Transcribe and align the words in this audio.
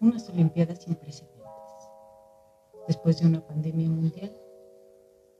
unas 0.00 0.28
Olimpiadas 0.28 0.82
sin 0.82 0.94
precedentes. 0.94 1.46
Después 2.86 3.18
de 3.18 3.26
una 3.26 3.46
pandemia 3.46 3.88
mundial, 3.88 4.36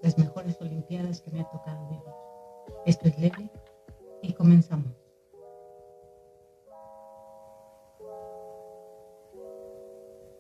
las 0.03 0.19
mejores 0.19 0.61
Olimpiadas 0.61 1.21
que 1.21 1.31
me 1.31 1.41
ha 1.41 1.51
tocado 1.51 1.89
vivir. 1.89 2.03
Esto 2.87 3.09
es 3.09 3.19
leve 3.19 3.51
y 4.23 4.33
comenzamos. 4.33 4.93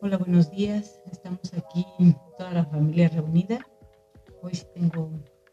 Hola, 0.02 0.18
buenos 0.18 0.50
días. 0.50 1.00
Estamos 1.10 1.52
aquí, 1.54 1.84
toda 2.38 2.50
la 2.52 2.64
familia 2.66 3.08
reunida. 3.08 3.58
Hoy 4.42 4.52
tengo 4.74 5.10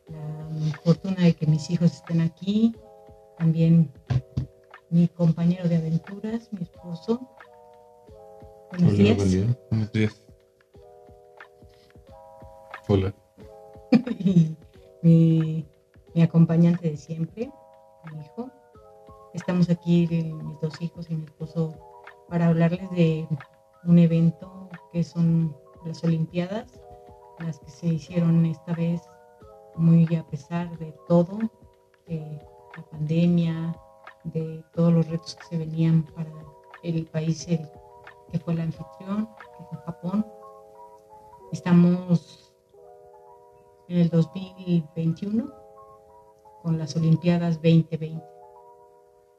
la 0.08 0.78
fortuna 0.84 1.24
de 1.24 1.34
que 1.34 1.48
mis 1.48 1.70
hijos 1.70 1.94
estén 1.94 2.22
aquí. 2.22 2.76
También 3.38 3.92
mi 4.90 5.08
compañero 5.08 5.68
de 5.68 5.78
aventuras, 5.78 6.52
mi 6.54 6.62
esposo. 6.62 7.33
Buenos 8.74 8.94
Hola, 8.94 9.04
días. 9.04 9.18
buen 9.18 9.30
día. 9.30 9.58
Buenos 9.70 9.92
días. 9.92 10.24
Hola. 12.88 13.14
mi, 15.04 15.66
mi 16.16 16.22
acompañante 16.24 16.90
de 16.90 16.98
siempre, 16.98 17.52
mi 18.12 18.26
hijo. 18.26 18.50
Estamos 19.36 19.70
aquí, 19.70 20.08
eh, 20.10 20.34
mis 20.34 20.60
dos 20.60 20.82
hijos 20.82 21.08
y 21.12 21.16
mi 21.16 21.26
esposo, 21.26 21.76
para 22.30 22.48
hablarles 22.48 22.90
de 22.92 23.28
un 23.84 24.00
evento 24.00 24.72
que 24.92 25.04
son 25.04 25.56
las 25.86 26.04
Olimpiadas, 26.04 26.82
las 27.38 27.60
que 27.60 27.70
se 27.70 27.88
hicieron 27.90 28.44
esta 28.48 28.74
vez 28.74 29.04
muy 29.76 30.16
a 30.16 30.26
pesar 30.26 30.76
de 30.80 30.96
todo, 31.08 31.38
de 32.08 32.40
la 32.76 32.84
pandemia, 32.90 33.78
de 34.24 34.64
todos 34.74 34.92
los 34.92 35.08
retos 35.08 35.36
que 35.36 35.46
se 35.46 35.58
venían 35.60 36.02
para 36.16 36.32
el 36.82 37.06
país 37.06 37.48
el, 37.48 37.70
que 38.34 38.40
fue 38.40 38.54
el 38.54 38.62
anfitrión, 38.62 39.30
que 39.58 39.64
fue 39.70 39.78
Japón. 39.86 40.26
Estamos 41.52 42.52
en 43.88 44.00
el 44.00 44.10
2021 44.10 45.54
con 46.64 46.80
las 46.80 46.96
Olimpiadas 46.96 47.58
2020. 47.58 48.26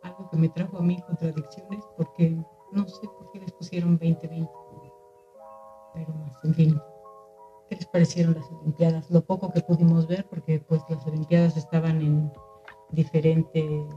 Algo 0.04 0.30
que 0.30 0.36
me 0.36 0.48
trajo 0.48 0.78
a 0.78 0.82
mí 0.82 1.02
contradicciones 1.08 1.84
porque 1.96 2.40
no 2.70 2.86
sé 2.86 3.08
por 3.08 3.32
qué 3.32 3.40
les 3.40 3.52
pusieron 3.52 3.98
2020. 3.98 4.48
Pero 5.94 6.14
más, 6.14 6.44
en 6.44 6.54
fin. 6.54 6.80
¿Qué 7.68 7.74
les 7.74 7.86
parecieron 7.86 8.34
las 8.34 8.48
Olimpiadas? 8.52 9.10
Lo 9.10 9.24
poco 9.24 9.52
que 9.52 9.60
pudimos 9.62 10.06
ver 10.06 10.24
porque 10.28 10.60
pues 10.60 10.82
las 10.88 11.04
Olimpiadas 11.04 11.56
estaban 11.56 12.00
en 12.00 12.32
diferente 12.92 13.88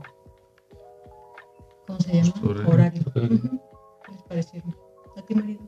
¿cómo 1.85 1.99
se 1.99 2.13
llama? 2.13 2.67
Horario. 2.67 3.03
¿Qué 3.13 4.11
les 4.11 4.23
parecieron? 4.27 4.86
¿A 5.17 5.21
ti, 5.23 5.33
marido? 5.33 5.61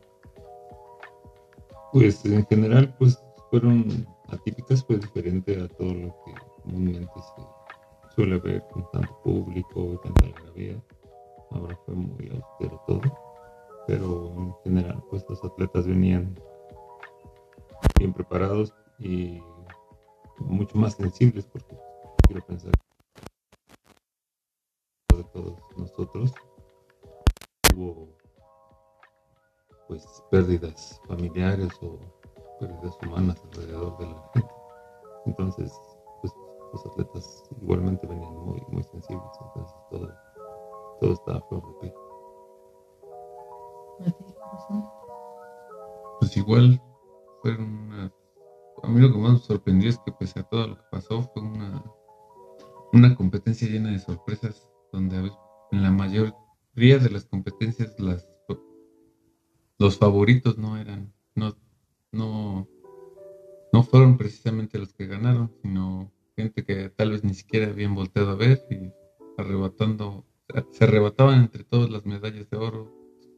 Pues 1.92 2.23
en 2.23 2.45
general, 2.45 2.95
pues 3.00 3.19
fueron 3.50 4.08
atípicas, 4.28 4.86
fue 4.86 4.97
diferente 4.97 5.59
a 5.59 5.67
todo 5.67 5.92
lo 5.92 6.16
que 6.23 6.33
comúnmente 6.61 7.11
se 7.16 8.14
suele 8.16 8.38
ver 8.39 8.64
con 8.72 8.89
tanto 8.92 9.20
público 9.23 10.00
tanta 10.03 10.25
algarabía. 10.25 10.80
Ahora 11.50 11.75
fue 11.83 11.95
muy 11.95 12.30
austero 12.30 12.80
todo, 12.86 13.02
pero 13.88 14.31
en 14.38 14.53
general, 14.64 15.03
pues 15.09 15.25
los 15.27 15.44
atletas 15.44 15.88
venían 15.88 16.39
bien 17.97 18.14
preparados 18.14 18.72
y 19.00 19.42
mucho 20.38 20.77
más 20.77 20.94
sensibles, 20.94 21.47
porque 21.47 21.75
quiero 22.27 22.45
pensar 22.45 22.72
de 25.17 25.23
todos 25.33 25.59
nosotros 25.75 26.33
pérdidas 30.31 31.02
familiares 31.08 31.72
o 31.81 31.97
pérdidas 32.59 32.97
humanas 33.03 33.41
alrededor 33.45 33.97
de 33.97 34.05
la 34.08 34.30
gente. 34.33 34.53
Entonces, 35.25 35.73
pues 36.21 36.33
los 36.73 36.86
atletas 36.86 37.43
igualmente 37.61 38.08
venían 38.08 38.33
muy, 38.33 38.61
muy 38.70 38.83
sensibles, 38.83 39.30
entonces 39.42 39.76
todo, 39.89 40.09
todo 41.02 41.14
estaba 41.14 41.37
a 41.39 41.42
flor 41.48 41.67
de 41.67 41.80
piel. 41.81 41.93
¿A 44.02 44.11
ti, 44.11 44.33
corazón? 44.33 44.86
Pues 46.20 46.37
igual 46.37 46.81
fueron 47.42 47.64
una... 47.64 48.14
A 48.83 48.87
mí 48.87 49.02
lo 49.02 49.11
que 49.11 49.17
más 49.17 49.33
me 49.33 49.39
sorprendió 49.39 49.89
es 49.89 49.99
que 49.99 50.11
pese 50.14 50.39
a 50.39 50.43
todo 50.43 50.67
lo 50.67 50.75
que 50.75 50.83
pasó 50.92 51.21
fue 51.33 51.42
una, 51.42 51.83
una 52.93 53.15
competencia 53.15 53.67
llena 53.67 53.92
de 53.92 53.99
sorpresas 53.99 54.70
donde 54.93 55.17
a 55.17 55.21
veces, 55.21 55.37
en 55.71 55.83
la 55.83 55.92
mayoría 55.92 56.33
de 56.75 57.09
las 57.09 57.25
competencias 57.25 57.99
las 57.99 58.29
los 59.80 59.98
favoritos 59.98 60.58
no 60.58 60.78
eran 60.78 61.14
no 61.36 61.56
no 62.12 62.67
no 63.73 63.84
fueron 63.84 64.17
precisamente 64.17 64.78
los 64.78 64.94
que 64.94 65.08
ganaron 65.08 65.52
sino 65.62 66.12
gente 66.36 66.64
que 66.64 66.90
tal 66.90 67.12
vez 67.12 67.23
ni 67.23 67.34
siquiera 67.34 67.67
habían 67.67 67.95
volteado 67.95 68.30
a 68.30 68.36
ver 68.36 68.66
y 68.70 68.92
arrebatando 69.38 70.26
se 70.72 70.84
arrebataban 70.84 71.42
entre 71.42 71.64
todas 71.64 71.90
las 71.90 72.06
medallas 72.06 72.50
de 72.50 72.58
oro 72.58 72.92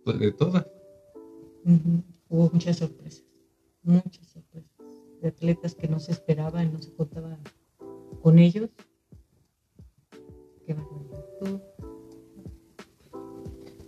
de 0.05 0.31
todas. 0.31 0.65
Hubo 2.29 2.49
muchas 2.51 2.77
sorpresas, 2.77 3.23
muchas 3.83 4.27
sorpresas 4.27 4.71
de 5.21 5.27
atletas 5.27 5.75
que 5.75 5.87
no 5.87 5.99
se 5.99 6.13
esperaban, 6.13 6.73
no 6.73 6.81
se 6.81 6.93
contaba 6.93 7.37
con 8.21 8.39
ellos. 8.39 8.69
Qué. 10.65 10.75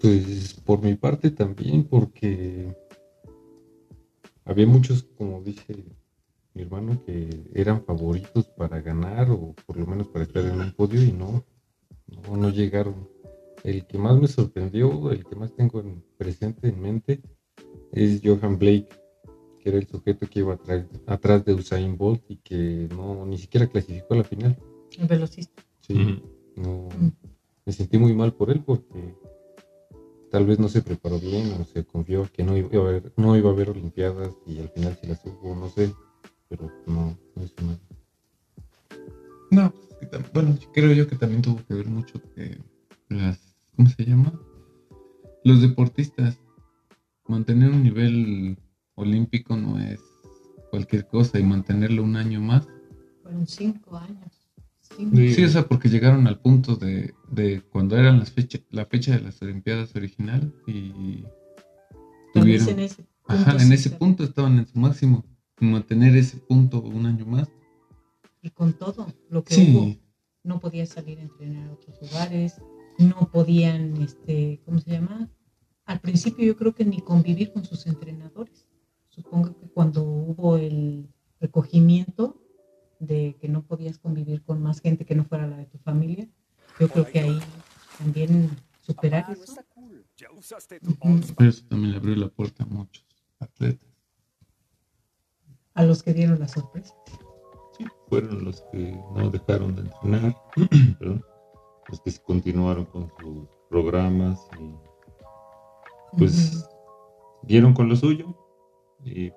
Pues 0.03 0.53
por 0.65 0.81
mi 0.83 0.95
parte 0.95 1.31
también, 1.31 1.85
porque 1.85 2.75
había 4.43 4.67
muchos, 4.67 5.03
como 5.17 5.41
dice 5.41 5.85
mi 6.53 6.63
hermano, 6.63 7.01
que 7.05 7.29
eran 7.53 7.81
favoritos 7.85 8.47
para 8.57 8.81
ganar 8.81 9.31
o 9.31 9.55
por 9.65 9.77
lo 9.77 9.87
menos 9.87 10.09
para 10.09 10.25
estar 10.25 10.43
en 10.43 10.59
un 10.59 10.71
podio 10.73 11.01
y 11.01 11.13
no, 11.13 11.45
no, 12.27 12.35
no 12.35 12.49
llegaron. 12.49 13.07
El 13.63 13.85
que 13.87 13.97
más 13.97 14.19
me 14.19 14.27
sorprendió, 14.27 15.09
el 15.09 15.23
que 15.23 15.37
más 15.37 15.55
tengo 15.55 15.79
en- 15.79 16.03
presente 16.17 16.67
en 16.67 16.81
mente, 16.81 17.21
es 17.93 18.19
Johan 18.21 18.59
Blake, 18.59 18.89
que 19.61 19.69
era 19.69 19.77
el 19.77 19.87
sujeto 19.87 20.27
que 20.29 20.39
iba 20.39 20.55
atrás, 20.55 20.85
atrás 21.05 21.45
de 21.45 21.53
Usain 21.53 21.97
Bolt 21.97 22.21
y 22.27 22.35
que 22.35 22.89
no 22.93 23.25
ni 23.25 23.37
siquiera 23.37 23.67
clasificó 23.67 24.15
a 24.15 24.17
la 24.17 24.23
final. 24.25 24.57
el 24.99 25.07
velocista. 25.07 25.63
Sí, 25.79 26.21
no, 26.57 26.89
Mm. 26.89 27.11
me 27.65 27.71
sentí 27.71 27.97
muy 27.97 28.13
mal 28.13 28.33
por 28.33 28.49
él 28.51 28.61
porque 28.65 29.15
tal 30.33 30.47
vez 30.47 30.57
no 30.57 30.67
se 30.67 30.81
preparó 30.81 31.19
bien 31.19 31.53
o 31.61 31.63
se 31.63 31.85
confió 31.85 32.27
que 32.33 32.43
no 32.43 32.57
iba 32.57 32.67
a 32.79 32.89
haber, 32.89 33.13
no 33.17 33.37
iba 33.37 33.51
a 33.51 33.53
haber 33.53 33.69
olimpiadas 33.69 34.33
y 34.47 34.57
al 34.59 34.67
final 34.69 34.97
se 34.99 35.07
las 35.07 35.23
hubo, 35.25 35.55
no 35.55 35.69
sé, 35.69 35.93
pero 36.49 36.71
no, 36.87 37.15
no 37.35 37.43
hizo 37.43 37.53
nada. 37.61 37.79
No, 39.51 39.69
pues 39.71 39.83
es 39.91 39.97
que 39.99 40.07
tam- 40.09 40.31
bueno, 40.33 40.57
yo 40.59 40.71
creo 40.71 40.91
yo 40.93 41.07
que 41.07 41.17
también 41.17 41.43
tuvo 41.43 41.63
que 41.67 41.75
ver 41.75 41.85
mucho 41.85 42.19
que 42.33 42.57
las, 43.09 43.55
¿cómo 43.75 43.87
se 43.89 44.05
llama? 44.05 44.33
Los 45.43 45.61
deportistas, 45.61 46.39
mantener 47.27 47.69
un 47.69 47.83
nivel 47.83 48.57
olímpico 48.95 49.55
no 49.55 49.77
es 49.77 49.99
cualquier 50.71 51.05
cosa 51.05 51.37
y 51.37 51.43
mantenerlo 51.43 52.01
un 52.03 52.15
año 52.15 52.41
más. 52.41 52.67
Fueron 53.21 53.45
cinco 53.45 53.97
años. 53.97 54.42
Sí. 54.97 55.33
Sí, 55.33 55.43
o 55.43 55.49
sea, 55.49 55.67
porque 55.67 55.89
llegaron 55.89 56.27
al 56.27 56.39
punto 56.39 56.75
de, 56.75 57.13
de 57.31 57.61
cuando 57.71 57.97
eran 57.97 58.19
las 58.19 58.31
fecha, 58.31 58.59
la 58.69 58.85
fecha 58.85 59.13
de 59.15 59.21
las 59.21 59.41
Olimpiadas 59.41 59.95
original 59.95 60.53
y 60.67 61.23
tuvieron, 62.33 62.69
en 62.69 62.79
ese 62.79 63.03
punto. 63.03 63.11
ajá, 63.27 63.53
en 63.53 63.59
sí, 63.67 63.73
ese 63.73 63.89
claro. 63.89 63.99
punto 63.99 64.23
estaban 64.23 64.59
en 64.59 64.67
su 64.67 64.77
máximo. 64.79 65.25
Mantener 65.59 66.15
ese 66.17 66.37
punto 66.37 66.81
un 66.81 67.05
año 67.05 67.25
más. 67.25 67.49
Y 68.41 68.49
con 68.49 68.73
todo 68.73 69.07
lo 69.29 69.43
que 69.43 69.53
Sí. 69.55 69.71
hubo, 69.73 69.95
no 70.43 70.59
podían 70.59 70.87
salir 70.87 71.19
a 71.19 71.21
entrenar 71.21 71.69
a 71.69 71.73
otros 71.73 71.95
lugares, 72.01 72.61
no 72.99 73.29
podían, 73.31 74.01
este, 74.01 74.61
¿cómo 74.65 74.79
se 74.79 74.91
llama? 74.91 75.29
Al 75.85 75.99
principio 76.01 76.45
yo 76.45 76.57
creo 76.57 76.73
que 76.75 76.83
ni 76.85 76.99
convivir 77.01 77.53
con 77.53 77.63
sus 77.63 77.87
entrenadores. 77.87 78.67
Supongo 79.09 79.57
que 79.59 79.67
cuando 79.69 80.03
hubo 80.03 80.57
el 80.57 81.07
recogimiento 81.39 82.41
de 83.07 83.37
que 83.39 83.47
no 83.47 83.63
podías 83.63 83.97
convivir 83.97 84.43
con 84.43 84.61
más 84.61 84.81
gente 84.81 85.05
que 85.05 85.15
no 85.15 85.25
fuera 85.25 85.47
la 85.47 85.57
de 85.57 85.65
tu 85.65 85.77
familia, 85.79 86.27
yo 86.79 86.89
creo 86.89 87.05
que 87.05 87.19
ahí 87.19 87.39
también 87.97 88.49
superar 88.81 89.27
no 89.27 89.33
eso. 89.33 89.61
eso 91.39 91.65
también 91.67 91.91
le 91.91 91.97
abrió 91.97 92.15
la 92.15 92.29
puerta 92.29 92.63
a 92.63 92.67
muchos 92.67 93.05
atletas. 93.39 93.89
a 95.75 95.83
los 95.83 96.03
que 96.03 96.13
dieron 96.13 96.39
la 96.39 96.47
sorpresa. 96.47 96.93
Sí, 97.77 97.85
fueron 98.07 98.45
los 98.45 98.61
que 98.71 98.99
no 99.15 99.29
dejaron 99.29 99.75
de 99.75 99.81
entrenar, 99.81 100.35
perdón, 100.99 101.25
los 101.89 102.01
que 102.01 102.11
continuaron 102.25 102.85
con 102.85 103.09
sus 103.19 103.47
programas 103.69 104.39
y 104.59 104.75
pues 106.17 106.69
dieron 107.43 107.73
con 107.73 107.89
lo 107.89 107.95
suyo 107.95 108.35
y 109.03 109.31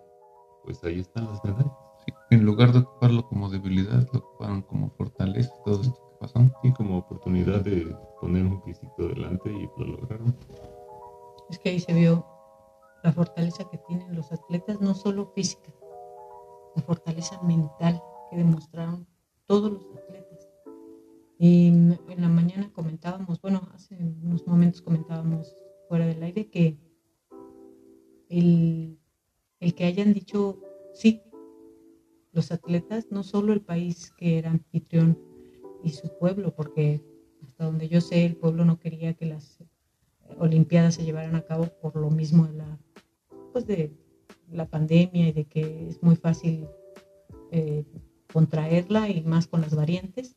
pues 0.65 0.83
ahí 0.85 1.01
están 1.01 1.27
las 1.27 1.43
medallas. 1.45 1.86
En 2.31 2.45
lugar 2.45 2.73
de 2.73 2.81
ocuparlo 2.81 3.29
como 3.29 3.49
debilidad, 3.49 4.09
lo 4.13 4.19
ocuparon 4.19 4.63
como 4.63 4.91
fortaleza 4.91 5.53
y 5.61 5.65
todo 5.65 5.81
esto 5.83 6.09
que 6.11 6.17
pasó. 6.19 6.41
Y 6.65 6.73
como 6.73 6.99
oportunidad 6.99 7.61
de 7.61 7.95
poner 8.21 8.45
un 8.45 8.61
pisito 8.63 9.09
delante 9.09 9.53
y 9.53 9.69
lo 9.79 9.87
lograron. 9.87 10.37
Es 11.49 11.59
que 11.61 11.69
ahí 11.69 11.81
se 11.81 11.93
vio 11.93 12.27
la 13.05 13.13
fortaleza 13.13 13.69
que 13.71 13.79
tienen 13.79 14.17
los 14.17 14.33
atletas, 14.33 14.81
no 14.81 14.95
solo 14.95 15.27
física, 15.37 15.73
la 16.75 16.83
fortaleza 16.83 17.41
mental 17.43 18.03
que 18.29 18.37
demostraron 18.37 19.07
todos 19.47 19.71
los 19.71 19.87
atletas. 19.97 20.49
Y 21.39 21.69
en 21.69 21.99
la 22.19 22.29
mañana 22.29 22.73
comentábamos, 22.73 23.41
bueno, 23.41 23.69
hace 23.73 23.95
unos 23.95 24.45
momentos 24.49 24.83
comentábamos 24.83 25.55
fuera 25.89 26.07
del 26.07 26.23
aire 26.23 26.51
que 26.51 26.77
el, 28.29 28.99
el 29.61 29.75
que 29.75 29.85
hayan 29.85 30.13
dicho 30.13 30.59
sí, 30.97 31.23
los 32.37 32.53
atletas, 32.53 33.07
no 33.11 33.23
solo 33.23 33.55
el 33.55 33.63
país 33.63 34.13
que 34.19 34.37
era 34.37 34.51
anfitrión 34.51 35.19
y 35.83 35.91
su 35.91 36.17
pueblo, 36.19 36.55
porque 36.55 37.03
hasta 37.43 37.65
donde 37.65 37.89
yo 37.89 38.03
sé, 38.03 38.27
el 38.27 38.37
pueblo 38.37 38.67
no 38.67 38.79
quería 38.79 39.15
que 39.15 39.25
las 39.25 39.59
Olimpiadas 40.39 40.97
se 40.97 41.05
llevaran 41.05 41.35
a 41.35 41.43
cabo 41.43 41.67
por 41.81 41.97
lo 41.97 42.11
mismo 42.11 42.47
de 42.47 42.53
la, 42.55 42.79
pues 43.53 43.67
de 43.67 43.97
la 44.51 44.69
pandemia 44.69 45.29
y 45.29 45.33
de 45.33 45.45
que 45.47 45.89
es 45.89 46.03
muy 46.03 46.17
fácil 46.17 46.67
eh, 47.53 47.85
contraerla 48.33 49.09
y 49.09 49.23
más 49.23 49.47
con 49.47 49.63
las 49.63 49.75
variantes. 49.75 50.37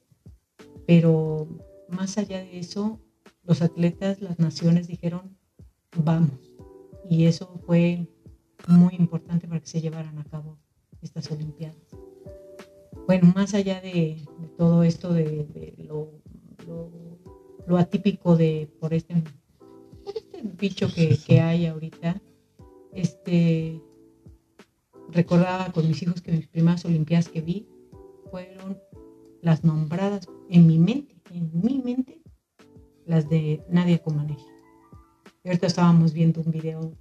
Pero 0.87 1.47
más 1.89 2.17
allá 2.17 2.39
de 2.39 2.59
eso, 2.59 3.01
los 3.43 3.61
atletas, 3.61 4.21
las 4.21 4.39
naciones 4.39 4.87
dijeron, 4.87 5.35
vamos. 5.97 6.53
Y 7.09 7.25
eso 7.25 7.59
fue 7.65 8.07
muy 8.67 8.95
importante 8.95 9.47
para 9.47 9.59
que 9.59 9.67
se 9.67 9.81
llevaran 9.81 10.17
a 10.19 10.23
cabo 10.23 10.59
estas 11.01 11.31
Olimpiadas. 11.31 11.77
Bueno, 13.07 13.31
más 13.35 13.53
allá 13.53 13.81
de, 13.81 14.17
todo 14.57 14.83
esto, 14.83 15.13
de, 15.13 15.75
lo, 15.77 16.11
lo, 17.67 17.77
atípico 17.77 18.35
de 18.35 18.69
por 18.79 18.93
este 18.93 19.23
bicho 20.59 20.87
que, 20.93 21.39
hay 21.39 21.65
ahorita, 21.65 22.21
este, 22.93 23.81
recordaba 25.09 25.71
con 25.71 25.87
mis 25.87 26.01
hijos 26.03 26.21
que 26.21 26.31
mis 26.31 26.47
primeras 26.47 26.85
Olimpiadas 26.85 27.29
que 27.29 27.41
vi 27.41 27.67
fueron 28.29 28.77
las 29.41 29.63
nombradas 29.63 30.27
en 30.49 30.67
mi 30.67 30.77
mente, 30.77 31.15
en 31.31 31.49
mi 31.53 31.81
mente, 31.83 32.21
las 33.05 33.29
de 33.29 33.63
Nadia 33.69 33.99
Comaneci. 33.99 34.45
Y 35.43 35.47
ahorita 35.47 35.67
estábamos 35.67 36.13
viendo 36.13 36.41
un 36.41 36.51
video 36.51 36.93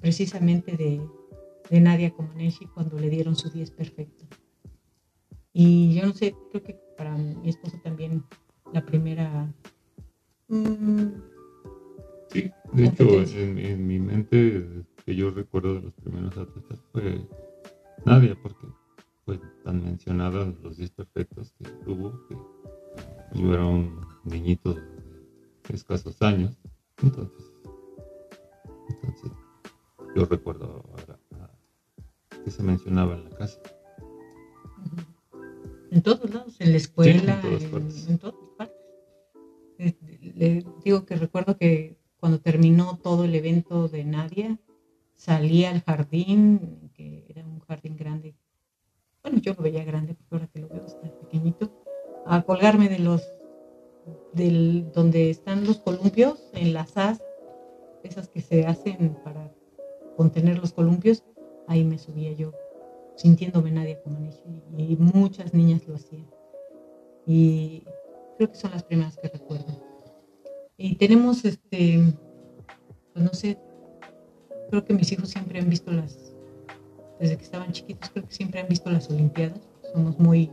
precisamente 0.00 0.76
de, 0.76 1.00
de 1.70 1.80
Nadia 1.80 2.10
Comaneci 2.10 2.66
cuando 2.66 2.98
le 2.98 3.10
dieron 3.10 3.36
su 3.36 3.50
10 3.50 3.70
perfecto. 3.72 4.24
Y 5.52 5.94
yo 5.94 6.06
no 6.06 6.12
sé, 6.12 6.34
creo 6.50 6.62
que 6.62 6.78
para 6.96 7.16
mi 7.16 7.48
esposo 7.48 7.78
también 7.82 8.24
la 8.72 8.84
primera 8.84 9.52
mm, 10.48 11.08
Sí, 12.30 12.50
de 12.72 12.84
hecho, 12.84 13.04
en, 13.38 13.86
mi 13.86 13.98
mente, 13.98 14.84
que 15.04 15.14
yo 15.14 15.30
recuerdo 15.30 15.76
de 15.76 15.82
los 15.82 15.94
primeros 15.94 16.36
atletas 16.36 16.78
fue 16.92 17.26
Nadia, 18.04 18.36
porque 18.42 18.66
fue 19.24 19.40
tan 19.64 19.82
mencionada 19.82 20.52
los 20.62 20.76
10 20.76 20.90
perfectos 20.90 21.54
que 21.58 21.70
tuvo, 21.84 22.26
que 22.28 22.36
yo 23.40 23.54
era 23.54 23.64
un 23.64 24.00
niñito 24.24 24.74
de 24.74 25.74
escasos 25.74 26.20
años, 26.20 26.58
entonces, 27.02 27.50
entonces 28.90 29.32
yo 30.14 30.24
recuerdo 30.26 30.84
que 32.48 32.54
se 32.54 32.62
mencionaba 32.62 33.14
en 33.14 33.24
la 33.24 33.30
casa. 33.36 33.60
En 35.90 36.00
todos 36.02 36.32
lados, 36.32 36.58
en 36.60 36.70
la 36.70 36.78
escuela, 36.78 37.42
en, 37.44 38.18
todas 38.18 38.48
partes. 38.56 38.76
Le 40.34 40.64
digo 40.82 41.04
que 41.04 41.16
recuerdo 41.16 41.58
que 41.58 41.98
cuando 42.18 42.40
terminó 42.40 42.98
todo 43.02 43.24
el 43.24 43.34
evento 43.34 43.88
de 43.88 44.04
Nadia, 44.04 44.58
salí 45.14 45.66
al 45.66 45.82
jardín, 45.82 46.90
que 46.94 47.26
era 47.28 47.44
un 47.44 47.60
jardín 47.60 47.98
grande. 47.98 48.34
Bueno, 49.22 49.40
yo 49.40 49.52
lo 49.52 49.62
veía 49.62 49.84
grande 49.84 50.14
porque 50.14 50.34
ahora 50.34 50.46
que 50.46 50.60
lo 50.60 50.68
veo 50.68 50.86
está 50.86 51.10
pequeñito. 51.20 51.70
A 52.24 52.40
colgarme 52.42 52.88
de 52.88 52.98
los, 52.98 53.22
del, 54.32 54.90
donde 54.92 55.28
están 55.28 55.66
los 55.66 55.80
columpios, 55.80 56.48
en 56.54 56.72
las 56.72 56.96
as, 56.96 57.22
esas 58.02 58.28
que 58.28 58.40
se 58.40 58.64
hacen 58.66 59.18
para 59.22 59.52
contener 60.16 60.58
los 60.58 60.72
columpios, 60.72 61.22
ahí 61.68 61.84
me 61.84 61.98
subía 61.98 62.32
yo, 62.32 62.52
sintiéndome 63.16 63.70
Nadia 63.70 64.00
como 64.02 64.18
y 64.76 64.96
muchas 64.96 65.54
niñas 65.54 65.86
lo 65.86 65.94
hacían. 65.94 66.26
Y 67.26 67.84
creo 68.36 68.50
que 68.50 68.56
son 68.56 68.72
las 68.72 68.82
primeras 68.82 69.16
que 69.16 69.28
recuerdo. 69.28 69.66
Y 70.76 70.96
tenemos, 70.96 71.44
este, 71.44 72.02
pues 73.12 73.24
no 73.24 73.32
sé, 73.32 73.58
creo 74.70 74.84
que 74.84 74.94
mis 74.94 75.12
hijos 75.12 75.28
siempre 75.28 75.60
han 75.60 75.68
visto 75.68 75.92
las, 75.92 76.34
desde 77.20 77.36
que 77.36 77.44
estaban 77.44 77.72
chiquitos, 77.72 78.10
creo 78.10 78.26
que 78.26 78.34
siempre 78.34 78.60
han 78.60 78.68
visto 78.68 78.90
las 78.90 79.10
Olimpiadas. 79.10 79.60
Somos 79.92 80.18
muy, 80.18 80.50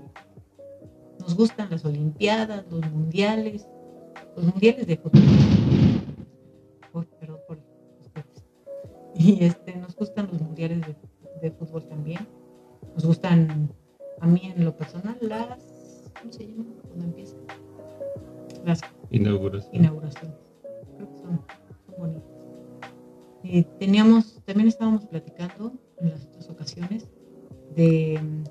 nos 1.20 1.36
gustan 1.36 1.70
las 1.70 1.86
Olimpiadas, 1.86 2.66
los 2.70 2.82
mundiales, 2.92 3.68
los 4.36 4.46
mundiales 4.46 4.88
de 4.88 4.98
fútbol. 4.98 5.22
perdón 7.20 7.40
por 7.48 7.76
y 9.18 9.46
este, 9.46 9.65
nos 9.96 10.10
gustan 10.10 10.28
los 10.32 10.42
mundiales 10.42 10.82
de, 10.82 10.96
de, 11.42 11.52
fútbol 11.52 11.88
también. 11.88 12.28
Nos 12.94 13.06
gustan, 13.06 13.70
a 14.20 14.28
mí 14.28 14.54
en 14.56 14.66
lo 14.66 14.76
personal, 14.76 15.18
las, 15.22 16.12
¿cómo 16.20 16.34
se 16.34 16.48
llama? 16.48 16.66
Cuando 16.88 17.06
empiezan. 17.06 17.40
Las 18.66 18.82
Inauguración. 19.10 19.76
Inauguraciones. 19.76 20.36
Creo 20.98 21.10
que 21.10 21.18
son, 21.18 21.42
bonitas. 21.98 22.24
Y 23.44 23.64
teníamos, 23.80 24.42
también 24.46 24.68
estábamos 24.68 25.06
platicando 25.06 25.74
en 26.00 26.10
las 26.10 26.26
otras 26.26 26.50
ocasiones 26.50 27.08
de 27.76 28.20
mm, 28.22 28.44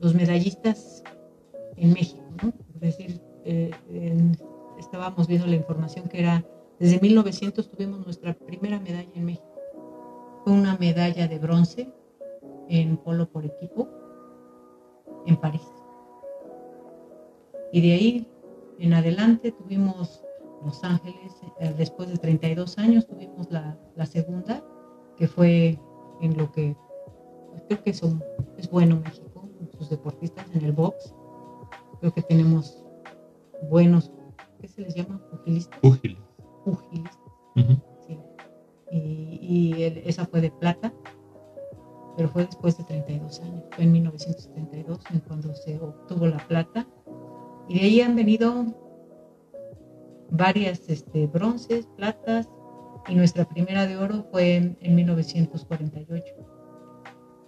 los 0.00 0.14
medallistas 0.14 1.04
en 1.76 1.92
México, 1.92 2.24
¿no? 2.42 2.52
Es 2.74 2.80
decir, 2.80 3.20
eh, 3.44 3.70
estábamos 4.78 5.28
viendo 5.28 5.46
la 5.46 5.56
información 5.56 6.08
que 6.08 6.20
era, 6.20 6.44
desde 6.80 6.98
1900 7.00 7.70
tuvimos 7.70 8.04
nuestra 8.04 8.34
primera 8.34 8.80
medalla 8.80 9.10
en 9.14 9.24
México. 9.24 9.47
Fue 10.44 10.52
una 10.52 10.76
medalla 10.76 11.28
de 11.28 11.38
bronce 11.38 11.92
en 12.68 12.96
polo 12.98 13.28
por 13.30 13.44
equipo 13.44 13.88
en 15.26 15.36
París. 15.36 15.66
Y 17.72 17.80
de 17.80 17.92
ahí 17.92 18.28
en 18.78 18.94
adelante 18.94 19.52
tuvimos 19.52 20.24
Los 20.64 20.82
Ángeles, 20.84 21.36
eh, 21.60 21.74
después 21.76 22.08
de 22.08 22.16
32 22.16 22.78
años 22.78 23.06
tuvimos 23.06 23.50
la, 23.50 23.76
segunda, 24.06 24.64
que 25.16 25.28
fue 25.28 25.78
en 26.20 26.36
lo 26.36 26.50
que 26.52 26.76
pues, 27.50 27.62
creo 27.68 27.82
que 27.82 27.92
son, 27.92 28.22
es 28.56 28.70
bueno 28.70 29.00
México, 29.04 29.48
sus 29.76 29.90
deportistas 29.90 30.46
en 30.54 30.64
el 30.64 30.72
box. 30.72 31.14
Creo 32.00 32.14
que 32.14 32.22
tenemos 32.22 32.84
buenos, 33.68 34.10
¿qué 34.60 34.68
se 34.68 34.82
les 34.82 34.94
llama? 34.94 35.20
Pugilistas. 35.30 35.78
Pugilistas. 35.80 36.26
Pugilistas. 36.64 37.18
Y, 38.90 39.82
esa 40.04 40.24
fue 40.26 40.40
de 40.40 40.50
plata, 40.50 40.92
pero 42.16 42.28
fue 42.28 42.44
después 42.44 42.76
de 42.78 42.84
32 42.84 43.40
años, 43.40 43.64
fue 43.72 43.84
en 43.84 43.92
1972, 43.92 44.98
en 45.12 45.20
cuando 45.20 45.54
se 45.54 45.78
obtuvo 45.78 46.26
la 46.26 46.38
plata 46.48 46.86
y 47.68 47.78
de 47.78 47.84
ahí 47.84 48.00
han 48.00 48.16
venido 48.16 48.64
varias 50.30 50.88
este, 50.88 51.26
bronces, 51.26 51.86
platas, 51.96 52.48
y 53.08 53.14
nuestra 53.14 53.44
primera 53.46 53.86
de 53.86 53.96
oro 53.96 54.26
fue 54.30 54.56
en, 54.80 54.94
1948. 54.94 56.34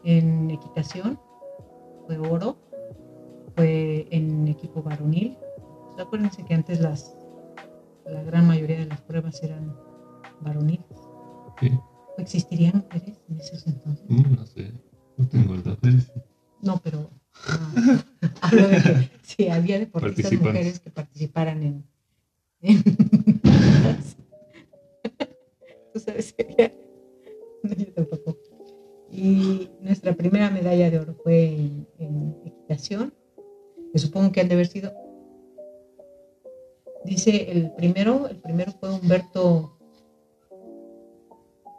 En 0.04 0.50
equitación 0.50 1.18
fue 2.06 2.18
oro, 2.18 2.56
fue 3.56 4.06
en 4.11 4.49
equipo 4.49 4.82
varonil. 4.82 5.37
acuérdense 5.99 6.44
que 6.44 6.54
antes 6.54 6.80
las, 6.80 7.14
la 8.06 8.23
gran 8.23 8.47
mayoría 8.47 8.78
de 8.78 8.87
las 8.87 9.00
pruebas 9.02 9.42
eran 9.42 9.76
varoniles. 10.40 10.80
Sí. 11.61 11.71
¿Existirían 12.19 12.85
mujeres 12.85 13.19
en 13.29 13.40
esos 13.40 13.67
entonces? 13.67 14.05
Mm, 14.09 14.35
no 14.35 14.47
sé, 14.47 14.73
no 15.17 15.29
tengo 15.29 15.55
el 15.55 15.62
dato. 15.62 15.88
No, 16.62 16.81
pero 16.83 17.11
hablo 18.40 18.69
de 18.69 18.76
que 18.76 19.11
sí, 19.23 19.49
había 19.49 19.79
deportistas 19.79 20.33
mujeres 20.33 20.81
que 20.81 20.90
participaran 20.90 21.62
en. 21.62 21.85
Tú 25.93 26.00
sabes, 26.00 26.35
sería. 26.37 26.73
No, 27.62 27.75
yo 27.75 27.93
tampoco. 27.93 28.37
Y 29.11 29.71
nuestra 29.81 30.14
primera 30.14 30.50
medalla 30.50 30.90
de 30.90 30.99
oro 30.99 31.14
fue 31.25 31.47
en, 31.99 32.37
equitación, 32.45 33.12
que 33.93 33.99
supongo 33.99 34.31
que 34.31 34.40
han 34.40 34.49
de 34.49 34.55
haber 34.55 34.69
sido. 34.69 34.93
Dice 37.05 37.50
el 37.50 37.73
primero, 37.73 38.29
el 38.29 38.37
primero 38.37 38.73
fue 38.73 38.93
Humberto 38.93 39.80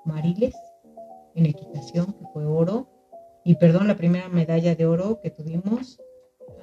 Mariles 0.05 0.55
en 1.36 1.46
equitación, 1.46 2.13
que 2.13 2.25
fue 2.34 2.46
oro. 2.46 2.88
Y 3.43 3.55
perdón, 3.55 3.88
la 3.88 3.98
primera 3.98 4.29
medalla 4.29 4.75
de 4.75 4.86
oro 4.86 5.20
que 5.22 5.31
tuvimos 5.31 6.00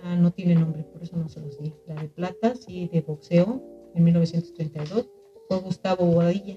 ah, 0.05 0.17
no 0.17 0.31
tiene 0.31 0.55
nombre, 0.55 0.85
por 0.85 1.03
eso 1.03 1.17
no 1.17 1.29
se 1.29 1.41
los 1.41 1.59
di. 1.61 1.75
La 1.87 1.95
de 1.95 2.09
plata, 2.09 2.55
sí, 2.55 2.89
de 2.93 3.01
boxeo, 3.01 3.63
en 3.95 4.05
1932, 4.05 5.09
fue 5.49 5.61
Gustavo 5.61 6.07
Boadilla. 6.07 6.57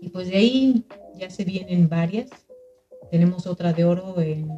Y 0.00 0.08
pues 0.10 0.28
de 0.28 0.36
ahí 0.36 0.84
ya 1.14 1.30
se 1.30 1.44
vienen 1.44 1.88
varias. 1.88 2.30
Tenemos 3.10 3.46
otra 3.46 3.72
de 3.72 3.84
oro 3.84 4.20
en, 4.20 4.48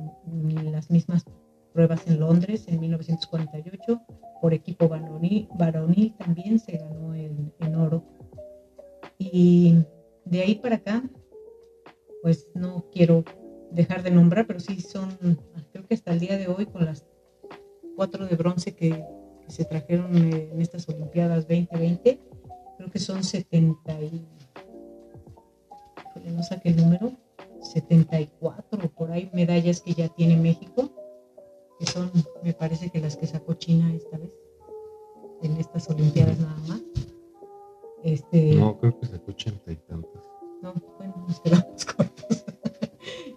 las 0.72 0.90
mismas 0.90 1.24
pruebas 1.72 2.06
en 2.06 2.20
Londres 2.20 2.64
en 2.68 2.80
1948. 2.80 4.00
Por 4.40 4.54
equipo 4.54 4.88
varonil, 4.88 6.14
también 6.16 6.58
se 6.58 6.78
ganó 6.78 7.14
en, 7.14 7.52
en 7.58 7.74
oro. 7.74 8.04
Y 9.18 9.84
de 10.30 10.42
ahí 10.42 10.54
para 10.56 10.76
acá, 10.76 11.02
pues 12.22 12.48
no 12.54 12.84
quiero 12.92 13.24
dejar 13.70 14.02
de 14.02 14.10
nombrar, 14.10 14.46
pero 14.46 14.60
sí 14.60 14.80
son, 14.80 15.10
creo 15.72 15.86
que 15.86 15.94
hasta 15.94 16.12
el 16.12 16.20
día 16.20 16.36
de 16.36 16.48
hoy, 16.48 16.66
con 16.66 16.84
las 16.84 17.06
cuatro 17.96 18.26
de 18.26 18.36
bronce 18.36 18.74
que, 18.74 19.04
se 19.48 19.64
trajeron 19.64 20.14
en 20.14 20.60
estas 20.60 20.86
Olimpiadas 20.90 21.48
2020, 21.48 22.20
creo 22.76 22.90
que 22.90 22.98
son 22.98 23.24
70 23.24 24.02
y, 24.02 24.26
no 26.26 26.42
saqué 26.42 26.68
el 26.68 26.76
número, 26.76 27.12
74 27.62 28.90
por 28.90 29.10
ahí 29.10 29.30
medallas 29.32 29.80
que 29.80 29.94
ya 29.94 30.08
tiene 30.08 30.36
México, 30.36 30.90
que 31.78 31.86
son, 31.86 32.12
me 32.42 32.52
parece 32.52 32.90
que 32.90 33.00
las 33.00 33.16
que 33.16 33.26
sacó 33.26 33.54
China 33.54 33.90
esta 33.94 34.18
vez, 34.18 34.30
en 35.42 35.56
estas 35.56 35.88
Olimpiadas 35.88 36.38
nada 36.40 36.60
más. 36.68 36.82
Este, 38.12 38.54
no, 38.54 38.78
creo 38.78 38.98
que 38.98 39.06
sacó 39.06 39.32
80 39.32 39.72
y 39.72 39.76
tantas. 39.76 40.22
No, 40.62 40.72
bueno, 40.96 41.24
nos 41.28 41.40
quedamos 41.40 41.84
cortos. 41.96 42.44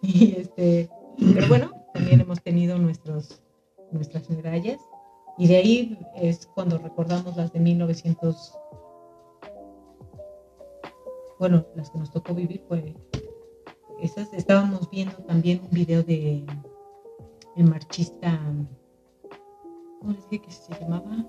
y 0.01 0.35
este, 0.37 0.89
pero 1.33 1.47
bueno, 1.49 1.71
también 1.93 2.21
hemos 2.21 2.41
tenido 2.41 2.77
nuestros, 2.77 3.43
nuestras 3.91 4.29
medallas. 4.29 4.79
Y 5.37 5.47
de 5.47 5.57
ahí 5.57 5.99
es 6.15 6.47
cuando 6.47 6.77
recordamos 6.77 7.35
las 7.35 7.51
de 7.51 7.59
1900. 7.59 8.57
Bueno, 11.37 11.65
las 11.75 11.89
que 11.89 11.99
nos 11.99 12.11
tocó 12.11 12.33
vivir 12.33 12.63
fue 12.69 12.95
esas. 14.01 14.33
Estábamos 14.33 14.89
viendo 14.89 15.17
también 15.23 15.61
un 15.63 15.71
video 15.71 16.01
de 16.01 16.45
el 17.57 17.65
marchista. 17.65 18.39
¿Cómo 19.99 20.13
les 20.13 20.29
dije 20.29 20.45
que 20.45 20.51
se 20.51 20.73
llamaba? 20.79 21.25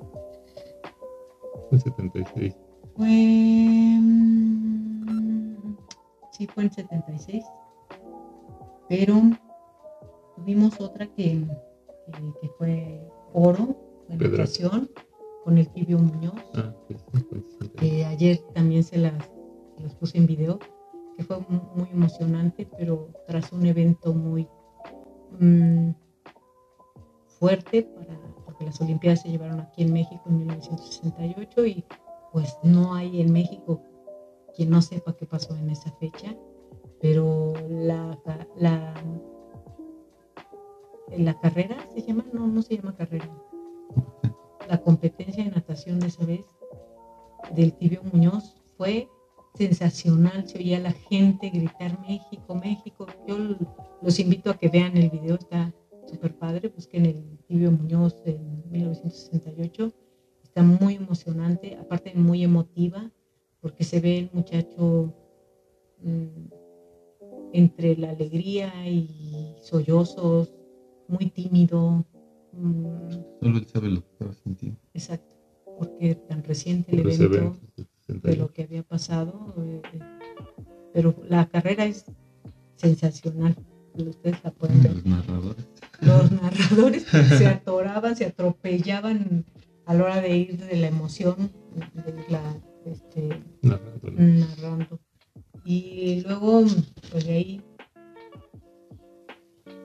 En 1.72 1.80
76. 1.80 2.56
Fue. 2.96 3.08
Mm, 3.98 4.76
sí, 6.32 6.46
fue 6.46 6.64
en 6.64 6.72
76 6.72 7.44
pero 8.92 9.22
tuvimos 10.36 10.78
otra 10.78 11.06
que, 11.06 11.46
que, 12.42 12.48
fue 12.58 13.00
oro 13.32 13.74
en 14.10 14.20
educación 14.20 14.90
con 15.44 15.56
el 15.56 15.66
Tibio 15.70 15.98
Muñoz. 15.98 16.34
Ah, 16.54 16.74
ayer 18.08 18.38
también 18.52 18.84
se 18.84 18.98
las, 18.98 19.14
puse 19.98 20.18
en 20.18 20.26
video, 20.26 20.58
que 21.16 21.24
fue 21.24 21.38
muy 21.38 21.88
emocionante, 21.90 22.68
pero 22.76 23.08
tras 23.26 23.50
un 23.50 23.64
evento 23.64 24.12
muy 24.12 24.46
mm, 25.40 25.92
fuerte, 27.38 27.84
para, 27.84 28.20
porque 28.44 28.66
las 28.66 28.78
Olimpiadas 28.82 29.22
se 29.22 29.30
llevaron 29.30 29.60
aquí 29.60 29.84
en 29.84 29.94
México 29.94 30.22
en 30.26 30.36
1968 30.36 31.64
y 31.64 31.84
pues 32.32 32.56
no 32.62 32.94
hay 32.94 33.20
en 33.20 33.32
México 33.32 33.82
quien 34.56 34.70
no 34.70 34.82
sepa 34.82 35.16
qué 35.16 35.26
pasó 35.26 35.56
en 35.56 35.70
esa 35.70 35.90
fecha 35.92 36.36
pero 37.02 37.52
la, 37.68 38.16
la, 38.56 38.94
la 41.18 41.40
carrera 41.40 41.76
se 41.92 42.02
llama, 42.02 42.24
no, 42.32 42.46
no 42.46 42.62
se 42.62 42.76
llama 42.76 42.94
carrera. 42.94 43.28
La 44.68 44.80
competencia 44.80 45.44
de 45.44 45.50
natación 45.50 45.98
de 45.98 46.06
esa 46.06 46.24
vez 46.24 46.46
del 47.56 47.72
Tibio 47.74 48.02
Muñoz 48.04 48.62
fue 48.76 49.08
sensacional, 49.54 50.48
se 50.48 50.58
oía 50.58 50.78
la 50.78 50.92
gente 50.92 51.50
gritar 51.50 52.00
México, 52.00 52.54
México. 52.54 53.06
Yo 53.26 53.36
los 54.00 54.20
invito 54.20 54.50
a 54.50 54.56
que 54.56 54.68
vean 54.68 54.96
el 54.96 55.10
video, 55.10 55.34
está 55.34 55.74
súper 56.06 56.38
padre, 56.38 56.68
busquen 56.68 57.04
el 57.04 57.38
Tibio 57.48 57.72
Muñoz 57.72 58.22
en 58.26 58.62
1968, 58.70 59.92
está 60.52 60.62
muy 60.62 60.96
emocionante, 60.96 61.76
aparte 61.76 62.12
muy 62.14 62.44
emotiva, 62.44 63.10
porque 63.62 63.84
se 63.84 64.00
ve 64.00 64.18
el 64.18 64.30
muchacho 64.34 65.14
mm, 66.02 66.26
entre 67.54 67.96
la 67.96 68.10
alegría 68.10 68.70
y 68.86 69.56
sollozos, 69.62 70.52
muy 71.08 71.30
tímido. 71.30 72.04
Mm. 72.52 73.08
Solo 73.40 73.58
él 73.58 73.66
sabe 73.66 73.88
lo 73.88 74.02
que 74.02 74.08
estaba 74.10 74.34
sintiendo. 74.34 74.78
Exacto, 74.92 75.34
porque 75.78 76.16
tan 76.16 76.44
reciente 76.44 77.00
el 77.00 77.10
evento 77.10 77.56
de 78.08 78.36
lo 78.36 78.52
que 78.52 78.64
había 78.64 78.82
pasado, 78.82 79.54
eh, 79.56 79.80
pero 80.92 81.14
la 81.30 81.46
carrera 81.46 81.86
es 81.86 82.04
sensacional. 82.76 83.56
Ustedes 83.94 84.36
la 84.44 84.50
pueden 84.50 84.82
ver. 84.82 84.92
Los 84.92 85.06
narradores. 85.06 85.66
Los 86.02 86.32
narradores 86.42 87.04
se 87.04 87.46
atoraban, 87.46 88.16
se 88.16 88.26
atropellaban 88.26 89.46
a 89.86 89.94
la 89.94 90.04
hora 90.04 90.20
de 90.20 90.36
ir 90.36 90.56
de 90.58 90.76
la 90.76 90.88
emoción 90.88 91.52
de 91.94 92.24
la 92.28 92.60
este, 92.84 93.42
narrando. 93.62 95.00
Y 95.64 96.22
luego, 96.22 96.64
pues 97.10 97.26
de 97.26 97.32
ahí, 97.32 97.62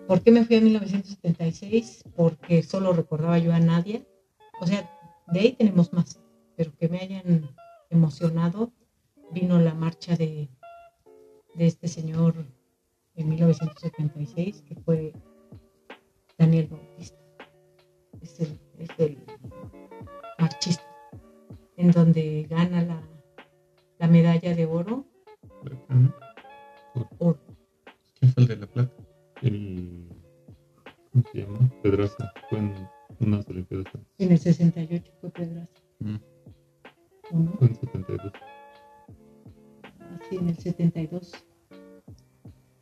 ¿por 0.07 0.21
qué 0.21 0.31
me 0.31 0.45
fui 0.45 0.55
a 0.55 0.61
1976? 0.61 2.03
Porque 2.15 2.63
solo 2.63 2.93
recordaba 2.93 3.37
yo 3.37 3.53
a 3.53 3.59
Nadia. 3.59 4.05
O 4.59 4.65
sea, 4.65 4.89
de 5.27 5.39
ahí 5.39 5.51
tenemos 5.53 5.93
más, 5.93 6.19
pero 6.55 6.75
que 6.75 6.89
me 6.89 6.99
hayan 6.99 7.55
emocionado. 7.89 8.73
Vino 9.31 9.59
la 9.59 9.73
marcha 9.73 10.15
de, 10.15 10.49
de 11.55 11.67
este 11.67 11.87
señor 11.87 12.33
en 13.15 13.29
1976, 13.29 14.61
que 14.61 14.75
fue 14.75 15.13
Daniel 16.37 16.67
Bautista. 16.67 17.17
Es 18.21 18.39
el, 18.39 18.59
es 18.79 18.89
el 18.97 19.17
marchista, 20.39 20.83
en 21.77 21.91
donde 21.91 22.47
gana 22.49 22.83
la, 22.83 23.01
la 23.99 24.07
medalla 24.07 24.55
de 24.55 24.65
oro 24.65 25.05
¿Quién 28.19 28.33
fue 28.33 28.43
el 28.43 28.47
de 28.47 28.57
la 28.57 28.67
plata? 28.67 28.93
El. 29.41 30.07
¿Cómo 31.11 31.23
se 31.31 31.39
llama? 31.39 31.71
Pedraza. 31.83 32.33
Fue 32.49 32.59
en 32.59 32.89
unas 33.19 33.47
Olimpiadas. 33.47 33.85
En 34.17 34.31
el 34.31 34.39
68 34.39 35.13
fue 35.21 35.29
Pedraza. 35.31 35.69
Mm. 35.99 36.15
Fue 37.29 37.67
en 37.67 37.69
el 37.69 37.75
72. 37.75 38.31
Ah, 39.99 40.19
sí, 40.29 40.35
en 40.37 40.49
el 40.49 40.57
72. 40.57 41.31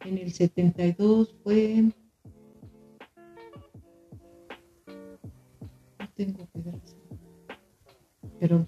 En 0.02 0.18
el 0.18 0.32
72 0.32 1.36
fue. 1.44 1.84
No 6.00 6.10
tengo 6.16 6.46
Pedraza. 6.48 6.95
Pero 8.40 8.68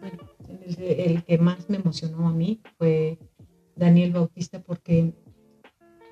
bueno, 0.00 0.18
el, 0.48 0.82
el 0.82 1.24
que 1.24 1.38
más 1.38 1.68
me 1.68 1.76
emocionó 1.76 2.28
a 2.28 2.32
mí 2.32 2.60
fue 2.78 3.18
Daniel 3.76 4.12
Bautista 4.12 4.62
porque 4.62 5.14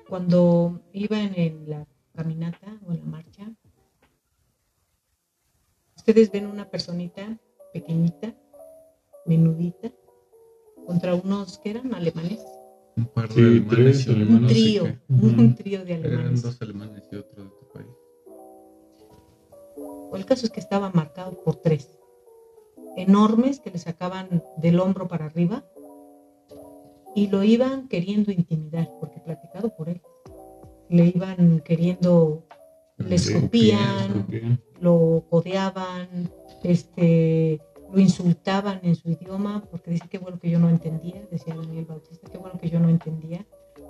cuando 0.07 0.81
iba 0.93 1.21
en 1.21 1.69
la 1.69 1.87
caminata 2.13 2.79
o 2.85 2.91
en 2.91 2.99
la 2.99 3.05
marcha, 3.05 3.49
ustedes 5.95 6.31
ven 6.31 6.47
una 6.47 6.69
personita 6.69 7.39
pequeñita, 7.73 8.35
menudita, 9.25 9.91
contra 10.85 11.15
unos 11.15 11.59
que 11.59 11.69
eran 11.69 11.93
alemanes. 11.93 12.43
Un 12.97 13.05
par 13.05 13.29
de 13.29 13.41
alemanes 13.41 14.05
y 14.05 14.11
un 14.11 14.47
trío, 14.47 14.99
un 15.07 15.55
trío 15.55 15.85
de 15.85 15.93
alemanes. 15.93 16.19
Eran 16.19 16.41
dos 16.41 16.61
alemanes 16.61 17.03
y 17.11 17.15
otro 17.15 17.43
de 17.45 17.49
tu 17.51 17.67
país. 17.73 17.87
O 19.77 20.11
el 20.17 20.25
caso 20.25 20.45
es 20.45 20.51
que 20.51 20.59
estaba 20.59 20.89
marcado 20.89 21.41
por 21.43 21.55
tres 21.57 22.00
enormes 22.95 23.59
que 23.59 23.71
le 23.71 23.77
sacaban 23.77 24.43
del 24.57 24.79
hombro 24.79 25.07
para 25.07 25.25
arriba 25.25 25.63
y 27.15 27.27
lo 27.27 27.43
iban 27.43 27.87
queriendo 27.87 28.31
intimidar, 28.31 28.89
porque 28.99 29.19
platicado 29.19 29.75
por 29.75 29.89
él. 29.89 30.01
Le 30.89 31.05
iban 31.05 31.61
queriendo, 31.61 32.45
le 32.97 33.15
escupían, 33.15 34.59
lo 34.79 35.25
codeaban, 35.29 36.31
este, 36.63 37.61
lo 37.91 37.99
insultaban 37.99 38.79
en 38.83 38.95
su 38.95 39.09
idioma, 39.09 39.63
porque 39.69 39.91
dice 39.91 40.07
que 40.09 40.17
bueno 40.17 40.39
que 40.39 40.49
yo 40.49 40.59
no 40.59 40.69
entendía, 40.69 41.25
decía 41.31 41.55
Daniel 41.55 41.85
Bautista, 41.85 42.29
qué 42.29 42.37
bueno 42.37 42.59
que 42.59 42.69
yo 42.69 42.79
no 42.79 42.89
entendía. 42.89 43.45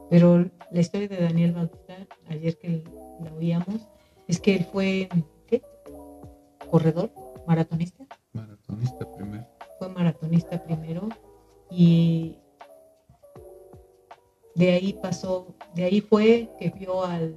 Pero 0.09 0.49
la 0.71 0.79
historia 0.79 1.07
de 1.07 1.21
Daniel 1.21 1.53
Bautista, 1.53 1.95
ayer 2.27 2.57
que 2.57 2.83
la 3.23 3.33
oíamos, 3.33 3.87
es 4.27 4.39
que 4.39 4.55
él 4.55 4.65
fue, 4.65 5.09
¿qué? 5.47 5.61
Corredor, 6.69 7.11
maratonista. 7.47 8.05
Maratonista 8.71 9.11
primero. 9.11 9.47
Fue 9.79 9.89
maratonista 9.89 10.63
primero 10.63 11.09
y 11.69 12.37
de 14.55 14.71
ahí 14.71 14.93
pasó, 15.01 15.55
de 15.75 15.85
ahí 15.85 16.01
fue 16.01 16.49
que 16.59 16.69
vio 16.69 17.03
al 17.03 17.35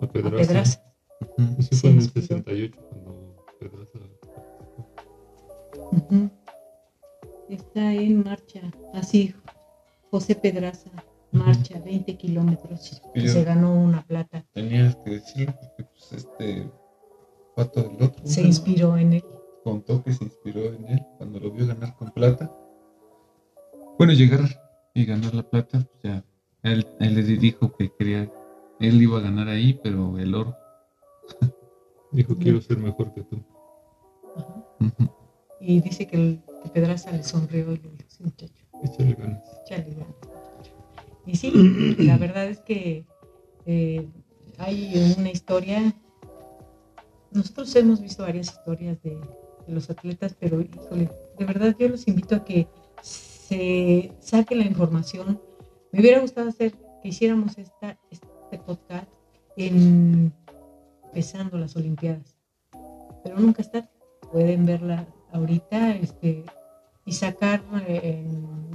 a 0.00 0.06
Pedraza. 0.06 0.82
Ese 1.58 1.76
fue 1.76 1.90
en 1.90 1.96
el 1.98 2.10
68 2.10 2.80
cuando 2.90 3.44
Pedraza. 3.60 3.98
Está 7.48 7.92
en 7.92 8.24
marcha, 8.24 8.60
así, 8.94 9.34
José 10.10 10.34
Pedraza 10.34 10.90
marcha 11.30 11.78
20 11.80 12.16
kilómetros 12.16 13.02
y 13.14 13.28
se 13.28 13.44
ganó 13.44 13.74
una 13.74 14.02
plata. 14.04 14.44
Tenías 14.52 14.96
que 14.96 15.10
decirlo 15.10 15.54
porque 15.60 15.84
pues 15.84 16.12
este 16.12 16.70
pato 17.54 17.82
del 17.82 18.02
otro. 18.02 18.26
Se 18.26 18.42
inspiró 18.42 18.96
en 18.96 19.14
él. 19.14 19.24
Contó 19.68 20.02
que 20.02 20.14
se 20.14 20.24
inspiró 20.24 20.64
en 20.72 20.88
él 20.88 21.02
cuando 21.18 21.38
lo 21.40 21.50
vio 21.50 21.66
ganar 21.66 21.94
con 21.96 22.10
plata. 22.10 22.50
Bueno, 23.98 24.14
llegar 24.14 24.40
y 24.94 25.04
ganar 25.04 25.34
la 25.34 25.42
plata, 25.42 25.80
pues 25.80 26.02
ya 26.02 26.24
él, 26.62 26.86
él 27.00 27.14
le 27.14 27.22
dijo 27.22 27.76
que 27.76 27.92
quería, 27.98 28.32
él 28.80 29.02
iba 29.02 29.18
a 29.18 29.20
ganar 29.20 29.46
ahí, 29.48 29.78
pero 29.82 30.16
el 30.18 30.34
oro. 30.34 30.56
Dijo, 32.12 32.34
quiero 32.38 32.62
ser 32.62 32.78
mejor 32.78 33.12
que 33.12 33.20
tú. 33.24 33.44
Y 35.60 35.82
dice 35.82 36.06
que, 36.06 36.16
el, 36.16 36.42
que 36.62 36.70
Pedraza 36.70 37.12
le 37.12 37.22
sonrió 37.22 37.70
y 37.74 37.76
le 37.76 37.90
dijo, 37.90 38.08
sí, 38.08 38.24
muchacho. 38.24 38.64
Échale 38.82 39.12
ganas. 39.12 39.42
Échale 39.66 39.90
ganas. 39.90 40.16
Y 41.26 41.36
sí, 41.36 41.50
la 41.98 42.16
verdad 42.16 42.46
es 42.46 42.60
que 42.60 43.04
eh, 43.66 44.08
hay 44.56 45.14
una 45.18 45.30
historia. 45.30 45.94
Nosotros 47.32 47.76
hemos 47.76 48.00
visto 48.00 48.22
varias 48.22 48.46
historias 48.46 49.02
de, 49.02 49.10
de, 49.10 49.47
los 49.68 49.90
atletas, 49.90 50.36
pero 50.38 50.58
de 50.58 51.44
verdad 51.44 51.74
yo 51.78 51.88
los 51.88 52.06
invito 52.08 52.36
a 52.36 52.44
que 52.44 52.68
se 53.02 54.12
saque 54.20 54.54
la 54.54 54.64
información. 54.64 55.40
Me 55.92 56.00
hubiera 56.00 56.20
gustado 56.20 56.48
hacer 56.48 56.72
que 57.02 57.08
hiciéramos 57.08 57.56
esta, 57.58 57.98
este 58.10 58.58
podcast 58.58 59.08
en, 59.56 60.32
empezando 61.06 61.58
las 61.58 61.76
Olimpiadas, 61.76 62.36
pero 63.24 63.38
nunca 63.38 63.62
está. 63.62 63.88
Pueden 64.32 64.66
verla 64.66 65.06
ahorita 65.32 65.96
este, 65.96 66.44
y 67.06 67.12
sacar 67.12 67.62
eh, 67.86 68.26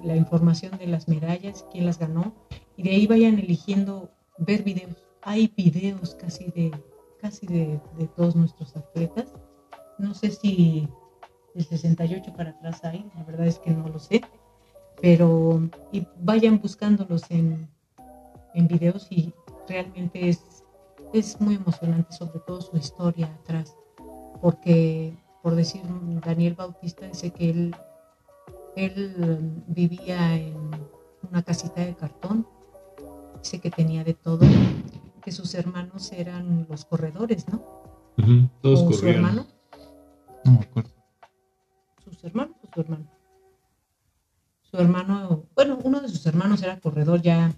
la 0.03 0.15
información 0.15 0.77
de 0.79 0.87
las 0.87 1.07
medallas, 1.07 1.65
quién 1.71 1.85
las 1.85 1.99
ganó, 1.99 2.33
y 2.75 2.83
de 2.83 2.91
ahí 2.91 3.07
vayan 3.07 3.37
eligiendo 3.37 4.09
ver 4.39 4.63
videos. 4.63 4.97
Hay 5.21 5.53
videos 5.55 6.15
casi 6.15 6.45
de 6.51 6.71
casi 7.23 7.47
de 7.47 7.79
todos 8.17 8.35
nuestros 8.35 8.75
atletas. 8.75 9.33
No 10.03 10.13
sé 10.13 10.31
si 10.31 10.87
del 11.55 11.65
68 11.65 12.33
para 12.35 12.51
atrás 12.51 12.83
hay, 12.83 13.09
la 13.15 13.23
verdad 13.23 13.47
es 13.47 13.59
que 13.59 13.71
no 13.71 13.87
lo 13.87 13.99
sé, 13.99 14.21
pero 15.01 15.69
y 15.91 16.05
vayan 16.19 16.59
buscándolos 16.59 17.23
en, 17.31 17.69
en 18.53 18.67
videos 18.67 19.07
y 19.09 19.33
realmente 19.67 20.29
es, 20.29 20.63
es 21.13 21.39
muy 21.39 21.55
emocionante, 21.55 22.11
sobre 22.13 22.39
todo 22.39 22.61
su 22.61 22.75
historia 22.75 23.27
atrás, 23.41 23.75
porque 24.41 25.17
por 25.41 25.55
decir 25.55 25.81
Daniel 26.25 26.55
Bautista 26.55 27.07
dice 27.07 27.31
que 27.31 27.49
él, 27.49 27.75
él 28.75 29.63
vivía 29.67 30.35
en 30.35 30.55
una 31.29 31.43
casita 31.43 31.85
de 31.85 31.95
cartón 31.95 32.45
dice 33.39 33.59
que 33.59 33.69
tenía 33.69 34.03
de 34.03 34.13
todo, 34.13 34.39
que 35.21 35.31
sus 35.31 35.53
hermanos 35.53 36.11
eran 36.11 36.65
los 36.69 36.85
corredores, 36.85 37.47
¿no? 37.49 37.61
Uh 38.17 38.21
-huh. 38.21 38.49
Todos 38.61 38.81
o 38.81 38.85
corrían. 38.85 38.99
su 38.99 39.07
hermano. 39.07 39.45
No 40.45 40.51
me 40.51 40.59
acuerdo. 40.59 40.91
¿Sus 42.03 42.23
hermanos 42.23 42.55
o 42.61 42.73
su 42.73 42.81
hermano? 42.81 43.07
Su 44.61 44.77
hermano, 44.77 45.47
bueno, 45.55 45.79
uno 45.83 46.01
de 46.01 46.09
sus 46.09 46.25
hermanos 46.25 46.61
era 46.63 46.79
corredor 46.79 47.21
ya. 47.21 47.51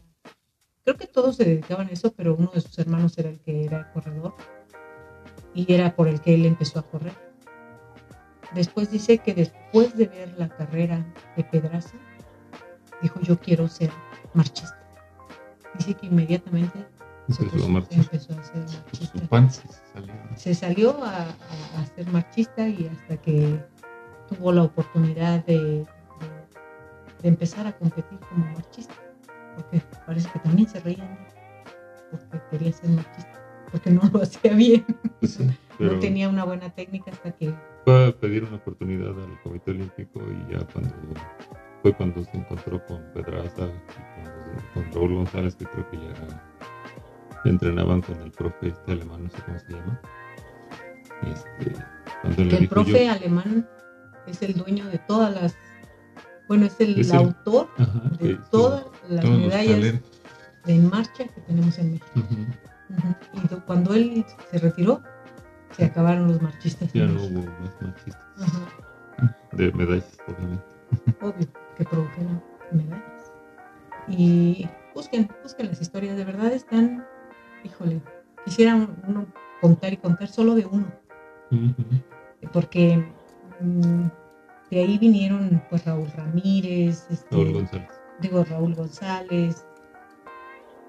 Creo 0.83 0.97
que 0.97 1.07
todos 1.07 1.37
se 1.37 1.45
dedicaban 1.45 1.87
a 1.87 1.91
eso, 1.91 2.13
pero 2.13 2.35
uno 2.35 2.51
de 2.53 2.61
sus 2.61 2.77
hermanos 2.77 3.17
era 3.17 3.29
el 3.29 3.39
que 3.39 3.65
era 3.65 3.91
corredor. 3.93 4.35
Y 5.53 5.71
era 5.73 5.95
por 5.95 6.07
el 6.07 6.21
que 6.21 6.35
él 6.35 6.45
empezó 6.45 6.79
a 6.79 6.83
correr. 6.83 7.13
Después 8.53 8.91
dice 8.91 9.17
que 9.17 9.33
después 9.33 9.97
de 9.97 10.07
ver 10.07 10.35
la 10.37 10.49
carrera 10.49 11.05
de 11.35 11.43
Pedraza, 11.43 11.97
dijo 13.01 13.19
yo 13.21 13.39
quiero 13.39 13.67
ser 13.67 13.91
marchista 14.33 14.85
dice 15.77 15.93
que 15.93 16.07
inmediatamente 16.07 16.85
se, 17.29 17.43
puso, 17.45 17.65
a, 17.65 17.69
marchar. 17.69 17.99
empezó 17.99 18.33
a 18.39 18.43
ser 18.43 18.57
marchista. 18.57 19.19
Su 19.19 19.27
pan 19.27 19.51
se 19.51 19.67
salió. 19.93 20.13
Se 20.35 20.55
salió 20.55 21.03
a, 21.03 21.21
a, 21.21 21.81
a, 21.81 21.85
ser 21.95 22.07
marchista 22.11 22.67
y 22.67 22.87
hasta 22.87 23.17
que 23.17 23.59
tuvo 24.29 24.51
la 24.51 24.63
oportunidad 24.63 25.45
de, 25.45 25.57
de, 25.59 25.85
de, 27.21 27.27
empezar 27.27 27.67
a 27.67 27.77
competir 27.77 28.19
como 28.29 28.45
marchista, 28.45 28.93
porque 29.55 29.81
parece 30.05 30.29
que 30.31 30.39
también 30.39 30.67
se 30.67 30.79
reían 30.79 31.17
porque 32.11 32.39
quería 32.51 32.71
ser 32.71 32.89
marchista, 32.91 33.41
porque 33.71 33.89
no 33.91 34.01
lo 34.13 34.21
hacía 34.23 34.53
bien, 34.53 34.85
pues 35.19 35.33
sí, 35.33 35.49
no 35.79 35.99
tenía 35.99 36.29
una 36.29 36.43
buena 36.43 36.69
técnica 36.69 37.11
hasta 37.11 37.31
que 37.31 37.53
fue 37.85 38.07
a 38.07 38.11
pedir 38.11 38.43
una 38.43 38.57
oportunidad 38.57 39.09
al 39.09 39.39
Comité 39.43 39.71
Olímpico 39.71 40.19
y 40.19 40.53
ya 40.53 40.65
cuando 40.73 40.91
fue 41.81 41.93
cuando 41.93 42.23
se 42.23 42.37
encontró 42.37 42.83
con 42.87 43.03
Pedraza 43.13 43.67
y 43.67 44.73
con, 44.73 44.83
con 44.83 44.91
Raúl 44.91 45.15
González, 45.15 45.55
que 45.55 45.65
creo 45.65 45.89
que 45.91 45.97
ya 45.97 46.54
entrenaban 47.49 48.01
con 48.01 48.19
el 48.21 48.31
profe 48.31 48.69
este 48.69 48.91
alemán, 48.91 49.23
no 49.23 49.29
sé 49.29 49.37
cómo 49.45 49.59
se 49.59 49.71
llama. 49.73 50.01
Este, 51.23 51.83
cuando 52.21 52.37
que 52.37 52.43
le 52.45 52.53
el 52.55 52.59
dijo 52.61 52.73
profe 52.75 53.05
yo, 53.05 53.11
alemán 53.11 53.69
es 54.27 54.41
el 54.41 54.53
dueño 54.55 54.85
de 54.85 54.97
todas 54.99 55.33
las, 55.33 55.55
bueno, 56.47 56.65
es 56.65 56.79
el 56.79 56.99
Es 56.99 57.09
el- 57.11 57.15
autor 57.17 57.69
ajá, 57.77 58.01
de 58.19 58.35
todas 58.51 58.85
las 59.09 59.25
medallas 59.25 59.81
de 59.81 60.01
en 60.75 60.89
marcha 60.89 61.25
que 61.27 61.41
tenemos 61.41 61.77
en 61.77 61.91
México. 61.93 62.07
Ujú. 62.15 62.45
Y 63.43 63.47
do- 63.47 63.65
cuando 63.65 63.93
él 63.93 64.25
se 64.51 64.57
retiró, 64.59 65.01
se 65.77 65.85
acabaron 65.85 66.27
los 66.27 66.41
marchistas. 66.41 66.91
ya 66.93 67.03
en 67.03 67.13
no 67.15 67.21
México. 67.21 67.39
hubo 67.41 67.61
más 67.61 67.81
machistas 67.81 68.25
Ajá. 68.41 69.35
de 69.53 69.71
medallas, 69.73 70.17
obviamente. 70.27 70.63
obvio, 71.21 71.47
que 71.77 71.83
produjeron 71.85 72.43
medallas. 72.71 73.31
Y 74.07 74.67
busquen, 74.93 75.29
busquen 75.43 75.67
las 75.69 75.81
historias, 75.81 76.15
de 76.17 76.25
verdad 76.25 76.51
están, 76.53 77.05
híjole, 77.65 78.01
quisiera 78.45 78.75
uno 78.75 79.25
contar 79.61 79.93
y 79.93 79.97
contar 79.97 80.27
solo 80.27 80.55
de 80.55 80.65
uno, 80.65 80.87
porque 82.53 82.97
mm, 83.59 84.03
de 84.71 84.79
ahí 84.79 84.97
vinieron 84.97 85.61
pues 85.69 85.85
Raúl 85.85 86.09
Ramírez, 86.15 87.07
este, 87.09 87.35
Raúl 87.35 87.53
González. 87.53 87.89
digo 88.19 88.43
Raúl 88.43 88.75
González, 88.75 89.65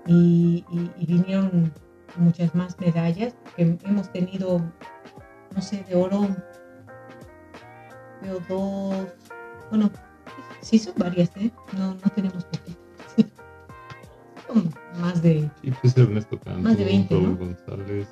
y, 0.07 0.65
y- 0.71 0.91
y 0.99 1.07
vinieron 1.07 1.73
muchas 2.17 2.55
más 2.55 2.79
medallas, 2.79 3.35
que 3.57 3.77
hemos 3.85 4.11
tenido, 4.13 4.61
no 5.55 5.63
sé, 5.63 5.83
de 5.85 5.95
oro, 5.97 6.29
veo 8.23 8.39
dos, 8.49 9.09
bueno, 9.71 9.91
sí 10.61 10.79
son 10.79 10.95
varias, 10.97 11.31
¿eh? 11.37 11.51
No, 11.77 11.95
no 11.95 12.11
tenemos 12.15 12.45
poquitas. 12.45 12.77
Más 15.01 15.23
de, 15.23 15.51
Sí, 15.63 15.73
pues 15.81 15.97
Ernesto 15.97 16.39
Canto, 16.41 16.61
Más 16.61 16.79
de 16.79 16.85
20, 16.85 17.15
Raúl 17.15 17.31
¿no? 17.31 17.37
González. 17.37 18.09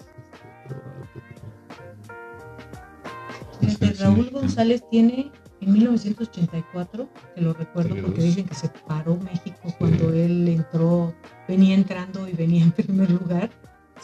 Este, 3.60 3.92
Raúl 3.94 4.24
sí. 4.26 4.30
González 4.30 4.84
tiene 4.90 5.30
en 5.60 5.72
1984, 5.72 7.08
que 7.34 7.40
lo 7.40 7.54
recuerdo 7.54 7.96
porque 8.02 8.22
dicen 8.22 8.46
que 8.46 8.54
se 8.54 8.68
paró 8.86 9.16
México 9.16 9.74
cuando 9.78 10.12
él 10.12 10.48
entró, 10.48 11.14
venía 11.48 11.74
entrando 11.74 12.28
y 12.28 12.32
venía 12.32 12.64
en 12.64 12.72
primer 12.72 13.10
lugar, 13.10 13.50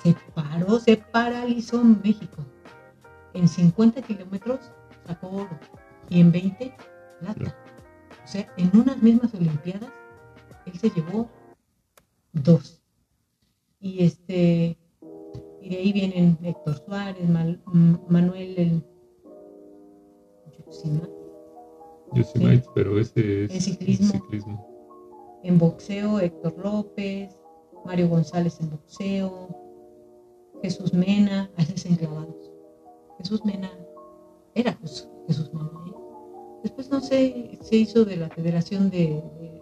se 0.03 0.15
paró, 0.35 0.79
se 0.81 0.97
paralizó 0.97 1.83
México. 1.85 2.45
En 3.35 3.47
50 3.47 4.03
kilómetros 4.03 4.73
sacó 5.07 5.29
oro 5.29 5.61
y 6.09 6.21
en 6.21 6.33
20 6.33 6.75
plata. 7.21 7.57
O 8.25 8.27
sea, 8.27 8.47
en 8.57 8.71
unas 8.75 9.03
mismas 9.03 9.35
Olimpiadas, 9.35 9.91
él 10.67 10.79
se 10.79 10.91
llevó 10.91 11.31
dos. 12.33 12.83
Y 13.81 14.05
este 14.05 14.77
y 15.63 15.69
de 15.69 15.77
ahí 15.77 15.93
vienen 15.93 16.39
Héctor 16.43 16.77
Suárez, 16.85 17.29
Mal- 17.29 17.61
Manuel 18.09 18.59
el 18.59 18.83
Yosemite, 22.15 22.67
pero 22.75 22.99
ese 22.99 23.45
es 23.45 23.51
En 23.53 23.61
ciclismo. 23.61 24.13
ciclismo. 24.13 25.41
en 25.45 25.59
boxeo 25.59 26.19
Héctor 26.21 26.55
López, 26.59 27.35
Mario 27.85 28.09
González 28.09 28.59
en 28.61 28.71
boxeo, 28.71 29.49
Jesús 30.63 30.93
Mena, 30.93 31.51
a 31.57 31.61
veces 31.63 31.87
en 31.87 31.97
clavados. 31.97 32.51
Jesús 33.19 33.45
Mena 33.45 33.71
era 34.55 34.73
Jesús, 34.75 35.09
Jesús 35.29 35.53
Mena. 35.55 35.71
¿eh? 35.87 35.93
Después 36.65 36.91
no 36.91 37.01
sé, 37.01 37.59
se 37.63 37.77
hizo 37.77 38.05
de 38.05 38.17
la 38.17 38.29
Federación 38.29 38.91
de, 38.91 39.23
de- 39.41 39.61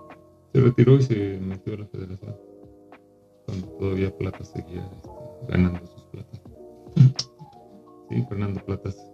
Se 0.54 0.61
retiró 0.61 0.96
y 0.96 1.02
se 1.02 1.38
metió 1.38 1.74
a 1.74 1.78
la 1.78 1.87
federación. 1.87 2.37
Cuando 3.48 3.66
todavía 3.78 4.14
Plata 4.14 4.44
seguía 4.44 4.87
este, 4.92 5.08
ganando 5.48 5.87
sus 5.87 6.04
platas. 6.04 6.42
Sí, 8.11 8.22
Fernando 8.28 8.61
Platas, 8.66 9.11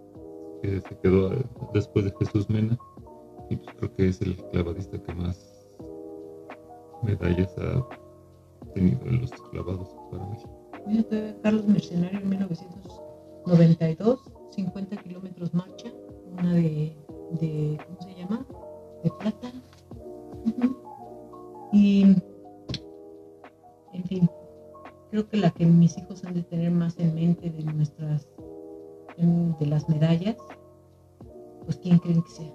que 0.61 0.81
se 0.81 0.97
quedó 0.99 1.31
eh, 1.31 1.45
después 1.73 2.03
de 2.03 2.13
Jesús 2.19 2.49
Mena. 2.49 2.77
Y 3.49 3.55
pues 3.55 3.73
creo 3.77 3.95
que 3.95 4.09
es 4.09 4.21
el 4.21 4.35
clavadista 4.51 5.01
que 5.01 5.13
más 5.13 5.69
medallas 7.01 7.57
ha 7.59 7.87
tenido 8.73 8.99
en 9.05 9.21
los 9.21 9.31
clavados 9.31 9.95
para 10.11 10.25
México. 10.25 10.51
Carlos 11.41 11.65
Mercenario 11.67 12.19
en 12.19 12.27
1992, 12.27 14.19
50 14.51 14.97
kilómetros 14.97 15.53
marcha, 15.53 15.93
una 16.37 16.55
de, 16.55 16.93
de, 17.39 17.79
¿cómo 17.87 18.01
se 18.01 18.15
llama? 18.15 18.45
De 19.01 19.11
plata. 19.11 19.53
Y, 21.71 22.15
creo 25.15 25.29
que 25.29 25.37
la 25.37 25.51
que 25.51 25.65
mis 25.65 25.97
hijos 25.97 26.25
han 26.25 26.33
de 26.33 26.43
tener 26.43 26.71
más 26.71 26.99
en 26.99 27.15
mente 27.15 27.49
de 27.49 27.63
nuestras, 27.63 28.27
de 29.17 29.65
las 29.65 29.87
medallas, 29.87 30.35
pues 31.63 31.77
¿quién 31.77 31.99
creen 31.99 32.21
que 32.21 32.31
sea? 32.31 32.53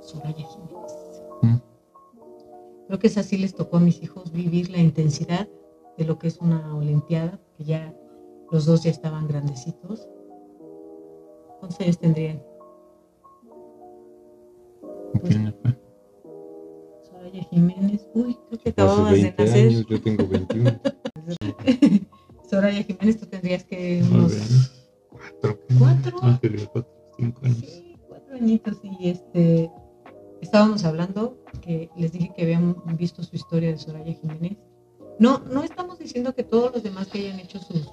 Soraya 0.00 0.44
Jiménez. 0.44 1.22
Mm. 1.42 1.56
Creo 2.88 2.98
que 2.98 3.06
es 3.06 3.18
así 3.18 3.38
les 3.38 3.54
tocó 3.54 3.76
a 3.76 3.80
mis 3.80 4.02
hijos 4.02 4.32
vivir 4.32 4.68
la 4.68 4.78
intensidad 4.78 5.48
de 5.96 6.04
lo 6.04 6.18
que 6.18 6.26
es 6.26 6.38
una 6.38 6.74
olimpiada, 6.74 7.38
que 7.56 7.62
ya 7.62 7.94
los 8.50 8.66
dos 8.66 8.82
ya 8.82 8.90
estaban 8.90 9.28
grandecitos. 9.28 10.08
¿Cuántos 11.60 11.78
años 11.78 11.98
tendrían? 11.98 12.42
Pues, 15.12 15.36
¿Quién 15.36 15.54
fue? 15.62 15.81
Soraya 17.22 17.44
Jiménez, 17.50 18.08
uy, 18.14 18.36
creo 18.48 18.60
que 18.60 18.70
acababas 18.70 19.12
de 19.12 19.22
20 19.22 19.44
nacer. 19.44 19.68
años, 19.68 19.86
yo 19.86 20.00
tengo 20.02 20.26
21. 20.26 20.70
Soraya 22.50 22.82
Jiménez, 22.82 23.20
tú 23.20 23.26
tendrías 23.26 23.64
que 23.64 24.02
unos. 24.10 24.72
Cuatro. 25.08 25.58
cuatro, 25.78 26.18
Ah, 26.22 26.38
te 26.42 26.48
digo, 26.48 26.64
cuatro, 26.72 26.92
cinco 27.16 27.40
años. 27.44 27.58
sí, 27.58 27.96
cuatro 28.08 28.34
añitos 28.34 28.80
y 28.82 29.08
este 29.10 29.70
estábamos 30.40 30.84
hablando 30.84 31.38
que 31.60 31.88
les 31.96 32.10
dije 32.10 32.32
que 32.36 32.42
habían 32.42 32.74
visto 32.98 33.22
su 33.22 33.36
historia 33.36 33.70
de 33.70 33.78
Soraya 33.78 34.12
Jiménez. 34.14 34.58
No, 35.20 35.38
no 35.38 35.62
estamos 35.62 36.00
diciendo 36.00 36.34
que 36.34 36.42
todos 36.42 36.72
los 36.72 36.82
demás 36.82 37.06
que 37.06 37.20
hayan 37.20 37.38
hecho 37.38 37.60
sus, 37.60 37.92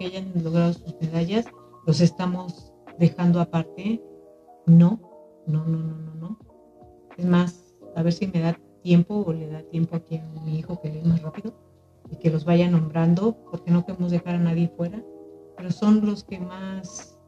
que 0.00 0.06
hayan 0.06 0.32
logrado 0.42 0.72
sus 0.72 0.96
medallas, 1.00 1.46
los 1.86 2.00
estamos 2.00 2.72
dejando 2.98 3.40
aparte. 3.40 4.02
No, 4.66 5.00
no, 5.46 5.64
no, 5.64 5.78
no, 5.78 5.96
no, 5.96 6.14
no. 6.16 6.38
Es 7.16 7.24
más, 7.26 7.76
a 7.94 8.02
ver 8.02 8.12
si 8.12 8.26
me 8.26 8.40
da 8.40 8.58
tiempo 8.84 9.24
o 9.26 9.32
le 9.32 9.48
da 9.48 9.62
tiempo 9.62 9.96
aquí 9.96 10.18
a 10.18 10.24
mi 10.44 10.58
hijo 10.58 10.78
que 10.80 10.90
lee 10.90 11.02
más 11.02 11.22
rápido 11.22 11.54
y 12.12 12.16
que 12.16 12.30
los 12.30 12.44
vaya 12.44 12.70
nombrando, 12.70 13.34
porque 13.50 13.70
no 13.70 13.84
queremos 13.86 14.10
dejar 14.12 14.34
a 14.36 14.38
nadie 14.38 14.68
fuera, 14.76 15.02
pero 15.56 15.70
son 15.72 16.04
los 16.06 16.22
que 16.22 16.38
más 16.38 17.18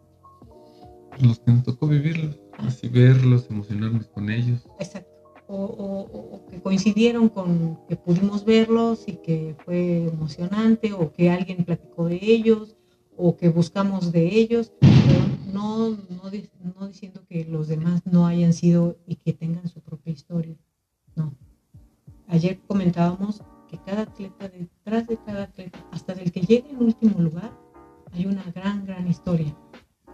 Los 1.19 1.38
que 1.40 1.51
nos 1.51 1.62
tocó 1.64 1.88
vivirlos, 1.88 2.38
así 2.59 2.88
verlos, 2.88 3.47
emocionarnos 3.51 4.07
con 4.09 4.29
ellos. 4.31 4.66
Exacto. 4.79 5.11
O, 5.49 5.57
o- 5.64 6.47
que 6.51 6.61
coincidieron 6.61 7.29
con 7.31 7.79
que 7.88 7.97
pudimos 7.97 8.45
verlos 8.45 9.05
y 9.07 9.14
que 9.16 9.55
fue 9.64 10.09
emocionante, 10.09 10.92
o 10.92 11.11
que 11.12 11.31
alguien 11.31 11.64
platicó 11.64 12.05
de 12.07 12.19
ellos, 12.23 12.77
o 13.16 13.37
que 13.37 13.49
buscamos 13.49 14.12
de 14.12 14.27
ellos, 14.40 14.73
pero 14.81 15.25
no, 15.55 15.97
no 16.79 16.87
diciendo 16.88 17.21
que 17.29 17.45
los 17.45 17.69
demás 17.69 18.03
no 18.05 18.27
hayan 18.27 18.53
sido 18.53 18.99
y 19.07 19.16
que 19.16 19.33
tengan 19.33 19.69
su 19.69 19.81
propia 19.81 20.12
historia. 20.12 20.57
No. 21.14 21.33
Ayer 22.29 22.61
comentábamos 22.67 23.43
que 23.69 23.79
cada 23.79 24.03
atleta, 24.03 24.49
detrás 24.49 25.07
de 25.07 25.17
cada 25.19 25.45
atleta, 25.45 25.85
hasta 25.93 26.15
del 26.15 26.33
que 26.33 26.41
llegue 26.41 26.71
en 26.71 26.83
último 26.83 27.21
lugar, 27.21 27.53
hay 28.12 28.27
una 28.27 28.43
gran, 28.55 28.85
gran 28.87 29.07
historia. 29.09 29.55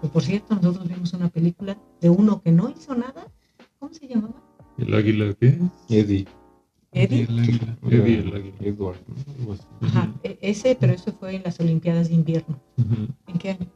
Que 0.00 0.08
por 0.08 0.22
cierto, 0.22 0.54
nosotros 0.54 0.88
vimos 0.88 1.12
una 1.14 1.28
película 1.28 1.78
de 2.00 2.10
uno 2.10 2.42
que 2.42 2.50
no 2.52 2.68
hizo 2.70 2.94
nada. 2.94 3.26
¿Cómo 3.78 3.92
se 3.94 4.08
llamaba? 4.08 4.34
¿El 4.78 4.94
águila 4.94 5.34
qué? 5.34 5.58
Eddie. 5.88 6.26
Eddie. 6.92 7.22
el 7.22 7.38
águila. 7.38 7.78
Eddie, 7.82 8.18
el 8.18 8.34
águila. 8.34 8.56
Edward. 8.60 8.96
Ajá, 9.80 10.12
e- 10.22 10.38
ese, 10.42 10.76
pero 10.78 10.92
eso 10.92 11.12
fue 11.12 11.36
en 11.36 11.42
las 11.44 11.60
Olimpiadas 11.60 12.08
de 12.08 12.14
invierno. 12.14 12.60
Ujú. 12.76 13.08
¿En 13.26 13.38
qué 13.38 13.50
año? 13.50 13.66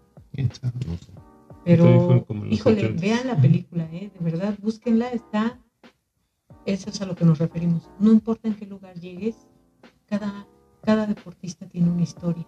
Pero, 1.64 2.25
híjole, 2.51 2.94
80s. 2.94 3.01
vean 3.01 3.27
la 3.27 3.37
película, 3.40 3.88
¿eh? 3.92 4.11
de 4.16 4.25
verdad, 4.25 4.57
búsquenla, 4.62 5.09
está, 5.11 5.61
eso 6.66 6.90
es 6.90 7.00
a 7.00 7.07
lo 7.07 7.14
que 7.14 7.24
nos 7.24 7.38
referimos. 7.38 7.88
No 7.98 8.12
importa 8.12 8.48
en 8.48 8.57
qué 8.57 8.66
lugar 8.66 8.98
llegues, 8.98 9.48
cada, 10.07 10.46
cada 10.83 11.07
deportista 11.07 11.66
tiene 11.66 11.90
una 11.90 12.02
historia, 12.02 12.46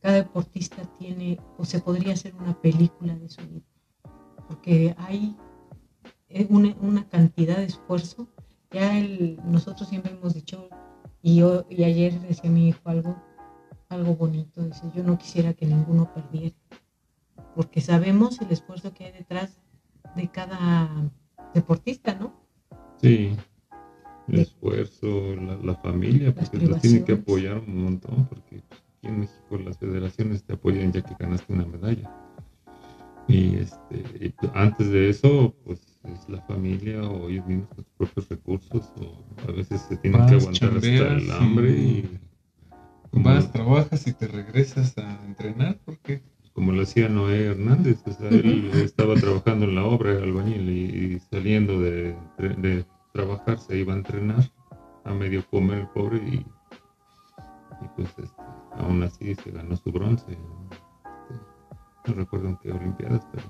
cada 0.00 0.16
deportista 0.16 0.82
tiene, 0.98 1.40
o 1.56 1.64
se 1.64 1.80
podría 1.80 2.12
hacer 2.12 2.34
una 2.34 2.60
película 2.60 3.16
de 3.16 3.28
su 3.28 3.40
vida, 3.42 3.66
porque 4.48 4.94
hay 4.98 5.36
eh, 6.28 6.46
una, 6.50 6.74
una 6.80 7.08
cantidad 7.08 7.56
de 7.56 7.64
esfuerzo. 7.64 8.28
Ya 8.70 8.98
el, 8.98 9.40
nosotros 9.44 9.88
siempre 9.88 10.12
hemos 10.12 10.34
dicho, 10.34 10.68
y, 11.22 11.36
yo, 11.36 11.64
y 11.70 11.84
ayer 11.84 12.20
decía 12.20 12.50
mi 12.50 12.68
hijo 12.68 12.80
algo, 12.84 13.16
algo 13.88 14.16
bonito, 14.16 14.62
dice, 14.62 14.90
yo 14.94 15.02
no 15.04 15.16
quisiera 15.16 15.54
que 15.54 15.64
ninguno 15.64 16.12
perdiera 16.12 16.56
porque 17.54 17.80
sabemos 17.80 18.40
el 18.40 18.50
esfuerzo 18.50 18.92
que 18.92 19.04
hay 19.04 19.12
detrás 19.12 19.60
de 20.16 20.28
cada 20.28 21.10
deportista, 21.54 22.14
¿no? 22.14 22.43
Sí. 23.08 23.36
El 24.28 24.36
De- 24.36 24.42
esfuerzo, 24.42 25.36
la, 25.36 25.56
la 25.58 25.74
familia, 25.76 26.32
Las 26.36 26.48
porque 26.48 26.66
los 26.66 26.80
tienen 26.80 27.04
que 27.04 27.12
apoyar 27.12 27.58
un 27.58 27.84
montón, 27.84 28.26
porque 28.26 28.56
aquí 28.56 29.08
en 29.08 29.20
México 29.20 29.58
las 29.62 29.76
federaciones 29.78 30.42
te 30.44 30.54
apoyan 30.54 30.92
ya 30.92 31.02
que 31.02 31.14
ganaste 31.18 31.52
una 31.52 31.66
medalla. 31.66 32.10
Y 33.28 33.56
este, 33.56 33.96
y 34.20 34.34
antes 34.54 34.90
de 34.90 35.08
eso, 35.10 35.54
pues 35.64 35.80
es 36.04 36.28
la 36.28 36.40
familia 36.42 37.02
o 37.02 37.28
ellos 37.28 37.46
mismos 37.46 37.68
con 37.68 37.84
sus 37.84 37.92
propios 37.96 38.28
recursos, 38.28 38.92
o 39.00 39.48
a 39.48 39.52
veces 39.52 39.80
se 39.82 39.96
tienen 39.96 40.20
Vas, 40.20 40.30
que 40.30 40.36
aguantar 40.36 40.76
hasta 40.76 40.88
el 41.14 41.30
hambre 41.30 41.70
y- 41.70 41.82
y 41.82 42.18
como, 43.10 43.24
Vas, 43.26 43.50
trabajas 43.52 44.06
y 44.06 44.12
te 44.12 44.26
regresas 44.26 44.96
a 44.98 45.24
entrenar 45.26 45.78
porque 45.84 46.20
como 46.52 46.72
lo 46.72 46.82
hacía 46.82 47.08
Noé 47.08 47.46
Hernández, 47.46 47.98
o 48.06 48.12
sea, 48.12 48.28
él 48.28 48.70
estaba 48.74 49.14
trabajando 49.16 49.64
en 49.66 49.74
la 49.74 49.84
obra, 49.84 50.12
albañil, 50.22 50.68
y, 50.70 51.14
y 51.14 51.18
saliendo 51.30 51.80
de, 51.80 52.14
de 52.38 52.84
trabajar 53.14 53.58
se 53.58 53.76
iba 53.78 53.92
a 53.94 53.96
entrenar, 53.96 54.44
a 55.04 55.14
medio 55.14 55.46
comer 55.48 55.78
el 55.78 55.88
pobre, 55.88 56.18
y, 56.18 56.34
y 57.80 57.88
pues 57.96 58.08
este, 58.18 58.42
aún 58.76 59.02
así 59.04 59.34
se 59.36 59.50
ganó 59.52 59.76
su 59.76 59.90
bronce. 59.92 60.32
Este, 60.32 61.40
no 62.06 62.14
recuerdo 62.14 62.48
en 62.48 62.56
qué 62.58 62.72
Olimpiadas, 62.72 63.24
pero 63.32 63.44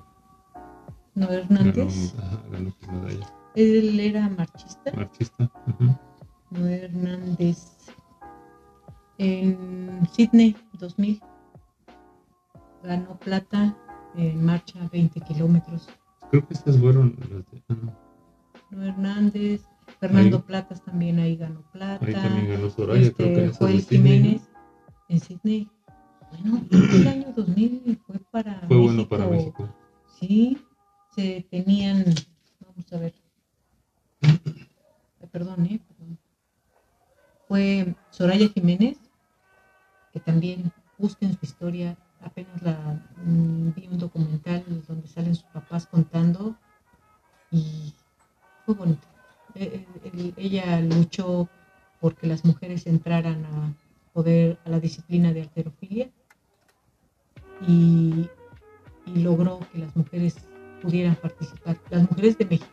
No 1.14 1.26
ganó, 1.26 1.38
Hernández, 1.38 2.14
ajá, 2.18 2.42
ganó 2.50 2.70
su 2.70 2.92
medalla. 2.92 3.26
él 3.54 4.00
era 4.00 4.28
marchista. 4.28 4.92
Marchista. 4.94 5.50
ujú. 5.66 5.96
No 6.50 6.66
Hernández. 6.68 7.70
En 9.18 10.06
Sydney 10.12 10.56
2000 10.74 11.22
ganó 12.82 13.16
plata 13.18 13.74
en 14.16 14.44
marcha 14.44 14.78
20 14.92 15.20
kilómetros. 15.22 15.88
Creo 16.30 16.46
que 16.46 16.54
estas 16.54 16.78
fueron 16.78 17.16
las 17.20 17.50
de... 17.50 17.62
ah, 17.68 17.76
no, 17.80 18.03
Hernández, 18.82 19.66
Fernando 20.00 20.38
Ahí. 20.38 20.42
Platas 20.42 20.82
también 20.84 21.18
ahí 21.18 21.36
ganó 21.36 21.62
plata. 21.72 22.04
ahí 22.04 22.12
también 22.12 22.48
ganó 22.48 22.70
Soraya, 22.70 23.12
creo 23.12 23.16
que 23.16 23.24
este, 23.24 23.42
en 23.42 23.48
esas 23.50 23.58
Joel. 23.58 23.82
Jiménez 23.82 24.42
en 25.08 25.20
Sydney. 25.20 25.70
Bueno, 26.30 26.66
creo 26.68 26.82
que 26.88 26.96
el 26.96 27.08
año 27.08 27.32
2000 27.34 28.00
fue 28.06 28.18
para 28.30 28.60
Fue 28.66 28.76
bueno 28.76 29.08
para 29.08 29.26
México. 29.26 29.68
Sí, 30.18 30.58
se 31.14 31.46
tenían, 31.50 32.04
vamos 32.60 32.92
a 32.92 32.98
ver. 32.98 33.14
Perdón, 35.32 35.66
eh, 35.66 35.80
perdón. 35.88 36.18
Fue 37.48 37.94
Soraya 38.10 38.48
Jiménez, 38.48 38.98
que 40.12 40.20
también 40.20 40.72
busquen 40.98 41.36
su 41.38 41.44
historia. 41.44 41.96
Apenas 42.20 42.62
la 42.62 43.02
mm, 43.24 43.74
vi 43.74 43.88
un 43.90 43.98
documental 43.98 44.64
donde 44.88 45.06
salen 45.08 45.34
sus 45.34 45.44
papás 45.44 45.86
contando 45.86 46.56
y 47.50 47.92
fue 48.64 48.74
bonito. 48.74 49.06
Eh, 49.54 49.86
el- 50.04 50.34
ella 50.36 50.80
luchó 50.80 51.48
porque 52.00 52.26
las 52.26 52.44
mujeres 52.44 52.86
entraran 52.86 53.44
a 53.46 53.72
poder 54.12 54.58
a 54.64 54.70
la 54.70 54.80
disciplina 54.80 55.32
de 55.32 55.42
alterofilia 55.42 56.10
y, 57.66 58.28
y 59.06 59.20
logró 59.22 59.60
que 59.72 59.78
las 59.78 59.94
mujeres 59.96 60.36
pudieran 60.82 61.14
participar, 61.16 61.78
las 61.90 62.02
mujeres 62.10 62.36
de 62.38 62.44
México 62.46 62.70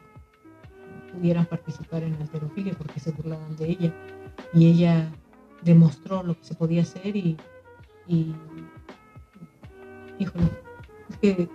pudieran 1.14 1.46
participar 1.46 2.04
en 2.04 2.14
alterofilia 2.16 2.74
porque 2.74 3.00
se 3.00 3.12
burlaban 3.12 3.56
de 3.58 3.70
ella 3.72 3.94
y 4.54 4.68
ella 4.68 5.12
demostró 5.64 6.24
lo 6.24 6.36
que 6.38 6.44
se 6.44 6.56
podía 6.56 6.82
hacer 6.82 7.16
y, 7.16 7.38
y 8.08 8.34
híjole, 10.20 10.50
es 11.10 11.18
que 11.18 11.50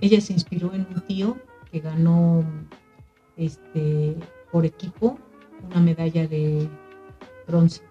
ella 0.00 0.20
se 0.20 0.32
inspiró 0.32 0.72
en 0.74 0.86
un 0.94 1.00
tío 1.02 1.36
que 1.70 1.80
ganó 1.80 2.44
este 3.36 4.16
por 4.52 4.64
equipo 4.64 5.18
una 5.70 5.80
medalla 5.80 6.26
de 6.28 6.68
bronce. 7.46 7.82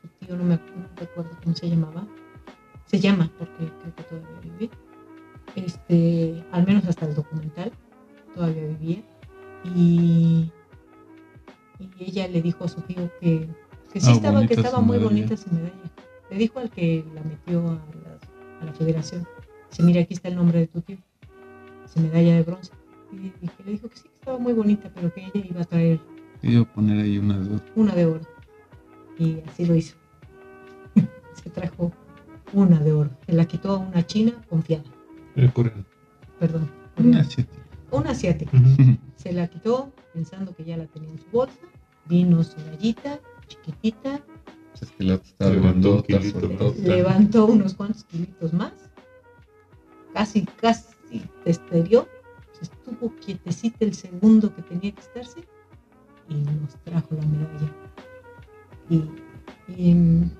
Su 0.00 0.08
tío 0.26 0.36
no 0.36 0.44
me 0.44 0.56
no 0.56 0.88
recuerdo 0.96 1.30
cómo 1.42 1.54
se 1.54 1.68
llamaba. 1.68 2.06
Se 2.86 2.98
llama, 2.98 3.30
porque 3.38 3.70
creo 3.80 3.94
que 3.94 4.02
todavía 4.04 4.40
vive. 4.42 4.70
Este, 5.54 6.44
al 6.52 6.66
menos 6.66 6.84
hasta 6.86 7.06
el 7.06 7.14
documental, 7.14 7.72
todavía 8.34 8.66
vivía. 8.66 9.02
Y, 9.76 10.50
y 11.78 12.04
ella 12.04 12.26
le 12.28 12.42
dijo 12.42 12.64
a 12.64 12.68
su 12.68 12.80
tío 12.82 13.10
que, 13.20 13.48
que 13.92 14.00
sí 14.00 14.08
Ah, 14.10 14.14
estaba, 14.14 14.46
que 14.46 14.54
estaba 14.54 14.80
muy 14.80 14.96
medalla. 14.98 15.08
bonita 15.10 15.36
su 15.36 15.50
medalla. 15.54 15.90
Le 16.30 16.36
dijo 16.36 16.58
al 16.58 16.70
que 16.70 17.04
la 17.14 17.22
metió 17.22 17.60
a 17.60 17.72
la, 17.74 18.60
a 18.60 18.64
la 18.64 18.72
federación. 18.72 19.26
Dice, 19.70 19.82
mira, 19.82 20.00
aquí 20.00 20.14
está 20.14 20.28
el 20.28 20.36
nombre 20.36 20.60
de 20.60 20.66
tu 20.66 20.80
tío. 20.80 20.98
Dice, 21.82 22.00
medalla 22.00 22.34
de 22.36 22.42
bronce. 22.42 22.72
Que 23.10 23.64
le 23.64 23.72
dijo 23.72 23.88
que 23.88 23.96
sí, 23.96 24.04
que 24.04 24.14
estaba 24.14 24.38
muy 24.38 24.52
bonita, 24.52 24.90
pero 24.94 25.12
que 25.12 25.22
ella 25.22 25.46
iba 25.48 25.62
a 25.62 25.64
traer 25.64 26.00
Y 26.42 26.52
yo 26.52 26.64
poner 26.64 27.00
ahí 27.00 27.18
una 27.18 27.38
de 27.38 27.54
oro. 27.54 27.64
Una 27.74 27.94
de 27.94 28.06
oro. 28.06 28.26
Y 29.18 29.40
así 29.46 29.66
lo 29.66 29.74
hizo. 29.74 29.96
Se 31.34 31.50
trajo 31.50 31.92
una 32.52 32.78
de 32.78 32.92
oro. 32.92 33.10
Se 33.26 33.32
la 33.32 33.44
quitó 33.44 33.72
a 33.72 33.78
una 33.78 34.06
china 34.06 34.32
confiada. 34.48 34.84
El 35.36 35.52
coreano. 35.52 35.84
Perdón. 36.38 36.70
Una 36.98 37.20
asiática. 37.20 37.62
Una 37.90 38.10
asiática. 38.10 38.52
Se 39.16 39.32
la 39.32 39.48
quitó 39.48 39.92
pensando 40.12 40.54
que 40.54 40.64
ya 40.64 40.76
la 40.76 40.86
tenía 40.86 41.10
en 41.10 41.18
su 41.18 41.26
bolsa. 41.30 41.58
Vino 42.06 42.42
su 42.42 42.56
gallita, 42.56 43.20
chiquitita. 43.46 44.20
Es 44.80 44.90
que 44.92 45.04
la 45.04 45.20
Levantó. 45.38 46.04
Levantó 46.82 47.46
unos 47.46 47.74
cuantos 47.74 48.04
kilitos 48.04 48.52
más. 48.52 48.72
Casi, 50.14 50.46
casi 50.60 51.22
desterió. 51.44 52.08
Se 52.12 52.19
estuvo 52.60 53.14
quietecita 53.16 53.84
el 53.84 53.94
segundo 53.94 54.54
que 54.54 54.62
tenía 54.62 54.92
que 54.92 55.00
estarse. 55.00 55.40
Y 56.28 56.34
nos 56.34 56.76
trajo 56.84 57.14
la 57.14 57.26
medalla. 57.26 57.72
Y, 58.88 59.04
y, 59.76 59.94
mm, 59.94 60.30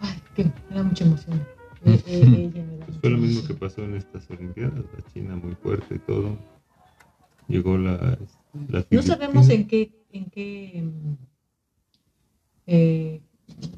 ay, 0.00 0.22
que 0.34 0.44
me 0.44 0.76
da 0.76 0.82
mucha 0.82 1.04
emoción. 1.04 1.46
Eh, 1.86 2.02
eh, 2.06 2.50
ella 2.50 2.64
me 2.64 2.78
da 2.78 2.86
Pues 2.86 2.98
fue 2.98 3.10
lo 3.10 3.18
mismo 3.18 3.46
que 3.46 3.52
pasó 3.52 3.82
en 3.82 3.96
estas 3.96 4.30
Olimpiadas. 4.30 4.86
La 4.96 5.12
China 5.12 5.36
muy 5.36 5.54
fuerte 5.54 5.96
y 5.96 5.98
todo. 5.98 6.38
Llegó 7.46 7.76
la, 7.76 8.18
la 8.68 8.86
No 8.90 9.02
sabemos 9.02 9.50
en 9.50 9.66
qué, 9.66 9.92
en 10.10 10.30
qué, 10.30 10.82
mm, 10.82 11.14
eh, 12.66 13.20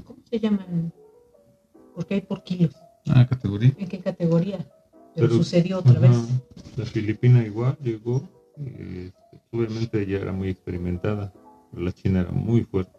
¿cómo 0.05 0.21
se 0.31 0.39
llaman? 0.39 0.93
Porque 1.97 2.15
hay 2.15 2.21
por 2.21 2.45
kilos. 2.45 2.77
Ah, 3.09 3.27
categoría. 3.27 3.75
¿En 3.77 3.89
qué 3.89 3.99
categoría? 3.99 4.65
Pero, 5.17 5.35
sucedió 5.35 5.79
otra 5.79 5.93
Ajá. 5.93 6.01
vez. 6.01 6.29
La 6.77 6.85
Filipina 6.85 7.45
igual 7.45 7.77
llegó. 7.83 8.23
eh, 8.59 9.11
obviamente 9.53 10.01
ella 10.03 10.19
era 10.21 10.33
muy 10.33 10.49
experimentada. 10.49 11.33
pero 11.71 11.83
La 11.83 11.93
China 11.93 12.21
era 12.21 12.31
muy 12.31 12.63
fuerte. 12.65 12.93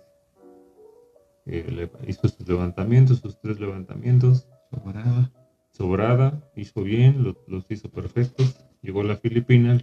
Eh, 1.46 1.66
le- 1.72 1.90
hizo 2.10 2.28
sus 2.28 2.48
levantamientos, 2.48 3.20
sus 3.20 3.40
tres 3.40 3.60
levantamientos. 3.60 4.48
Sobrada. 4.72 5.32
Sobrada, 5.72 6.52
hizo 6.56 6.82
bien, 6.84 7.24
lo- 7.24 7.38
los 7.48 7.66
hizo 7.70 7.90
perfectos. 7.90 8.56
Llegó 8.82 9.02
la 9.04 9.16
Filipina, 9.16 9.80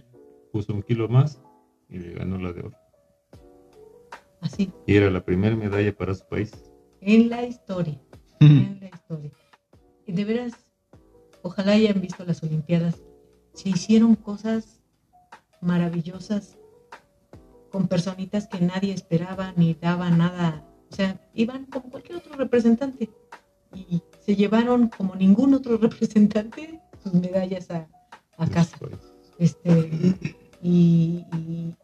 puso 0.51 0.73
un 0.73 0.81
kilo 0.83 1.07
más 1.07 1.41
y 1.89 1.97
le 1.99 2.13
ganó 2.13 2.37
la 2.37 2.53
de 2.53 2.59
oro. 2.61 2.77
Así, 4.41 4.71
Y 4.85 4.95
era 4.95 5.09
la 5.09 5.23
primera 5.23 5.55
medalla 5.55 5.91
para 5.95 6.13
su 6.13 6.25
país. 6.27 6.51
en 7.01 7.29
la 7.29 7.43
historia. 7.45 7.99
En 8.39 8.79
la 8.79 8.87
historia. 8.87 9.31
Y 10.05 10.11
de 10.13 10.23
veras, 10.25 10.53
ojalá 11.45 11.73
hayan 11.73 12.01
visto 12.01 12.25
las 12.25 12.41
Olimpiadas. 12.41 13.03
Se 13.53 13.69
hicieron 13.69 14.15
cosas 14.15 14.81
maravillosas 15.61 16.57
con 17.71 17.87
personitas 17.87 18.47
que 18.47 18.59
nadie 18.61 18.93
esperaba 18.93 19.53
ni 19.55 19.75
daba 19.75 20.09
nada. 20.09 20.67
O 20.91 20.95
sea, 20.95 21.21
iban 21.35 21.65
como 21.65 21.91
cualquier 21.91 22.17
otro 22.17 22.33
representante. 22.35 23.11
Y 23.75 24.01
se 24.25 24.35
llevaron 24.35 24.87
como 24.87 25.15
ningún 25.15 25.53
otro 25.53 25.77
representante 25.87 26.81
sus 27.03 27.13
medallas 27.13 27.69
a, 27.69 27.87
casa. 28.51 28.77
Este, 29.37 30.15
y, 30.63 31.25
y, 31.31 31.75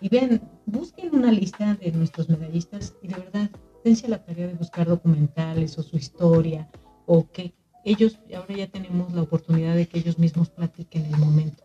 y 0.00 0.08
vean, 0.08 0.40
busquen 0.66 1.16
una 1.16 1.32
lista 1.32 1.74
de 1.74 1.90
nuestros 1.90 2.28
medallistas 2.28 2.94
y 3.02 3.08
de 3.08 3.18
verdad, 3.18 3.50
dense 3.84 4.06
la 4.06 4.24
tarea 4.24 4.46
de 4.46 4.54
buscar 4.54 4.86
documentales 4.86 5.76
o 5.78 5.82
su 5.82 5.96
historia 5.96 6.68
o 7.06 7.28
que 7.30 7.52
ellos, 7.86 8.18
ahora 8.34 8.54
ya 8.54 8.66
tenemos 8.66 9.12
la 9.14 9.22
oportunidad 9.22 9.76
de 9.76 9.86
que 9.86 9.98
ellos 9.98 10.18
mismos 10.18 10.50
platiquen 10.50 11.06
el 11.06 11.16
momento. 11.18 11.62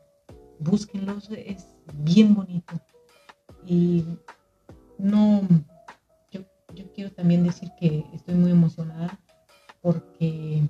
Búsquenlos, 0.60 1.30
es 1.32 1.68
bien 1.96 2.36
bonito. 2.36 2.76
Y 3.66 4.06
no, 5.00 5.42
yo, 6.32 6.42
quiero 6.94 7.12
también 7.12 7.44
decir 7.44 7.70
que 7.80 8.06
estoy 8.14 8.36
muy 8.36 8.52
emocionada 8.52 9.20
porque 9.82 10.62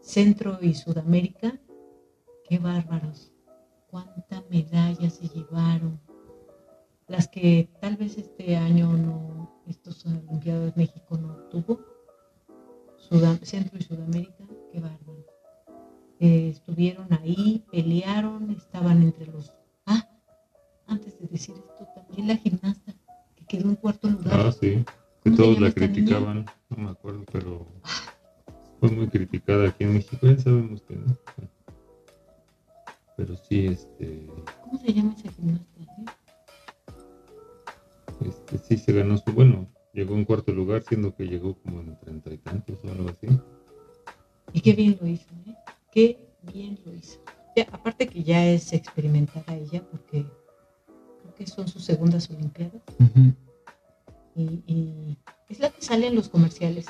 Centro 0.00 0.58
y 0.62 0.74
Sudamérica 0.74 1.60
Qué 2.50 2.58
bárbaros. 2.58 3.30
Cuánta 3.86 4.42
medallas 4.50 5.14
se 5.14 5.28
llevaron. 5.28 6.00
Las 7.06 7.28
que 7.28 7.70
tal 7.80 7.96
vez 7.96 8.18
este 8.18 8.56
año 8.56 8.92
no, 8.92 9.62
estos 9.68 10.04
Olimpiadas 10.04 10.76
México 10.76 11.16
no 11.16 11.34
tuvo. 11.48 11.78
Sudam- 13.10 13.40
Centro 13.44 13.78
y 13.78 13.82
Sudamérica, 13.82 14.44
qué 14.72 14.80
bárbaro. 14.80 15.26
Eh, 16.20 16.50
estuvieron 16.50 17.12
ahí, 17.14 17.64
pelearon, 17.72 18.50
estaban 18.50 19.02
entre 19.02 19.26
los. 19.26 19.52
Ah, 19.86 20.06
antes 20.86 21.18
de 21.18 21.26
decir 21.28 21.54
esto, 21.56 21.88
también 21.94 22.28
la 22.28 22.36
gimnasta, 22.36 22.94
que 23.36 23.44
quedó 23.46 23.68
en 23.70 23.76
cuarto 23.76 24.08
lugar. 24.08 24.32
Ah, 24.46 24.52
sí. 24.52 24.84
Que 25.24 25.30
¿Cómo 25.30 25.36
se 25.36 25.42
todos 25.42 25.54
la 25.54 25.68
niña? 25.68 25.72
criticaban. 25.74 26.46
No 26.70 26.76
me 26.84 26.90
acuerdo, 26.90 27.24
pero 27.32 27.66
fue 28.78 28.90
muy 28.90 29.08
criticada 29.08 29.68
aquí 29.68 29.84
en 29.84 29.94
México. 29.94 30.26
Ya 30.26 30.38
sabemos 30.38 30.80
que 30.82 30.96
no. 30.96 31.16
Pero 33.16 33.36
sí, 33.36 33.66
este, 33.66 34.26
¿Cómo 34.64 34.78
se 34.78 34.92
llama 34.94 35.14
esa 35.18 35.30
gimnasta? 35.32 35.80
eh? 35.82 36.04
este, 38.26 38.58
sí 38.58 38.76
se 38.78 38.92
ganó 38.92 39.16
su. 39.18 39.32
Bueno, 39.32 39.68
llegó 39.92 40.14
en 40.14 40.24
cuarto 40.24 40.52
lugar, 40.52 40.82
siendo 40.82 41.14
que 41.14 41.26
llegó 41.26 41.54
como 41.62 41.80
en 41.80 41.98
treinta 41.98 42.32
y 42.32 42.38
tantos 42.38 42.78
o 42.84 42.90
algo 42.90 43.08
así. 43.10 43.26
Y 44.52 44.60
qué 44.60 44.72
bien 44.72 44.98
lo 45.00 45.06
hizo, 45.06 45.28
¿eh? 45.46 45.54
Qué 45.92 46.18
bien 46.52 46.78
lo 46.84 46.94
hizo. 46.94 47.20
Ya, 47.56 47.66
aparte 47.72 48.06
que 48.06 48.22
ya 48.22 48.46
es 48.46 48.72
experimentada 48.72 49.56
ella, 49.56 49.82
porque 49.90 50.24
creo 51.20 51.34
que 51.36 51.46
son 51.46 51.68
sus 51.68 51.84
segundas 51.84 52.30
Olimpiadas, 52.30 52.82
y, 54.36 54.62
y 54.66 55.18
es 55.48 55.58
la 55.58 55.70
que 55.70 55.82
sale 55.82 56.06
en 56.06 56.14
los 56.14 56.28
comerciales, 56.28 56.86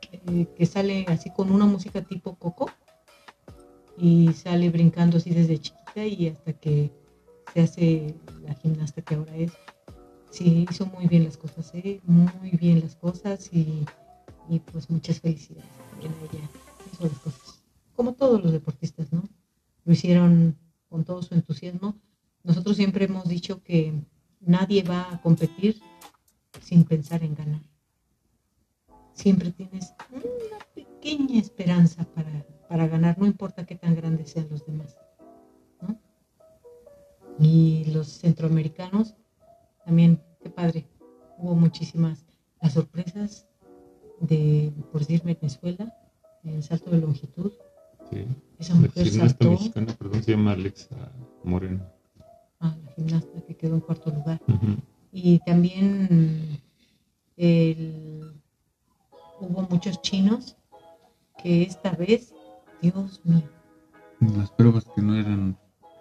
que, 0.00 0.48
que 0.56 0.66
sale 0.66 1.06
así 1.08 1.30
con 1.30 1.52
una 1.52 1.66
música 1.66 2.02
tipo 2.02 2.34
Coco, 2.34 2.70
y 3.96 4.32
sale 4.32 4.70
brincando 4.70 5.18
así 5.18 5.30
desde 5.30 5.58
chiquita 5.58 6.06
y 6.06 6.28
hasta 6.28 6.52
que 6.54 6.90
se 7.52 7.60
hace 7.60 8.14
la 8.42 8.54
gimnasta 8.54 9.02
que 9.02 9.14
ahora 9.14 9.36
es. 9.36 9.52
Sí, 10.30 10.66
hizo 10.70 10.86
muy 10.86 11.06
bien 11.06 11.24
las 11.24 11.36
cosas, 11.36 11.74
¿eh? 11.74 12.00
Muy 12.04 12.50
bien 12.52 12.80
las 12.80 12.94
cosas 12.94 13.50
y, 13.52 13.84
pues 14.72 14.88
muchas 14.88 15.20
felicidades 15.20 15.68
también 15.90 16.14
ella. 16.22 16.48
Hizo 16.92 17.04
las 17.04 17.18
cosas. 17.18 17.62
Como 17.96 18.14
todos 18.14 18.42
los 18.42 18.52
deportistas, 18.52 19.12
¿no? 19.12 19.24
Lo 19.84 19.92
hicieron 19.92 20.56
con 20.88 21.04
todo 21.04 21.22
su 21.22 21.34
entusiasmo. 21.34 21.96
Nosotros 22.44 22.76
siempre 22.76 23.04
hemos 23.06 23.28
dicho 23.28 23.62
que 23.62 23.92
nadie 24.40 24.82
va 24.82 25.12
a 25.12 25.20
competir 25.20 25.80
sin 26.62 26.84
pensar 26.84 27.22
en 27.24 27.34
ganar. 27.34 27.60
Siempre 29.12 29.50
tienes 29.50 29.92
una 30.12 30.58
pequeña 30.74 31.40
esperanza 31.40 32.04
para, 32.14 32.46
para 32.68 32.86
ganar, 32.86 33.18
no 33.18 33.26
importa 33.26 33.66
qué 33.66 33.74
tan 33.74 33.94
grandes 33.94 34.30
sean 34.30 34.48
los 34.48 34.64
demás. 34.64 34.96
¿no? 35.82 36.00
Y 37.38 37.84
los 37.86 38.06
centroamericanos 38.08 39.16
también, 39.84 40.20
qué 40.42 40.50
padre. 40.50 40.86
Hubo 41.38 41.54
muchísimas 41.54 42.24
las 42.60 42.72
sorpresas 42.74 43.46
de, 44.20 44.72
por 44.92 45.00
decir, 45.00 45.22
Venezuela, 45.22 45.94
en 46.44 46.62
salto 46.62 46.90
de 46.90 46.98
longitud. 47.00 47.52
Sí. 48.10 48.26
Esa 48.58 48.74
La 48.74 48.80
mujer 48.80 49.04
gimnasta 49.06 49.28
saltó 49.28 49.50
mexicana, 49.52 49.94
perdón, 49.98 50.22
se 50.22 50.30
llama 50.32 50.52
Alexa 50.52 50.96
Moreno. 51.44 51.84
a 52.58 52.76
la 52.76 52.92
gimnasta 52.92 53.40
que 53.46 53.56
quedó 53.56 53.74
en 53.74 53.80
cuarto 53.80 54.10
lugar. 54.10 54.40
Ujú. 54.48 54.76
Y 55.12 55.38
también 55.40 56.60
el- 57.36 58.34
hubo 59.40 59.62
muchos 59.70 60.00
chinos 60.02 60.56
que 61.42 61.62
esta 61.62 61.92
vez, 61.92 62.34
Dios 62.82 63.20
mío, 63.24 63.42
Las 64.36 64.50
pruebas 64.50 64.84
que 64.94 65.00
no 65.00 65.14
eran, 65.18 65.56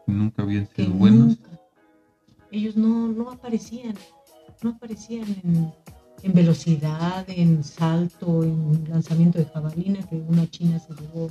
que 0.06 0.12
nunca 0.12 0.42
habían 0.44 0.68
que 0.68 0.84
sido 0.84 0.96
buenas. 0.98 1.20
nunca, 1.20 1.49
ellos 2.52 2.76
no, 2.76 3.08
no 3.10 3.32
aparecían, 3.32 3.96
no 4.64 4.72
aparecían 4.72 5.28
en, 5.44 5.72
en 6.24 6.34
velocidad, 6.34 7.26
en 7.30 7.64
salto, 7.64 8.44
en 8.44 8.86
lanzamiento 8.90 9.38
de 9.40 9.46
jabalina, 9.46 10.00
que 10.10 10.16
una 10.18 10.50
china 10.50 10.80
se 10.80 10.94
llevó 10.96 11.30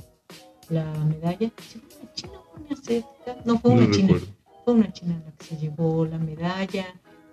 la 0.69 0.85
medalla. 1.05 1.51
¿Sí 1.67 1.79
fue 1.79 1.99
una 2.01 2.13
china 2.13 2.33
o 2.33 2.59
una 2.59 2.73
asiática? 2.79 3.37
No, 3.45 3.59
fue 3.59 3.75
No 3.75 3.81
una 3.81 3.91
china. 3.91 4.07
recuerdo. 4.13 4.27
fue 4.65 4.73
una 4.73 4.93
china 4.93 5.21
la 5.25 5.31
que 5.33 5.45
se 5.45 5.57
llevó 5.57 6.05
la 6.05 6.17
medalla 6.17 6.85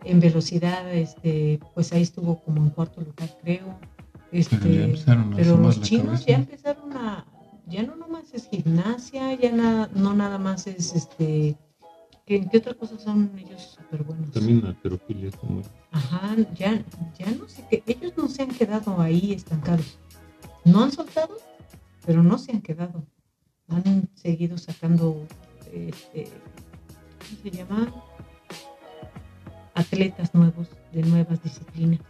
en 0.05 0.21
velocidad 0.21 0.93
este 0.95 1.59
pues 1.75 1.93
ahí 1.93 2.03
estuvo 2.03 2.39
como 2.45 2.63
en 2.63 2.71
cuarto 2.71 3.01
lugar 3.01 3.29
creo 3.43 3.75
este 4.31 4.57
Pero 4.57 5.57
los 5.57 5.81
chinos 5.81 6.07
cabeza. 6.07 6.25
ya 6.27 6.37
empezaron 6.37 6.93
a 6.97 7.27
ya 7.67 7.83
no 7.83 7.97
nomás 7.97 8.33
es 8.33 8.49
gimnasia 8.49 9.35
ya 9.35 9.51
na- 9.53 9.91
no 9.95 10.15
nada 10.15 10.39
más 10.39 10.67
es 10.69 10.95
este 10.95 11.25
¿qué, 11.27 11.57
en 12.27 12.49
qué 12.49 12.59
otra 12.59 12.75
cosa 12.75 12.99
son 12.99 13.31
ellos 13.39 13.77
súper 13.79 14.03
buenos 14.03 14.31
También 14.33 14.65
alterofilia 14.67 15.29
es 15.29 15.43
muy. 15.45 15.63
ajá 15.93 16.37
ya 16.55 16.85
ya 17.19 17.31
no 17.39 17.49
sé 17.49 17.65
qué 17.71 17.83
ellos 17.87 18.13
no 18.17 18.29
se 18.29 18.43
han 18.43 18.51
quedado 18.51 19.01
ahí 19.01 19.33
estancados 19.33 19.99
no 20.65 20.83
han 20.83 20.91
soltado 20.93 21.37
pero 22.05 22.23
no 22.23 22.37
se 22.39 22.53
han 22.53 22.61
quedado 22.61 23.05
han 23.69 24.09
seguido 24.15 24.59
sacando 24.59 25.27
este, 25.73 26.29
¿cómo 27.19 27.43
se 27.43 27.51
llama? 27.51 27.93
Atletas 29.75 30.35
nuevos 30.35 30.69
de 30.93 31.03
nuevas 31.03 31.43
disciplinas. 31.43 32.01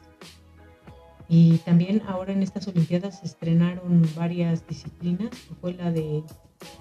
Y 1.29 1.59
también 1.59 2.03
ahora 2.07 2.33
en 2.33 2.43
estas 2.43 2.69
Olimpiadas 2.69 3.19
se 3.21 3.27
estrenaron 3.27 4.09
varias 4.15 4.67
disciplinas, 4.69 5.31
fue 5.61 5.75
la 5.75 5.91
de, 5.91 6.23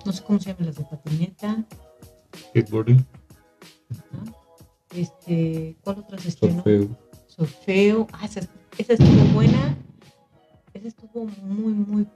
no 0.05 0.11
sé 0.11 0.23
cómo 0.23 0.39
se 0.39 0.51
llaman, 0.51 0.67
las 0.67 0.75
de 0.75 0.83
patineta. 0.85 1.65
Skateboarding. 2.49 3.03
Este, 4.95 5.75
¿Cuál 5.83 5.99
otra 5.99 6.17
se 6.17 6.29
estrenó? 6.29 6.63
Sorfeo. 7.27 8.07
Ah, 8.13 8.25
esa, 8.25 8.41
esa 8.77 8.93
estuvo 8.93 9.33
buena. 9.33 9.77
Esa 10.73 10.87
estuvo 10.87 11.25
muy, 11.25 11.73
muy, 11.73 12.07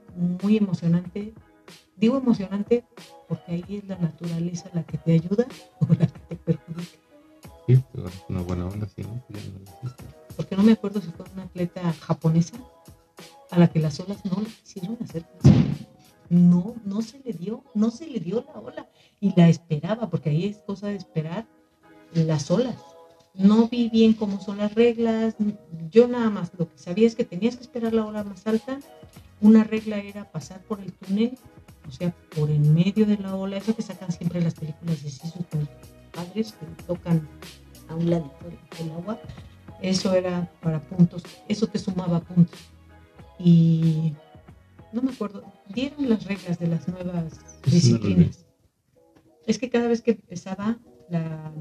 muy 0.42 0.56
emocionante. 0.56 1.34
Digo 1.96 2.16
emocionante 2.16 2.84
porque 3.28 3.52
ahí 3.52 3.64
es 3.68 3.84
la 3.86 3.98
naturaleza 3.98 4.70
la 4.72 4.82
que 4.82 4.98
te 4.98 5.12
ayuda 5.12 5.46
o 5.80 5.86
la 5.94 6.06
que 6.06 6.18
te 6.20 6.36
perjudica. 6.36 6.98
Sí, 7.66 7.82
pero 7.92 8.08
una 8.28 8.42
buena 8.42 8.66
onda, 8.66 8.88
sí, 8.88 9.02
¿no? 9.02 9.22
Ya 9.28 9.40
no 9.52 9.60
existe. 9.60 10.04
porque 10.36 10.56
no 10.56 10.62
me 10.62 10.72
acuerdo 10.72 11.00
si 11.00 11.10
fue 11.10 11.26
una 11.34 11.44
atleta 11.44 11.92
japonesa 11.92 12.56
a 13.50 13.58
la 13.58 13.68
que 13.68 13.78
las 13.78 14.00
olas 14.00 14.24
no 14.24 14.40
le 14.40 14.48
quisieron 14.48 14.96
hacer 15.02 15.24
caso. 15.42 15.54
No, 16.30 16.76
no 16.84 17.02
se 17.02 17.18
le 17.20 17.32
dio, 17.32 17.64
no 17.74 17.90
se 17.90 18.06
le 18.06 18.20
dio 18.20 18.44
la 18.46 18.60
ola 18.60 18.88
y 19.20 19.34
la 19.36 19.48
esperaba, 19.48 20.08
porque 20.08 20.30
ahí 20.30 20.46
es 20.46 20.58
cosa 20.58 20.86
de 20.86 20.96
esperar 20.96 21.46
las 22.14 22.50
olas. 22.50 22.76
No 23.34 23.68
vi 23.68 23.88
bien 23.88 24.12
cómo 24.12 24.40
son 24.40 24.58
las 24.58 24.74
reglas, 24.74 25.36
yo 25.90 26.08
nada 26.08 26.30
más 26.30 26.50
lo 26.58 26.68
que 26.68 26.78
sabía 26.78 27.06
es 27.06 27.14
que 27.14 27.24
tenías 27.24 27.56
que 27.56 27.62
esperar 27.62 27.92
la 27.92 28.04
ola 28.04 28.24
más 28.24 28.46
alta. 28.46 28.78
Una 29.40 29.64
regla 29.64 29.98
era 29.98 30.30
pasar 30.30 30.60
por 30.62 30.80
el 30.80 30.92
túnel, 30.92 31.38
o 31.88 31.92
sea, 31.92 32.14
por 32.34 32.50
en 32.50 32.74
medio 32.74 33.06
de 33.06 33.16
la 33.16 33.36
ola, 33.36 33.56
eso 33.56 33.74
que 33.74 33.82
sacan 33.82 34.12
siempre 34.12 34.42
las 34.42 34.54
películas 34.54 35.02
de 35.02 35.10
sus 35.10 35.32
padres 36.12 36.52
que 36.52 36.82
tocan 36.86 37.26
a 37.88 37.94
un 37.94 38.10
ladito 38.10 38.46
del 38.78 38.90
agua 38.90 39.18
eso 39.82 40.14
era 40.14 40.50
para 40.60 40.80
puntos, 40.80 41.22
eso 41.48 41.66
te 41.66 41.78
sumaba 41.78 42.20
puntos. 42.20 42.60
Y 43.38 44.12
no 44.92 45.02
me 45.02 45.12
acuerdo, 45.12 45.44
dieron 45.68 46.08
las 46.08 46.24
reglas 46.24 46.58
de 46.58 46.66
las 46.66 46.86
nuevas 46.88 47.40
disciplinas. 47.64 48.44
Es 49.46 49.58
que 49.58 49.70
cada 49.70 49.88
vez 49.88 50.02
que 50.02 50.12
empezaba 50.12 50.78
la... 51.08 51.52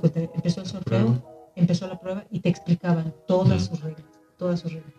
cuenta, 0.00 0.20
Empezó 0.20 0.60
el 0.60 0.66
sorteo, 0.66 1.22
empezó 1.54 1.86
la 1.86 1.98
prueba 1.98 2.24
y 2.30 2.40
te 2.40 2.48
explicaban 2.48 3.14
todas 3.26 3.66
sus 3.66 3.80
reglas, 3.80 4.04
todas 4.36 4.60
sus 4.60 4.72
reglas. 4.72 4.92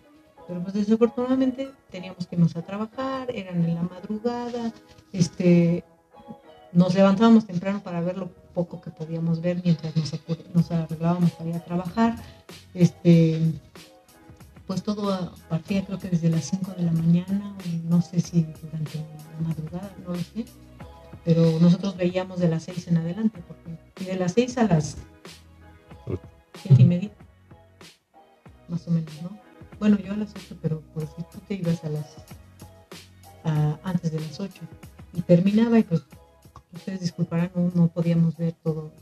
Pero 0.48 0.62
pues 0.62 0.74
desafortunadamente 0.74 1.70
teníamos 1.92 2.26
que 2.26 2.36
irnos 2.36 2.56
a 2.56 2.62
trabajar, 2.62 3.30
eran 3.34 3.64
en 3.66 3.76
la 3.76 3.84
madrugada, 3.84 4.74
este, 5.12 5.84
nos 6.72 6.96
levantábamos 6.96 7.46
temprano 7.46 7.82
para 7.84 8.02
ver 8.02 8.18
lo 8.18 8.30
poco 8.54 8.82
que 8.82 8.92
podíamos 8.92 9.42
ver 9.42 9.62
mientras 9.64 9.96
nos, 9.96 10.14
nos 10.54 10.72
arreglábamos 10.72 11.32
para 11.32 11.50
ir 11.50 11.56
a 11.56 11.66
trabajar. 11.66 12.16
Este, 12.74 13.42
pues 14.66 14.84
todo 14.84 15.34
partía 15.50 15.86
creo 15.86 15.98
que 15.98 16.10
desde 16.10 16.30
las 16.30 16.46
5 16.46 16.74
de 16.78 16.84
la 16.84 16.92
mañana, 16.92 17.56
no 17.86 18.02
sé 18.02 18.20
si 18.20 18.46
durante 18.62 18.98
la 18.98 19.48
madrugada, 19.48 19.96
no 20.06 20.14
lo 20.14 20.20
sé. 20.20 20.46
Pero 21.28 21.60
nosotros 21.60 21.98
veíamos 21.98 22.40
de 22.40 22.48
las 22.48 22.64
6 22.64 22.88
en 22.88 22.98
adelante, 23.00 23.44
porque 23.46 23.78
y 24.02 24.06
de 24.06 24.16
las 24.16 24.32
6 24.32 24.58
a 24.60 24.64
las 24.64 24.96
Ocho. 26.06 26.22
7 26.64 26.82
y 26.82 26.86
media, 26.86 27.12
más 28.70 28.88
o 28.88 28.92
menos, 28.92 29.12
¿no? 29.22 29.38
Bueno, 29.78 29.98
yo 30.00 30.14
a 30.14 30.16
las 30.16 30.32
8, 30.34 30.58
pero 30.62 30.80
por 30.94 31.04
si 31.04 31.22
tú 31.30 31.40
te 31.46 31.56
ibas 31.56 31.84
a 31.84 31.90
las 31.90 32.16
a- 33.44 33.78
antes 33.84 34.14
de 34.14 34.22
las 34.22 34.40
8 34.40 34.62
y 35.14 35.22
terminaba 35.22 35.78
y 35.78 35.84
pues 35.84 36.04
ustedes 36.74 37.02
disculparán, 37.02 37.52
no, 37.56 37.72
no 37.76 37.88
podíamos 37.90 38.38
ver 38.38 38.54
todo 38.64 38.94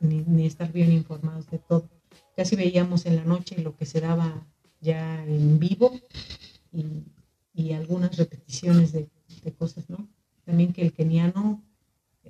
ni, 0.00 0.22
ni 0.26 0.46
estar 0.46 0.72
bien 0.72 0.90
informados 0.90 1.50
de 1.50 1.58
todo. 1.58 1.86
Casi 2.34 2.56
veíamos 2.56 3.04
en 3.04 3.16
la 3.16 3.24
noche 3.24 3.58
lo 3.62 3.76
que 3.76 3.84
se 3.84 4.00
daba 4.00 4.46
ya 4.80 5.22
en 5.26 5.58
vivo 5.58 5.92
y, 6.72 6.86
y 7.54 7.72
algunas 7.74 8.16
repeticiones 8.16 8.92
de, 8.92 9.10
de 9.44 9.52
cosas, 9.52 9.90
¿no? 9.90 10.08
También 10.44 10.72
que 10.72 10.82
el 10.82 10.92
keniano, 10.92 11.62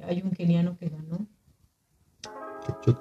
hay 0.06 0.22
un 0.22 0.30
keniano 0.32 0.76
que 0.76 0.88
ganó, 0.88 1.26
Kipchoge. 2.66 3.00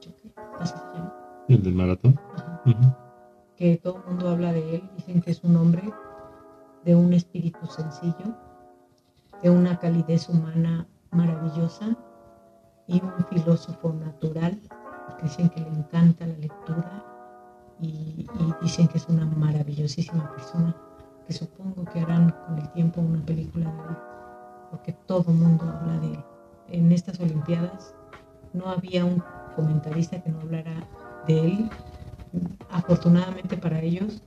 Kipchoge, 0.00 0.32
así 0.60 0.74
se 0.74 0.98
llama, 0.98 1.14
El 1.48 1.62
del 1.62 1.74
maratón. 1.74 2.18
que 3.56 3.76
todo 3.76 3.98
el 3.98 4.04
mundo 4.04 4.28
habla 4.30 4.52
de 4.52 4.76
él, 4.76 4.90
dicen 4.96 5.20
que 5.20 5.30
es 5.32 5.42
un 5.42 5.56
hombre 5.56 5.92
de 6.84 6.94
un 6.94 7.12
espíritu 7.12 7.66
sencillo, 7.66 8.36
de 9.42 9.50
una 9.50 9.78
calidez 9.78 10.28
humana 10.28 10.86
maravillosa 11.10 11.96
y 12.86 13.02
un 13.02 13.24
filósofo 13.28 13.92
natural, 13.92 14.58
dicen 15.22 15.48
que 15.50 15.60
le 15.60 15.68
encanta 15.68 16.26
la 16.26 16.36
lectura 16.38 17.04
y, 17.80 18.26
y 18.38 18.54
dicen 18.62 18.86
que 18.88 18.98
es 18.98 19.08
una 19.08 19.26
maravillosísima 19.26 20.30
persona, 20.32 20.76
que 21.26 21.32
supongo 21.32 21.84
que 21.86 22.00
harán 22.00 22.30
con 22.46 22.58
el 22.58 22.70
tiempo 22.72 23.00
una 23.00 23.24
película 23.24 23.70
de 23.72 23.78
él, 23.88 23.96
porque 24.70 24.92
todo 24.92 25.24
el 25.28 25.36
mundo 25.38 25.64
habla 25.64 25.98
de 26.00 26.06
él. 26.14 26.24
En 26.68 26.92
estas 26.92 27.20
Olimpiadas 27.20 27.94
no 28.52 28.68
había 28.68 29.04
un 29.04 29.22
comentarista 29.54 30.22
que 30.22 30.30
no 30.30 30.40
hablara 30.40 30.74
de 31.26 31.46
él. 31.46 31.70
Afortunadamente 32.70 33.56
para 33.56 33.80
ellos, 33.80 34.22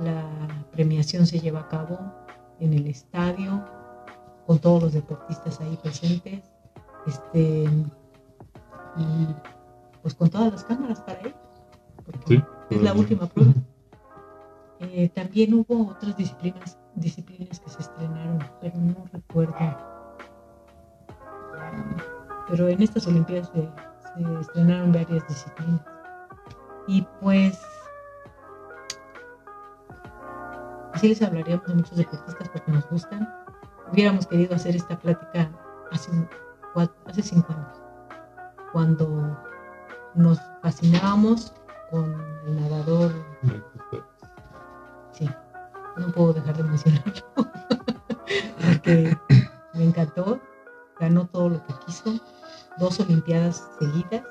la 0.00 0.24
premiación 0.72 1.26
se 1.26 1.40
lleva 1.40 1.60
a 1.60 1.68
cabo 1.68 1.98
en 2.60 2.72
el 2.74 2.86
estadio, 2.86 3.64
con 4.46 4.58
todos 4.58 4.82
los 4.84 4.92
deportistas 4.92 5.60
ahí 5.60 5.76
presentes, 5.82 6.52
este, 7.06 7.64
y 8.96 9.26
pues 10.02 10.14
con 10.14 10.28
todas 10.30 10.52
las 10.52 10.64
cámaras 10.64 11.00
para 11.00 11.20
él, 11.20 11.34
porque 12.04 12.20
Sí. 12.36 12.44
es 12.70 12.82
la 12.82 12.94
última 12.94 13.26
prueba. 13.26 13.52
Eh, 14.80 15.08
también 15.14 15.54
hubo 15.54 15.88
otras 15.90 16.16
disciplinas, 16.16 16.78
disciplinas 16.96 17.60
que 17.60 17.70
se 17.70 17.80
estrenaron, 17.80 18.38
pero 18.60 18.76
no 18.76 19.04
recuerdo. 19.12 19.54
Pero 22.48 22.68
en 22.68 22.82
estas 22.82 23.06
Olimpiadas 23.06 23.50
se, 23.52 24.40
estrenaron 24.40 24.92
varias 24.92 25.26
disciplinas. 25.28 25.80
Y 26.86 27.06
pues 27.20 27.60
así 30.92 31.08
les 31.08 31.22
hablaríamos 31.22 31.66
de 31.66 31.74
muchos 31.74 31.96
deportistas 31.96 32.48
porque 32.48 32.72
nos 32.72 32.88
gustan. 32.88 33.28
Hubiéramos 33.92 34.26
querido 34.26 34.54
hacer 34.54 34.76
esta 34.76 34.98
plática 34.98 35.50
hace, 35.92 36.10
hace 37.06 37.22
cinco 37.22 37.52
años, 37.52 37.82
cuando 38.72 39.38
nos 40.14 40.40
fascinábamos 40.62 41.52
con 41.90 42.04
el 42.46 42.60
nadador 42.60 43.12
no 45.98 46.08
puedo 46.12 46.32
dejar 46.34 46.56
de 46.56 46.62
mencionarlo. 46.64 47.12
Porque 48.66 49.16
me 49.74 49.84
encantó, 49.84 50.40
ganó 50.98 51.26
todo 51.26 51.50
lo 51.50 51.66
que 51.66 51.74
quiso, 51.86 52.14
dos 52.78 52.98
Olimpiadas 53.00 53.70
seguidas, 53.78 54.24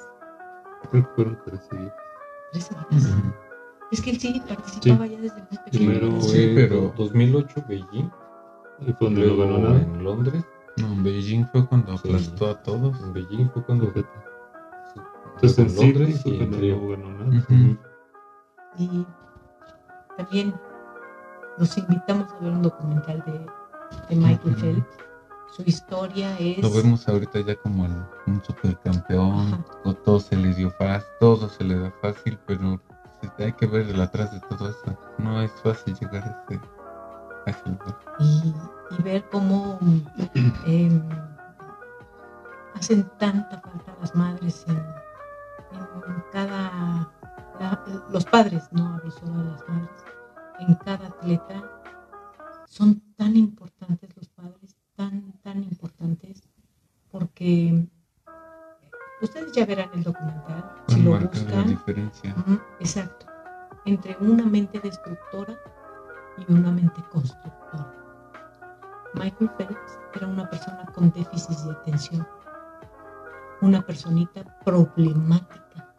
Creo 0.92 1.04
que 1.04 1.10
fueron 1.16 1.40
tres 1.46 1.62
seguidas. 1.70 1.94
tres 2.52 2.64
seguidas. 2.66 3.24
Es 3.92 4.02
que 4.02 4.10
él 4.12 4.20
sí 4.20 4.42
participaba 4.48 5.06
ya 5.08 5.18
desde 5.20 5.38
muy 5.38 5.58
pequeño. 5.66 5.72
Primero 6.00 6.22
Sí, 6.22 6.52
pero- 6.56 6.94
2008 6.98 7.64
Beijing. 7.68 8.10
Y 8.80 8.92
fue 8.94 9.08
donde 9.08 9.22
no 9.22 9.28
luego 9.36 9.44
ganó 9.54 9.58
nada. 9.70 9.82
en 9.82 10.04
Londres. 10.04 10.44
No, 10.78 10.88
en 10.88 11.04
Beijing 11.04 11.46
fue 11.52 11.66
cuando 11.68 11.98
Sí. 11.98 12.08
aplastó 12.10 12.50
a 12.50 12.62
todos. 12.64 13.00
En 13.02 13.14
Beijing 13.14 13.50
fue 13.52 13.64
cuando 13.64 13.86
Entonces 15.36 15.60
en 15.60 15.76
Londres 15.76 16.22
fue 16.24 16.32
y 16.32 16.40
en 16.42 16.50
cuando 16.50 16.68
no 16.68 16.90
ganó 16.90 17.10
nada. 17.26 17.48
Y 18.78 19.08
también 20.18 20.54
nos 21.58 21.78
invitamos 21.78 22.32
a 22.32 22.40
ver 22.44 22.52
un 22.52 22.62
documental 22.62 23.24
de, 23.26 23.46
de 24.10 24.16
Michael. 24.16 24.56
Phelps. 24.58 24.88
Su 25.56 25.62
historia 25.66 26.38
es... 26.38 26.58
Lo 26.58 26.70
vemos 26.72 27.08
ahorita 27.08 27.40
ya 27.40 27.56
como 27.56 27.86
el- 27.86 28.04
un 28.28 28.44
supercampeón, 28.44 29.64
o 29.86 29.94
todo 29.94 30.20
se 30.20 30.36
le 30.36 30.54
dio 30.54 30.70
fácil, 30.72 31.08
todo 31.20 31.48
se 31.48 31.64
le 31.64 31.80
da 31.80 31.92
fácil, 32.02 32.38
pero 32.46 32.80
sí, 33.22 33.30
hay 33.40 33.54
que 33.54 33.66
ver 33.68 33.88
el 33.88 34.02
atrás 34.02 34.34
de 34.34 34.40
todo 34.42 34.70
eso. 34.70 34.98
No 35.18 35.42
es 35.42 35.52
fácil 35.64 35.96
llegar 35.98 36.24
a 36.24 36.52
lugar. 36.52 37.96
y, 38.20 38.54
y 38.98 39.04
ver 39.04 39.24
cómo 39.32 39.80
em, 40.66 41.02
hacen 42.76 43.10
tanta 43.18 43.62
falta 43.62 43.96
las 44.02 44.14
madres 44.16 44.66
en, 44.68 44.76
en 44.78 46.24
cada 46.34 47.08
la- 47.60 47.84
los 48.10 48.26
padres 48.26 48.68
no 48.72 48.96
hablo 48.96 49.12
solo 49.12 49.38
de 49.38 49.52
las 49.52 49.70
madres 49.70 49.90
en 50.60 50.76
cada 50.76 51.08
atleta 51.08 51.64
son 52.68 53.02
tan 53.16 53.36
importantes 53.36 54.16
los 54.16 54.28
padres 54.30 54.76
tan 54.96 55.34
tan 55.44 55.64
importantes 55.64 56.44
porque 57.12 57.88
ustedes 59.22 59.52
ya 59.54 59.66
verán 59.66 59.90
el 59.94 60.04
documental 60.04 60.76
si 60.88 61.02
lo 61.02 61.12
marcar 61.12 61.34
la 61.34 61.42
buscan 61.42 61.68
diferencia. 61.68 62.36
Exacto. 62.80 63.26
Entre 63.86 64.18
una 64.20 64.46
mente 64.46 64.80
destructora 64.80 65.58
y 66.38 66.52
una 66.52 66.72
mente 66.72 67.02
constructora. 67.12 67.94
Michael 69.14 69.50
Phelps 69.58 70.00
era 70.16 70.28
una 70.28 70.50
persona 70.50 70.86
con 70.94 71.12
déficit 71.12 71.58
de 71.60 71.72
atención. 71.72 72.28
una 73.62 73.82
personita 73.82 74.44
problemática 74.64 75.96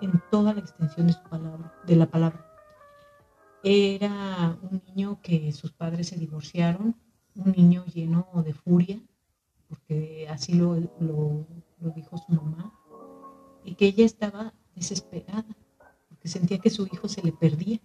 en 0.00 0.22
toda 0.30 0.52
la 0.52 0.60
extensión 0.60 1.06
de 1.06 1.14
su 1.14 1.22
palabra, 1.24 1.72
de 1.84 1.96
la 1.96 2.06
palabra. 2.06 2.55
Era 3.62 4.58
un 4.62 4.82
niño 4.86 5.20
que 5.22 5.52
sus 5.52 5.72
padres 5.72 6.08
se 6.08 6.16
divorciaron, 6.16 6.94
un 7.34 7.52
niño 7.52 7.84
lleno 7.86 8.26
de 8.44 8.52
furia, 8.52 9.00
porque 9.68 10.28
así 10.28 10.54
lo, 10.54 10.76
lo, 11.00 11.46
dijo 11.94 12.16
su 12.18 12.32
mamá, 12.32 12.72
y 13.64 13.74
que 13.74 13.86
ella 13.86 14.04
estaba 14.04 14.54
desesperada, 14.74 15.56
porque 16.08 16.28
sentía 16.28 16.58
que 16.58 16.70
su 16.70 16.86
hijo 16.86 17.08
se 17.08 17.22
le 17.22 17.32
perdía 17.32 17.80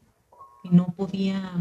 y 0.63 0.69
no 0.69 0.87
podía 0.87 1.53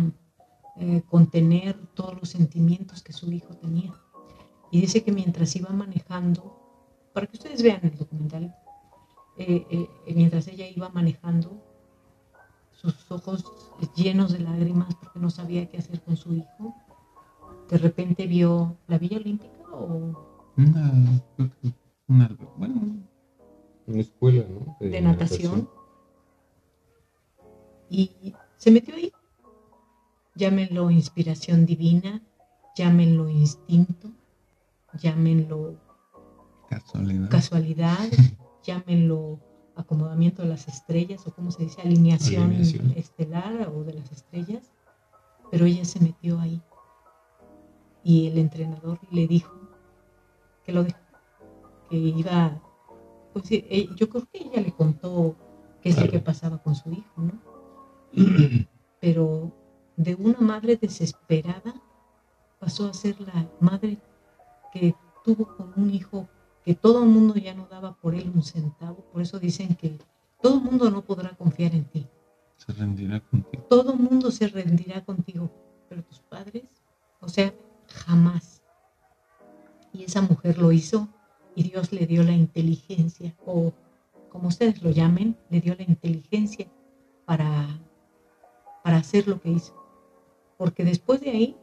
eh, 0.77 1.03
contener 1.09 1.77
todos 1.95 2.15
los 2.15 2.29
sentimientos 2.29 3.03
que 3.03 3.13
su 3.13 3.31
hijo 3.33 3.55
tenía. 3.57 3.95
Y 4.71 4.81
dice 4.81 5.03
que 5.03 5.13
mientras 5.13 5.57
iba 5.57 5.71
manejando, 5.71 6.57
para 7.13 7.27
que 7.27 7.37
ustedes 7.37 7.63
vean 7.63 7.81
el 7.83 7.97
documental, 7.97 8.55
eh, 9.37 9.67
eh, 9.71 10.15
mientras 10.15 10.47
ella 10.49 10.69
iba 10.69 10.89
manejando, 10.91 11.70
sus 12.81 13.11
ojos 13.11 13.45
llenos 13.95 14.33
de 14.33 14.41
lágrimas 14.41 14.95
porque 14.95 15.19
no 15.19 15.31
sabía 15.31 15.69
qué 15.69 15.79
hacer 15.79 16.01
con 16.03 16.17
su 16.17 16.35
hijo, 16.35 16.75
de 17.69 17.79
repente 17.79 18.27
vio 18.27 18.77
la 18.89 18.99
Villa 18.99 19.19
Olímpica 19.19 19.59
o... 19.73 20.53
Una, 20.57 20.93
una, 22.09 22.37
bueno, 22.57 22.75
Una 23.87 24.01
escuela, 24.01 24.45
¿no? 24.49 24.77
de 24.81 25.01
natación 25.01 25.69
y 27.91 28.35
se 28.57 28.71
metió 28.71 28.95
ahí. 28.95 29.13
Llámenlo 30.37 30.91
inspiración 30.91 31.67
divina, 31.67 32.23
llámenlo 32.77 33.29
instinto, 33.29 34.13
llámenlo 34.95 35.77
casualidad. 36.69 37.29
casualidad, 37.29 38.09
llámenlo 38.63 39.41
acomodamiento 39.81 40.43
de 40.43 40.49
las 40.49 40.69
estrellas 40.69 41.27
o 41.27 41.35
como 41.35 41.51
se 41.51 41.65
dice, 41.65 41.81
alineación, 41.83 42.45
Alineación. 42.45 42.93
estelar 42.97 43.69
o 43.75 43.85
de 43.85 43.95
las 43.95 44.13
estrellas, 44.13 44.73
pero 45.51 45.67
ella 45.67 45.85
se 45.85 46.01
metió 46.01 46.39
ahí 46.41 46.63
y 48.03 48.29
el 48.29 48.39
entrenador 48.39 48.99
le 49.11 49.27
dijo 49.27 49.55
que 50.65 50.73
lo 50.73 50.85
dejó, 50.85 50.99
que 51.89 51.97
iba, 51.97 52.61
pues 53.33 53.51
eh, 53.51 53.89
yo 53.97 54.09
creo 54.09 54.27
que 54.33 54.39
ella 54.39 54.63
le 54.63 54.73
contó 54.73 55.37
qué 55.83 55.91
es 55.91 56.01
lo 56.01 56.11
que 56.11 56.21
pasaba 56.21 56.59
con 56.59 56.75
su 56.75 56.91
hijo, 56.91 57.23
¿no? 57.23 57.33
Pero 59.01 59.53
de 59.97 60.15
una 60.15 60.41
madre 60.41 60.77
desesperada 60.77 61.75
pasó 62.59 62.89
a 62.89 62.95
ser 62.95 63.21
la 63.21 63.49
madre 63.61 63.99
que 64.73 64.95
tuvo 65.25 65.57
con 65.57 65.73
un 65.77 65.91
hijo 65.91 66.29
que 66.65 66.75
todo 66.75 67.03
el 67.03 67.09
mundo 67.09 67.35
ya 67.35 67.55
no 67.55 67.67
daba 67.67 67.95
por 67.95 68.15
él 68.15 68.31
un 68.35 68.43
centavo, 68.43 69.05
por 69.13 69.23
eso 69.23 69.39
dicen 69.39 69.75
que 69.75 69.99
todo 70.43 70.57
el 70.57 70.63
mundo 70.63 70.91
no 70.91 71.03
podrá 71.03 71.31
confiar 71.37 71.75
en 71.75 71.85
ti, 71.85 72.07
Se 72.57 72.73
rendirá 72.73 73.21
contigo. 73.21 73.63
todo 73.69 73.93
el 73.93 73.99
mundo 73.99 74.31
se 74.31 74.49
rendirá 74.49 75.05
contigo, 75.05 75.51
pero 75.89 76.03
tus 76.03 76.21
padres, 76.21 76.65
o 77.21 77.29
sea, 77.29 77.53
jamás. 77.89 78.63
Y 79.93 80.05
esa 80.05 80.23
mujer 80.23 80.59
lo 80.59 80.71
hizo 80.73 81.09
y 81.55 81.65
Dios 81.65 81.93
le 81.93 82.07
dio 82.07 82.23
la 82.23 82.33
inteligencia, 82.33 83.35
o 83.45 83.73
como 84.31 84.49
ustedes 84.49 84.83
lo 84.83 84.91
llamen, 84.91 85.37
le 85.51 85.61
dio 85.61 85.75
la 85.75 85.83
inteligencia 85.83 86.67
para, 87.25 87.67
para 88.85 88.99
hacer 88.99 89.27
lo 89.27 89.41
que 89.41 89.51
hizo. 89.51 89.75
Porque 90.57 90.85
después 90.85 91.21
de 91.21 91.31
ahí, 91.31 91.57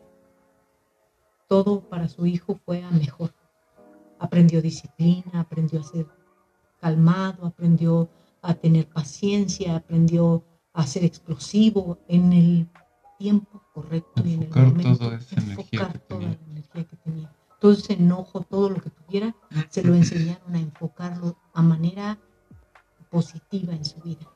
todo 1.48 1.82
para 1.82 2.10
su 2.10 2.26
hijo 2.26 2.60
fue 2.66 2.84
a 2.84 2.92
mejor. 2.92 3.32
Aprendió 4.20 4.62
disciplina, 4.62 5.42
aprendió 5.42 5.80
a 5.80 5.84
ser 5.84 6.08
calmado, 6.80 7.46
aprendió 7.46 8.10
a 8.42 8.54
tener 8.54 8.88
paciencia, 8.88 9.76
aprendió 9.76 10.44
a 10.74 10.86
ser 10.86 11.06
explosivo 11.06 11.98
en 12.08 12.34
el 12.34 12.68
tiempo 13.18 13.62
correcto 13.74 14.24
y 14.26 14.36
en 14.36 14.44
el 14.44 14.50
momento. 14.50 14.98
toda 14.98 15.18
esa 15.18 15.40
energía 15.42 15.66
que 15.70 15.78
toda 15.78 15.94
tenía. 16.08 16.28
la 16.30 16.52
energía 16.52 16.84
que 16.84 16.96
tenía. 16.98 17.36
Todo 17.60 17.72
ese 17.72 17.94
enojo, 17.94 18.42
todo 18.42 18.70
lo 18.70 18.82
que 18.82 18.92
tuviera, 18.92 19.36
se 19.70 19.84
lo 19.84 19.96
enseñaron 19.96 20.56
a 20.56 20.60
enfocarlo 20.60 21.36
a 21.54 21.62
manera 21.64 22.20
positiva 23.10 23.74
en 23.74 23.84
su 23.84 24.00
vida. 24.02 24.28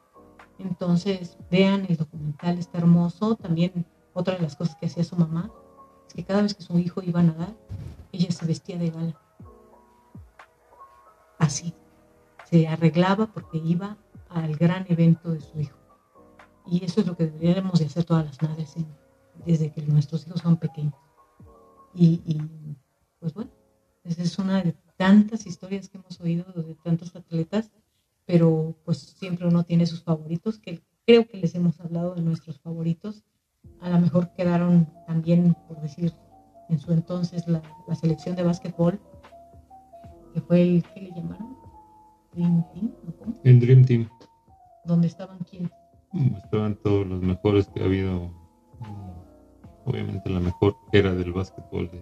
Entonces, 0.57 1.38
vean 1.49 1.86
el 1.89 1.97
documental, 1.97 2.57
está 2.57 2.79
hermoso. 2.79 3.36
También 3.36 3.86
otra 4.13 4.36
de 4.36 4.41
las 4.41 4.55
cosas 4.55 4.75
que 4.75 4.88
hacía 4.88 5.03
su 5.03 5.15
mamá 5.15 5.51
es 6.07 6.13
que 6.13 6.23
cada 6.23 6.41
vez 6.41 6.53
que 6.53 6.63
su 6.63 6.77
hijo 6.79 7.01
iba 7.03 7.19
a 7.19 7.23
nadar, 7.23 7.55
ella 8.11 8.32
se 8.32 8.45
vestía 8.45 8.77
de 8.77 8.89
gala. 8.89 9.19
Así. 11.41 11.73
Se 12.49 12.67
arreglaba 12.67 13.25
porque 13.33 13.57
iba 13.57 13.97
al 14.29 14.55
gran 14.57 14.85
evento 14.89 15.31
de 15.31 15.41
su 15.41 15.59
hijo. 15.59 15.77
Y 16.67 16.85
eso 16.85 17.01
es 17.01 17.07
lo 17.07 17.17
que 17.17 17.25
deberíamos 17.25 17.79
de 17.79 17.85
hacer 17.85 18.03
todas 18.03 18.25
las 18.25 18.41
madres 18.41 18.75
en- 18.77 18.87
desde 19.45 19.71
que 19.71 19.81
nuestros 19.81 20.27
hijos 20.27 20.41
son 20.41 20.57
pequeños. 20.57 20.93
Y, 21.95 22.21
y, 22.25 22.37
pues 23.19 23.33
bueno, 23.33 23.49
esa 24.03 24.21
es 24.21 24.37
una 24.37 24.61
de 24.61 24.75
tantas 24.97 25.47
historias 25.47 25.89
que 25.89 25.97
hemos 25.97 26.19
oído 26.21 26.45
de 26.53 26.75
tantos 26.75 27.15
atletas, 27.15 27.71
pero 28.25 28.75
pues 28.85 28.99
siempre 28.99 29.47
uno 29.47 29.63
tiene 29.63 29.87
sus 29.87 30.03
favoritos, 30.03 30.59
que 30.59 30.79
creo 31.07 31.27
que 31.27 31.37
les 31.37 31.55
hemos 31.55 31.79
hablado 31.79 32.13
de 32.13 32.21
nuestros 32.21 32.59
favoritos. 32.59 33.23
A 33.79 33.89
lo 33.89 33.99
mejor 33.99 34.31
quedaron 34.35 34.87
también, 35.07 35.55
por 35.67 35.81
decir, 35.81 36.13
en 36.69 36.77
su 36.77 36.93
entonces 36.93 37.47
la, 37.47 37.63
la 37.87 37.95
selección 37.95 38.35
de 38.35 38.43
básquetbol, 38.43 39.01
que 40.34 40.41
fue 40.41 40.61
el, 40.61 40.84
¿qué 40.93 41.01
le 41.01 41.11
llamaron? 41.11 41.55
Dream 42.34 42.63
Team, 42.73 42.91
¿o 43.07 43.11
cómo? 43.17 43.36
El 43.43 43.59
Dream 43.59 43.86
Team. 43.86 44.09
donde 44.86 45.07
estaban 45.07 45.39
quién? 45.39 45.69
Estaban 46.43 46.75
todos 46.84 47.05
los 47.07 47.21
mejores 47.21 47.67
que 47.69 47.82
ha 47.82 47.86
habido. 47.86 48.29
mm, 48.79 49.11
Obviamente 49.86 50.29
la 50.29 50.39
mejor 50.39 50.75
era 50.91 51.13
del 51.15 51.34
básquetbol 51.34 51.89
de, 51.89 52.01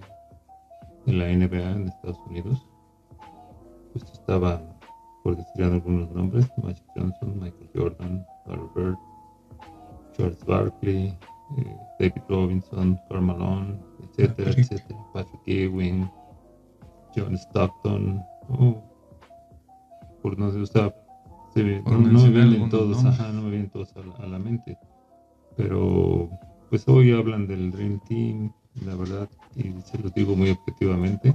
de 1.05 1.13
la 1.13 1.25
NBA 1.27 1.71
en 1.71 1.87
Estados 1.87 2.19
Unidos. 2.27 2.67
Pues 3.93 4.03
estaba, 4.11 4.61
por 5.23 5.37
decir 5.37 5.63
algunos 5.63 6.09
nombres, 6.11 6.45
Magic 6.61 6.83
Johnson, 6.95 7.39
Michael 7.39 7.69
Jordan, 7.73 8.25
Larry 8.45 8.67
Bird, 8.75 8.97
Charles 10.17 10.43
Barkley, 10.45 11.17
eh, 11.57 11.77
David 11.99 12.21
Robinson, 12.27 12.99
Karl 13.09 13.21
Malone, 13.21 13.79
etcétera, 14.03 14.49
Patrick. 14.49 14.71
etcétera. 14.71 14.99
Patrick 15.13 15.41
Ewing, 15.47 16.09
John 17.15 17.33
Stockton, 17.37 18.23
oh, 18.49 18.81
por 20.21 20.37
no 20.37 20.51
sé, 20.51 20.59
o 20.59 20.65
sea, 20.65 20.93
se 21.53 21.63
ve- 21.63 21.81
Por 21.83 21.93
no, 21.93 22.07
no 22.09 22.19
me 22.23 22.29
vienen 22.29 22.69
todos, 22.69 23.03
ajá, 23.05 23.31
no 23.31 23.41
me 23.43 23.49
vienen 23.51 23.69
todos 23.69 23.95
a 23.95 23.99
la, 24.01 24.15
a 24.25 24.27
la 24.27 24.39
mente. 24.39 24.77
Pero 25.57 26.29
pues 26.69 26.87
hoy 26.87 27.11
hablan 27.11 27.47
del 27.47 27.71
Dream 27.71 27.99
Team, 28.07 28.51
la 28.85 28.95
verdad, 28.95 29.29
y 29.55 29.73
se 29.83 29.97
lo 29.97 30.09
digo 30.09 30.35
muy 30.35 30.51
objetivamente, 30.51 31.33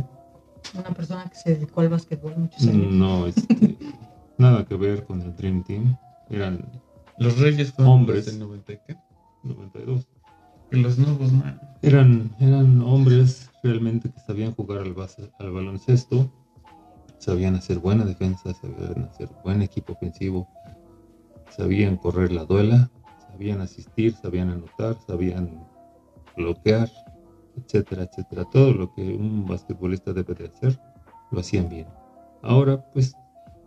Una 0.74 0.90
persona 0.94 1.24
que 1.28 1.34
se 1.36 1.54
dedicó 1.56 1.80
al 1.80 1.88
básquetbol 1.88 2.36
muchos 2.36 2.66
años. 2.66 2.92
no, 2.92 3.26
este, 3.26 3.76
nada 4.38 4.64
que 4.64 4.76
ver 4.76 5.04
con 5.04 5.20
el 5.22 5.34
Dream 5.36 5.62
Team, 5.64 5.96
eran 6.30 6.64
Los 7.18 7.38
Reyes 7.38 7.72
fueron 7.72 7.92
Hombres. 7.94 8.26
los 8.26 8.26
del 8.26 8.38
90 8.48 8.72
y 8.72 8.78
qué? 8.86 8.96
92. 9.42 10.06
Que 10.70 10.76
los 10.78 10.98
nuevos, 10.98 11.32
man. 11.32 11.60
Eran, 11.82 12.30
eran 12.40 12.80
hombres 12.80 13.50
realmente 13.64 14.10
que 14.12 14.20
sabían 14.20 14.54
jugar 14.54 14.80
al, 14.80 14.92
base- 14.92 15.32
al 15.38 15.50
baloncesto, 15.50 16.30
sabían 17.18 17.54
hacer 17.54 17.78
buena 17.78 18.04
defensa, 18.04 18.52
sabían 18.52 19.04
hacer 19.04 19.30
buen 19.42 19.62
equipo 19.62 19.94
ofensivo, 19.94 20.46
sabían 21.48 21.96
correr 21.96 22.30
la 22.30 22.44
duela, 22.44 22.90
sabían 23.30 23.62
asistir, 23.62 24.12
sabían 24.14 24.50
anotar, 24.50 24.96
sabían 25.06 25.66
bloquear, 26.36 26.90
etcétera, 27.56 28.02
etcétera. 28.02 28.44
Todo 28.44 28.72
lo 28.74 28.92
que 28.92 29.02
un 29.14 29.46
basquetbolista 29.46 30.12
debe 30.12 30.34
de 30.34 30.46
hacer, 30.48 30.78
lo 31.30 31.40
hacían 31.40 31.68
bien. 31.70 31.86
Ahora, 32.42 32.84
pues, 32.92 33.16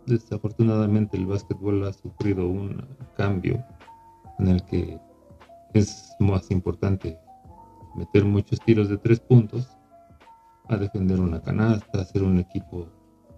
desafortunadamente 0.06 1.16
el 1.16 1.26
básquetbol 1.26 1.84
ha 1.84 1.92
sufrido 1.92 2.46
un 2.46 2.86
cambio 3.16 3.64
en 4.38 4.48
el 4.48 4.62
que 4.64 5.00
es 5.74 6.14
más 6.20 6.50
importante 6.52 7.18
meter 7.96 8.24
muchos 8.24 8.60
tiros 8.60 8.88
de 8.88 8.96
tres 8.96 9.18
puntos 9.18 9.77
a 10.68 10.76
defender 10.76 11.18
una 11.20 11.40
canasta, 11.40 12.00
hacer 12.00 12.22
un 12.22 12.38
equipo 12.38 12.86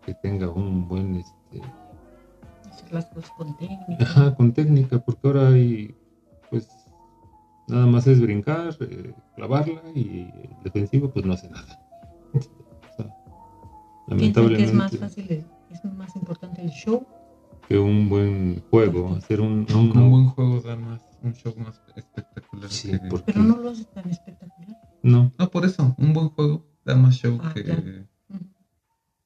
que 0.04 0.14
tenga 0.14 0.48
un 0.50 0.88
buen 0.88 1.16
este, 1.16 1.60
Hacer 2.70 2.92
las 2.92 3.06
cosas 3.06 3.30
con 3.32 3.56
técnica. 3.56 4.02
ajá, 4.04 4.34
con 4.34 4.52
técnica, 4.52 4.98
porque 4.98 5.26
ahora 5.28 5.48
hay 5.48 5.94
pues 6.50 6.68
nada 7.68 7.86
más 7.86 8.06
es 8.08 8.20
brincar, 8.20 8.76
eh, 8.80 9.14
clavarla 9.36 9.80
y 9.94 10.30
el 10.42 10.56
defensivo 10.64 11.10
pues 11.10 11.24
no 11.24 11.32
hace 11.34 11.48
nada. 11.50 11.78
O 14.10 14.12
sea, 14.12 14.16
Piensan 14.16 14.48
que 14.48 14.62
es 14.64 14.74
más 14.74 14.92
lamentablemente 14.92 14.98
fácil, 14.98 15.44
es 15.70 15.84
más 15.84 16.16
importante 16.16 16.62
el 16.62 16.70
show. 16.70 17.06
que 17.68 17.78
un 17.78 18.08
buen 18.08 18.60
juego, 18.70 19.14
hacer 19.14 19.40
un, 19.40 19.64
un- 19.72 19.96
un 19.96 20.10
buen 20.10 20.26
juego 20.30 20.60
da 20.60 20.74
más, 20.74 21.00
un 21.22 21.32
show 21.34 21.54
más 21.56 21.80
espectacular. 21.94 22.68
Sí, 22.70 22.90
que- 22.90 22.98
porque- 23.08 23.32
Pero 23.32 23.44
no 23.44 23.56
lo 23.58 23.70
hace 23.70 23.84
tan 23.84 24.08
espectacular. 24.10 24.76
no, 25.04 25.30
No, 25.38 25.50
por 25.50 25.64
eso, 25.64 25.94
un 25.98 26.12
buen 26.12 26.30
juego 26.30 26.64
más 26.96 27.16
show 27.16 27.38
Ah, 27.42 27.52
que... 27.54 27.64
claro. 27.64 27.82
Ujú. 28.28 28.38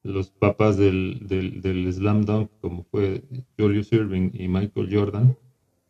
los 0.03 0.31
papás 0.31 0.77
del, 0.77 1.21
del, 1.27 1.61
del 1.61 1.93
slam 1.93 2.23
dunk, 2.23 2.51
como 2.61 2.83
fue 2.85 3.23
Julius 3.59 3.93
Irving 3.93 4.31
y 4.35 4.49
Michael 4.49 4.89
Jordan, 4.91 5.37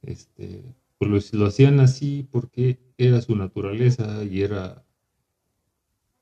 este, 0.02 0.62
pues 0.98 1.32
lo, 1.32 1.40
lo 1.40 1.46
hacían 1.46 1.80
así 1.80 2.26
porque 2.30 2.78
era 2.96 3.20
su 3.20 3.34
naturaleza 3.34 4.24
y 4.24 4.42
era 4.42 4.84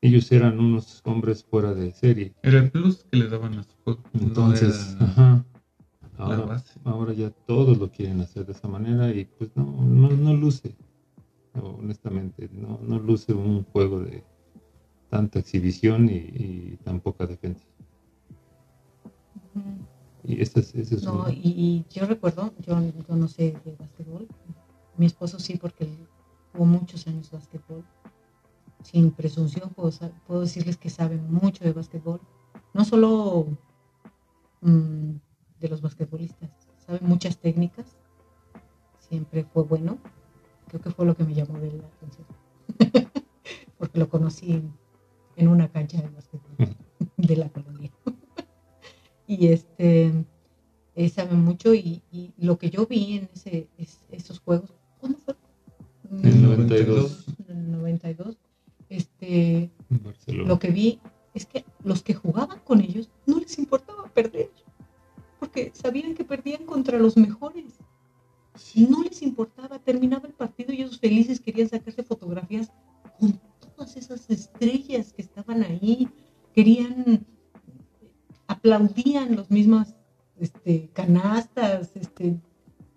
ellos 0.01 0.31
eran 0.31 0.59
unos 0.59 1.01
hombres 1.05 1.43
fuera 1.43 1.73
de 1.73 1.91
serie. 1.91 2.33
Era 2.43 2.59
el 2.59 2.69
plus 2.71 3.05
que 3.09 3.17
le 3.17 3.29
daban 3.29 3.53
a 3.59 3.63
su 3.63 3.69
juego. 3.83 4.01
Entonces, 4.13 4.95
no 4.99 5.05
era 5.05 5.11
ajá. 5.11 5.45
la 6.17 6.25
Ahora, 6.25 6.45
base. 6.45 6.79
ahora 6.83 7.13
ya 7.13 7.29
todos 7.47 7.77
lo 7.77 7.89
quieren 7.89 8.19
hacer 8.21 8.45
de 8.45 8.51
esa 8.51 8.67
manera 8.67 9.11
y 9.11 9.25
pues 9.37 9.49
no, 9.55 9.63
no, 9.85 10.09
no 10.09 10.33
luce, 10.33 10.75
honestamente, 11.53 12.49
no, 12.51 12.79
no 12.81 12.99
luce 12.99 13.33
un 13.33 13.63
juego 13.63 14.01
de 14.01 14.23
tanta 15.13 15.37
exhibición 15.37 16.09
y, 16.09 16.15
y 16.15 16.77
tan 16.83 16.99
poca 16.99 17.27
defensa. 17.27 17.63
Y 20.23 20.41
ese 20.41 20.61
es, 20.61 20.73
ese 20.73 20.95
es 20.95 21.03
No, 21.03 21.25
un- 21.25 21.31
y, 21.31 21.85
yo 21.91 22.07
recuerdo, 22.07 22.51
yo, 22.59 22.81
yo 23.07 23.15
no 23.15 23.27
sé 23.27 23.55
de 23.63 23.75
básquetbol, 23.75 24.27
mi 24.97 25.05
esposo 25.05 25.37
sí, 25.37 25.57
porque 25.57 25.87
jugó 26.51 26.65
muchos 26.65 27.05
años 27.07 27.29
básquetbol. 27.29 27.83
Sin 28.81 29.11
presunción 29.11 29.69
puedo, 29.69 29.91
puedo 30.25 30.41
decirles 30.41 30.77
que 30.77 30.89
sabe 30.89 31.17
mucho 31.17 31.63
de 31.63 31.73
básquetbol, 31.73 32.19
no 32.73 32.83
solo 32.83 33.45
mm, 34.61 35.11
de 35.59 35.69
los 35.69 35.79
basquetbolistas, 35.81 36.49
sabe 36.85 36.99
muchas 37.01 37.37
técnicas, 37.37 37.95
siempre 38.97 39.43
fue 39.53 39.61
bueno, 39.63 39.99
creo 40.69 40.81
que 40.81 40.89
fue 40.89 41.05
lo 41.05 41.15
que 41.15 41.23
me 41.23 41.35
llamó 41.35 41.59
de 41.59 41.71
la 41.71 41.85
atención, 41.85 42.27
porque 43.77 43.99
lo 43.99 44.09
conocí 44.09 44.61
en, 45.35 45.47
una 45.47 45.67
cancha 45.69 46.01
de 46.01 46.09
básquetbol 46.09 46.55
de 47.17 47.35
la 47.35 47.49
colonia. 47.49 47.91
y 49.27 49.47
este 49.47 50.11
eh, 50.95 51.09
sabe 51.09 51.33
mucho 51.35 51.73
y, 51.73 52.01
y 52.11 52.31
lo 52.37 52.57
que 52.57 52.69
yo 52.69 52.85
vi 52.85 53.17
en 53.17 53.29
ese, 53.33 53.67
es- 53.77 53.99
esos 54.11 54.39
juegos, 54.39 54.71
¿cuándo 54.99 55.17
fue? 55.19 55.35
En 56.21 56.41
Mm, 56.41 56.43
92. 56.49 57.25
En 57.47 57.57
el 57.57 57.71
92. 57.71 58.37
Este, 58.89 59.71
Barcelona. 59.89 60.47
lo 60.47 60.59
que 60.59 60.69
vi 60.69 60.99
es 61.33 61.45
que 61.47 61.63
los 61.83 62.03
que 62.03 62.13
jugaban 62.13 62.59
con 62.59 62.79
ellos 62.81 63.09
no 63.25 63.39
les 63.39 63.57
importaba 63.57 64.03
perder, 64.09 64.51
porque 65.39 65.71
sabían 65.73 66.13
que 66.13 66.23
perdían 66.23 66.65
contra 66.65 66.99
los 66.99 67.17
mejores. 67.17 67.73
No 68.75 69.01
les 69.01 69.23
importaba, 69.23 69.79
terminaba 69.79 70.27
el 70.27 70.33
partido 70.33 70.71
y 70.71 70.81
ellos 70.83 70.99
felices 70.99 71.39
querían 71.39 71.67
sacarse 71.69 72.03
fotografías 72.03 72.71
con 73.19 73.39
todas 73.83 73.97
esas 73.97 74.29
estrellas 74.29 75.11
que 75.11 75.21
estaban 75.21 75.61
ahí, 75.61 76.07
querían, 76.53 77.25
aplaudían 78.47 79.35
los 79.35 79.51
mismas 79.51 79.93
este, 80.39 80.89
canastas, 80.93 81.91
este, 81.95 82.39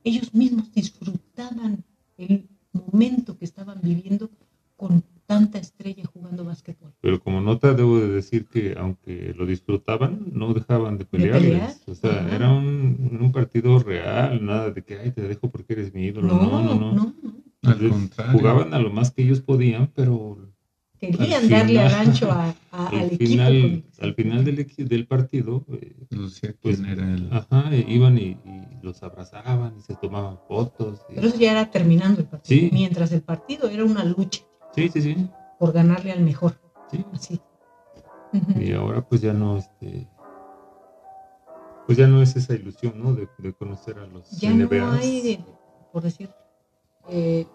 ellos 0.05 0.33
mismos 0.33 0.73
disfrutaban 0.73 1.85
el 2.19 2.47
momento 2.73 3.37
que 3.37 3.45
estaban 3.45 3.81
viviendo 3.83 4.31
con 4.77 5.03
tanta 5.27 5.59
estrella 5.59 6.05
jugando 6.05 6.45
básquetbol. 6.45 6.93
Pero 7.01 7.19
como 7.19 7.41
nota 7.41 7.75
debo 7.75 7.99
de 7.99 8.09
decir 8.09 8.47
que 8.47 8.77
aunque 8.79 9.35
lo 9.37 9.45
disfrutaban, 9.45 10.27
no 10.33 10.55
dejaban 10.55 10.99
de 10.99 11.05
pelear? 11.05 11.41
pelearles. 11.41 11.83
O 11.89 11.95
sea, 11.97 12.21
Ajá. 12.21 12.37
era 12.37 12.53
un, 12.53 13.19
un 13.21 13.33
partido 13.33 13.81
real, 13.81 14.45
nada 14.45 14.71
de 14.71 14.83
que, 14.83 15.01
ay, 15.01 15.11
te 15.11 15.23
dejo 15.23 15.51
porque 15.51 15.73
eres 15.73 15.93
mi 15.93 16.05
ídolo. 16.05 16.29
No, 16.29 16.63
no, 16.63 16.75
no. 16.77 16.95
no, 16.95 17.15
no. 17.23 17.37
Al 17.63 17.89
contrario. 17.89 18.39
Jugaban 18.39 18.73
a 18.73 18.79
lo 18.79 18.91
más 18.91 19.11
que 19.11 19.23
ellos 19.23 19.41
podían, 19.41 19.91
pero 19.93 20.39
Querían 21.01 21.43
Al 21.45 21.49
darle 21.51 21.69
final- 21.69 21.87
al 21.87 21.95
ancho 21.95 22.31
a, 22.33 22.55
a- 22.71 22.87
al 22.89 22.95
al 22.95 23.05
equipo. 23.07 23.25
final, 23.27 23.85
al 24.01 24.15
final 24.15 24.45
del, 24.45 24.67
del 24.77 25.07
partido, 25.07 25.65
eh, 25.73 25.95
Lucía 26.11 26.55
pues, 26.63 26.77
quién 26.79 26.89
era 26.91 27.13
el. 27.15 27.29
ajá, 27.33 27.75
eh, 27.75 27.85
iban 27.89 28.17
y, 28.19 28.39
y 28.45 28.79
los 28.83 29.03
abrazaban 29.03 29.77
y 29.79 29.83
se 29.83 29.95
tomaban 29.97 30.39
fotos. 30.49 31.01
y- 31.11 31.15
Pero 31.17 31.29
eso 31.29 31.37
ya 31.39 31.53
era 31.53 31.71
terminando 31.71 32.21
el 32.21 32.27
partido. 32.27 32.61
Sí. 32.61 32.71
Mientras 32.73 33.13
el 33.13 33.23
partido 33.23 33.69
era 33.69 33.85
una 33.85 34.05
lucha 34.05 34.43
sí, 34.75 34.89
sí, 34.89 35.03
sí, 35.03 35.29
por 35.59 35.73
ganarle 35.73 36.13
al 36.13 36.21
mejor. 36.21 36.55
sí. 36.91 37.05
Así. 37.13 37.41
Y 38.59 38.73
ahora 38.73 39.01
pues 39.03 39.21
ya 39.21 39.33
no, 39.33 39.57
este, 39.57 40.07
pues 41.87 41.97
ya 41.97 42.07
no 42.07 42.21
es 42.21 42.35
esa 42.37 42.55
ilusión, 42.55 42.95
¿no? 42.97 43.15
De, 43.15 43.29
de 43.39 43.53
conocer 43.55 43.99
a 43.99 44.07
los 44.07 44.31
Ya 44.41 44.51
no 44.53 44.67
NBAs. 44.67 45.01
hay, 45.01 45.45
por 45.93 46.03
decir, 46.03 46.29
eh, 47.09 47.47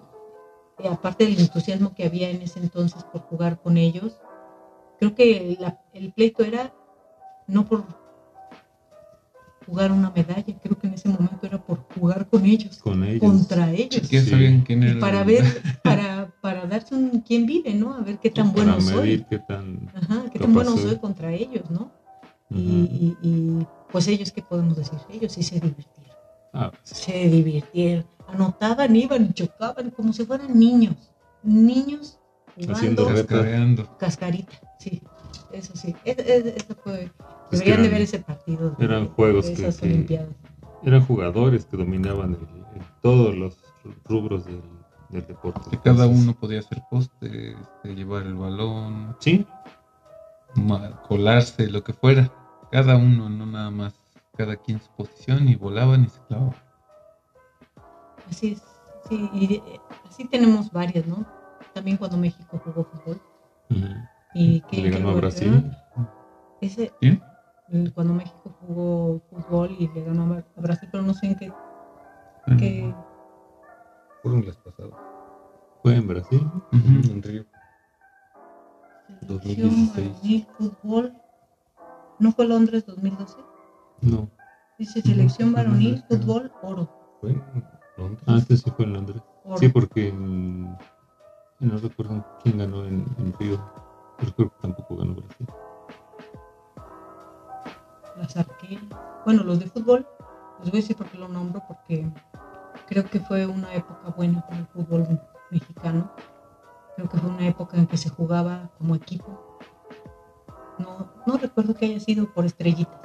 aparte 0.87 1.25
del 1.25 1.39
entusiasmo 1.39 1.93
que 1.93 2.05
había 2.05 2.29
en 2.29 2.41
ese 2.41 2.59
entonces 2.59 3.03
por 3.05 3.21
jugar 3.23 3.59
con 3.59 3.77
ellos, 3.77 4.17
creo 4.99 5.15
que 5.15 5.57
la- 5.59 5.77
el 5.93 6.11
pleito 6.13 6.43
era 6.43 6.73
no 7.47 7.65
por 7.65 7.83
jugar 9.65 9.91
una 9.91 10.09
medalla, 10.09 10.43
creo 10.61 10.77
que 10.77 10.87
en 10.87 10.93
ese 10.95 11.07
momento 11.07 11.45
era 11.45 11.57
por 11.59 11.83
jugar 11.95 12.27
con 12.27 12.45
ellos, 12.45 12.77
con 12.79 13.03
ellos. 13.03 13.19
contra 13.21 13.71
ellos. 13.71 14.07
Sí. 14.07 14.63
Y 14.67 14.93
para 14.99 15.21
el- 15.21 15.27
ver, 15.27 15.43
para, 15.83 16.31
para 16.41 16.65
darse 16.65 16.95
un 16.95 17.21
quién 17.21 17.45
vive, 17.45 17.73
¿no? 17.73 17.93
A 17.95 18.01
ver 18.01 18.17
qué 18.19 18.29
tan 18.31 18.51
para 18.53 18.75
bueno 18.75 18.85
medir 18.85 19.19
soy. 19.19 19.25
qué 19.29 19.39
tan... 19.39 19.91
Ajá, 19.95 20.23
qué 20.31 20.39
tan 20.39 20.53
bueno 20.53 20.75
soy. 20.77 20.97
contra 20.97 21.31
ellos, 21.33 21.69
¿no? 21.69 21.91
Y- 22.49 23.15
y, 23.21 23.65
pues 23.91 24.07
ellos, 24.09 24.31
¿qué 24.31 24.41
podemos 24.41 24.75
decir? 24.75 24.99
Ellos 25.09 25.31
sí 25.31 25.41
se 25.43 25.55
divirtieron. 25.55 26.15
Ah, 26.53 26.69
pues, 26.71 26.97
Se 26.97 27.29
divirtieron. 27.29 28.05
Anotaban, 28.31 28.95
iban 28.95 29.25
y 29.25 29.33
chocaban 29.33 29.89
como 29.91 30.13
si 30.13 30.25
fueran 30.25 30.57
niños. 30.57 30.95
Niños 31.43 32.19
Haciendo 32.69 33.03
jugando. 33.03 33.25
Cascareando. 33.27 33.97
cascarita. 33.97 34.53
Sí, 34.79 35.01
eso 35.51 35.75
sí. 35.75 35.95
Es- 36.05 36.17
es- 36.19 36.45
Eso 36.45 36.75
fue. 36.83 37.03
Es 37.51 37.59
Deberían 37.59 37.77
de 37.81 37.87
eran- 37.87 37.91
ver 37.93 38.01
ese 38.01 38.19
partido. 38.19 38.71
de- 38.71 38.85
eran 38.85 39.07
juegos 39.09 39.45
de 39.47 39.53
que- 39.53 39.61
esas 39.63 39.77
que- 39.79 39.87
Olimpiadas. 39.87 40.29
eran 40.83 41.05
jugadores 41.05 41.65
que 41.65 41.77
dominaban 41.77 42.31
el- 42.35 42.79
el- 42.79 42.85
todos 43.01 43.35
los 43.35 43.57
rubros 44.05 44.45
del, 44.45 44.61
del 45.09 45.27
deporte. 45.27 45.69
Que 45.69 45.79
cada 45.79 46.07
uno 46.07 46.33
podía 46.33 46.59
hacer 46.59 46.81
poste, 46.89 47.51
este, 47.53 47.95
llevar 47.95 48.23
el 48.23 48.35
balón, 48.35 49.15
Sí, 49.19 49.45
colarse, 51.07 51.67
lo 51.69 51.83
que 51.83 51.93
fuera. 51.93 52.31
Cada 52.71 52.95
uno, 52.97 53.29
no 53.29 53.45
nada 53.45 53.71
más. 53.71 53.93
Cada 54.37 54.55
quien 54.55 54.79
su 54.81 54.89
posición 54.91 55.47
y 55.49 55.55
volaban 55.55 56.05
y 56.05 56.09
se 56.09 56.19
clavaban. 56.27 56.55
Así 58.31 58.53
es. 58.53 58.61
Sí, 59.09 59.29
y 59.33 59.55
eh, 59.55 59.79
así 60.09 60.25
tenemos 60.25 60.71
varias, 60.71 61.05
¿no? 61.05 61.25
También 61.73 61.97
cuando 61.97 62.17
México 62.17 62.59
jugó 62.63 62.83
fútbol. 62.85 63.19
Y 64.33 64.61
que 64.61 64.81
le 64.81 64.89
ganó 64.89 65.09
a 65.09 65.13
Brasil. 65.15 65.75
Ese, 66.61 66.91
¿Quién? 66.99 67.21
el- 67.69 67.91
cuando 67.93 68.13
México 68.13 68.55
jugó 68.61 69.21
fútbol 69.29 69.75
y 69.77 69.87
le 69.89 70.03
ganó 70.03 70.33
a 70.55 70.61
Brasil, 70.61 70.87
pero 70.91 71.03
no 71.03 71.13
sé 71.13 71.27
en 71.27 71.35
qué, 71.35 71.51
qué 72.57 72.93
Fueron 74.21 74.45
las 74.45 74.55
pasadas. 74.57 74.93
Fue 75.81 75.95
en 75.95 76.07
Brasil. 76.07 76.41
Ujú. 76.71 77.11
En 77.11 77.23
Río. 77.23 77.45
selección 79.07 79.27
2016. 79.27 80.07
varonil 80.21 80.47
fútbol. 80.57 81.13
¿No 82.19 82.31
fue 82.31 82.45
Londres 82.47 82.85
2012? 82.85 83.37
No, 84.01 84.29
Dice 84.77 85.01
selección 85.01 85.53
varonil 85.53 86.03
fútbol 86.07 86.51
oro. 86.61 86.87
Fue 87.19 87.31
en 87.31 87.63
Londres. 88.01 88.23
ah, 88.27 88.35
este 88.37 88.57
sí 88.57 88.71
fue 88.71 88.85
en 88.85 88.93
Londres. 88.93 89.21
Sí, 89.57 89.69
porque 89.69 90.09
en- 90.09 90.77
no 91.59 91.77
recuerdo 91.77 92.25
quién 92.43 92.57
ganó 92.57 92.83
en, 92.85 93.05
en 93.19 93.33
Río. 93.39 93.59
Pero 94.17 94.33
creo 94.35 94.49
que 94.49 94.55
tampoco 94.61 94.97
ganó 94.97 95.15
Brasil. 95.15 95.47
Las 98.17 98.37
arqueras. 98.37 98.83
Bueno, 99.25 99.43
los 99.43 99.59
de 99.59 99.67
fútbol, 99.67 100.07
les 100.59 100.69
voy 100.71 100.79
a 100.79 100.81
decir 100.81 100.95
por 100.95 101.07
qué 101.07 101.17
lo 101.17 101.27
nombro, 101.27 101.61
porque 101.67 102.07
creo 102.87 103.05
que 103.05 103.19
fue 103.19 103.45
una 103.45 103.73
época 103.73 104.09
buena 104.15 104.41
para 104.47 104.59
el 104.59 104.67
fútbol 104.67 105.07
mexicano. 105.49 106.11
Creo 106.95 107.07
que 107.09 107.17
fue 107.17 107.29
una 107.29 107.47
época 107.47 107.77
en 107.77 107.87
que 107.87 107.97
se 107.97 108.09
jugaba 108.09 108.69
como 108.77 108.95
equipo. 108.95 109.57
No, 110.77 111.07
no 111.25 111.37
recuerdo 111.37 111.73
que 111.75 111.85
haya 111.85 111.99
sido 111.99 112.31
por 112.33 112.45
estrellitas. 112.45 112.99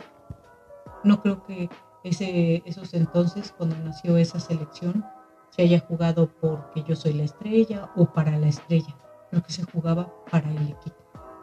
No 1.05 1.21
creo 1.23 1.43
que 1.45 1.69
ese, 2.09 2.63
esos 2.67 2.95
entonces, 2.95 3.55
cuando 3.57 3.77
nació 3.79 4.17
esa 4.17 4.39
selección, 4.41 5.05
se 5.51 5.63
haya 5.63 5.81
jugado 5.81 6.29
porque 6.41 6.85
yo 6.87 6.95
soy 6.97 7.15
la 7.15 7.25
estrella 7.25 7.91
o 7.97 8.07
para 8.13 8.39
la 8.39 8.49
estrella. 8.49 8.95
Creo 9.31 9.43
que 9.43 9.53
se 9.53 9.65
jugaba 9.65 10.13
para 10.31 10.51
el 10.51 10.69
equipo. 10.69 10.97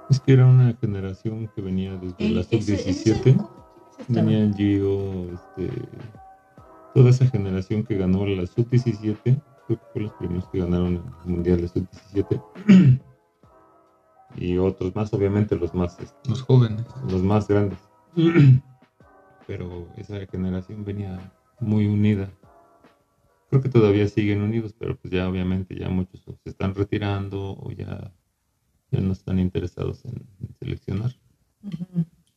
Es 0.09 0.20
que 0.20 0.34
era 0.34 0.45
una 0.45 0.74
generación 0.80 1.49
que 1.55 1.61
venía 1.61 1.95
desde 1.97 2.16
la 2.20 2.26
en 2.26 2.38
esa 2.39 2.49
sub-17. 2.49 3.11
época, 3.11 3.24
¿quiénes 3.24 3.99
estaban? 3.99 4.26
Venían 4.26 4.53
Gio, 4.53 5.34
este, 5.34 5.82
toda 6.93 7.09
esa 7.09 7.26
generación 7.28 7.84
que 7.84 7.95
ganó 7.97 8.26
la 8.26 8.45
sub-17. 8.45 9.18
Creo 9.24 9.80
que 9.80 9.86
fue 9.93 10.01
los 10.03 10.14
primeros 10.14 10.47
que 10.49 10.59
ganaron 10.59 11.03
el 11.26 11.30
mundial 11.32 11.61
de 11.61 11.68
sub-17. 11.70 12.99
y 14.36 14.57
otros 14.57 14.95
más, 14.95 15.14
obviamente 15.14 15.55
los 15.55 15.74
más, 15.74 15.99
este, 15.99 16.30
Los 16.30 16.41
jóvenes. 16.41 16.86
los 17.09 17.22
más 17.24 17.47
grandes. 17.47 17.80
Pero 19.48 19.88
esa 19.98 20.26
generación 20.28 20.86
venía 20.86 21.20
muy 21.60 21.88
unida. 21.88 22.30
Creo 23.50 23.62
que 23.62 23.70
todavía 23.70 24.08
siguen 24.08 24.41
unidos, 24.41 24.74
pero 24.78 24.98
pues 24.98 25.14
ya 25.14 25.28
obviamente 25.28 25.76
ya 25.78 25.89
muchos 25.89 26.24
se 26.44 26.50
están 26.50 26.74
retirando 26.74 27.56
o 27.60 27.72
ya, 27.72 28.12
ya 28.91 29.00
no 29.00 29.12
están 29.12 29.39
interesados 29.39 30.06
en, 30.06 30.26
en 30.41 30.56
seleccionar. 30.56 31.12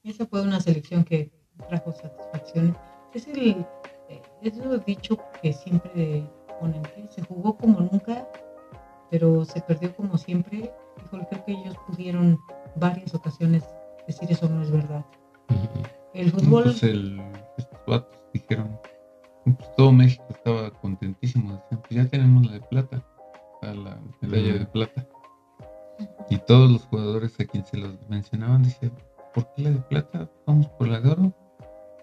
Esa 0.05 0.27
fue 0.27 0.43
una 0.43 0.61
selección 0.61 1.05
que 1.05 1.33
trajo 1.69 1.93
satisfacción. 1.93 2.77
Es 3.15 3.27
el, 3.29 3.65
eh, 4.09 4.23
es 4.43 4.57
lo 4.59 4.79
dicho 4.79 5.19
que 5.43 5.53
siempre 5.53 6.29
ponen, 6.61 6.83
se 7.11 7.23
jugó 7.23 7.57
como 7.57 7.81
nunca, 7.81 8.29
pero 9.11 9.45
se 9.45 9.61
perdió 9.63 9.95
como 9.97 10.19
siempre. 10.19 10.71
Creo 11.11 11.45
que 11.45 11.53
ellos 11.53 11.77
pudieron 11.87 12.39
varias 12.77 13.15
ocasiones 13.15 13.65
decir 14.07 14.31
eso 14.31 14.49
no 14.49 14.63
es 14.63 14.71
verdad. 14.71 15.05
El 16.17 16.33
fútbol... 16.33 16.65
Pues 16.65 16.83
el, 16.83 17.21
estos 17.59 17.79
vatos 17.87 18.19
dijeron, 18.33 18.79
pues 19.45 19.77
todo 19.77 19.93
México 19.93 20.25
estaba 20.31 20.71
contentísimo, 20.71 21.53
decían, 21.53 21.83
pues 21.83 21.91
ya 21.91 22.07
tenemos 22.07 22.47
la 22.47 22.53
de 22.53 22.61
plata, 22.61 23.05
la 23.63 24.01
medalla 24.21 24.55
de 24.55 24.67
plata. 24.67 25.07
Y 26.31 26.39
todos 26.39 26.71
los 26.71 26.85
jugadores 26.87 27.39
a 27.41 27.45
quien 27.45 27.65
se 27.65 27.77
los 27.77 27.95
mencionaban 28.09 28.63
decían, 28.63 28.93
¿por 29.35 29.53
qué 29.53 29.63
la 29.63 29.71
de 29.71 29.79
plata? 29.79 30.31
Vamos 30.47 30.69
por 30.69 30.89
la 30.89 31.01
de 31.01 31.11
oro. 31.11 31.33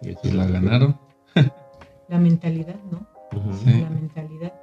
Y, 0.01 0.31
la 0.31 0.45
ganaron. 0.47 0.99
La 2.09 2.19
mentalidad, 2.19 2.75
¿no? 2.91 3.07
La 3.65 3.89
mentalidad. 3.89 4.53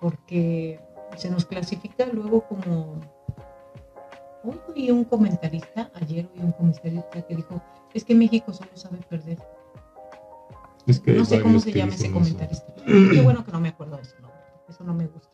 Porque 0.00 0.78
se 1.16 1.30
nos 1.30 1.46
clasifica 1.46 2.06
luego 2.06 2.46
como 2.46 3.00
hoy 4.44 4.60
oí 4.68 4.90
un 4.90 5.04
comentarista, 5.04 5.90
ayer 5.94 6.28
oí 6.34 6.40
un 6.40 6.52
comentarista 6.52 7.22
que 7.22 7.36
dijo, 7.36 7.60
es 7.92 8.04
que 8.04 8.14
México 8.14 8.52
solo 8.52 8.70
sabe 8.74 8.98
perder. 9.08 9.38
no 10.86 11.24
sé 11.24 11.40
cómo 11.40 11.60
se 11.60 11.72
llama 11.72 11.94
ese 11.94 12.10
comentarista. 12.10 12.72
Qué 12.84 13.20
bueno 13.22 13.44
que 13.44 13.52
no 13.52 13.60
me 13.60 13.68
acuerdo 13.68 13.96
de 13.96 14.02
eso, 14.02 14.16
no, 14.20 14.30
eso 14.68 14.84
no 14.84 14.94
me 14.94 15.06
gusta. 15.06 15.30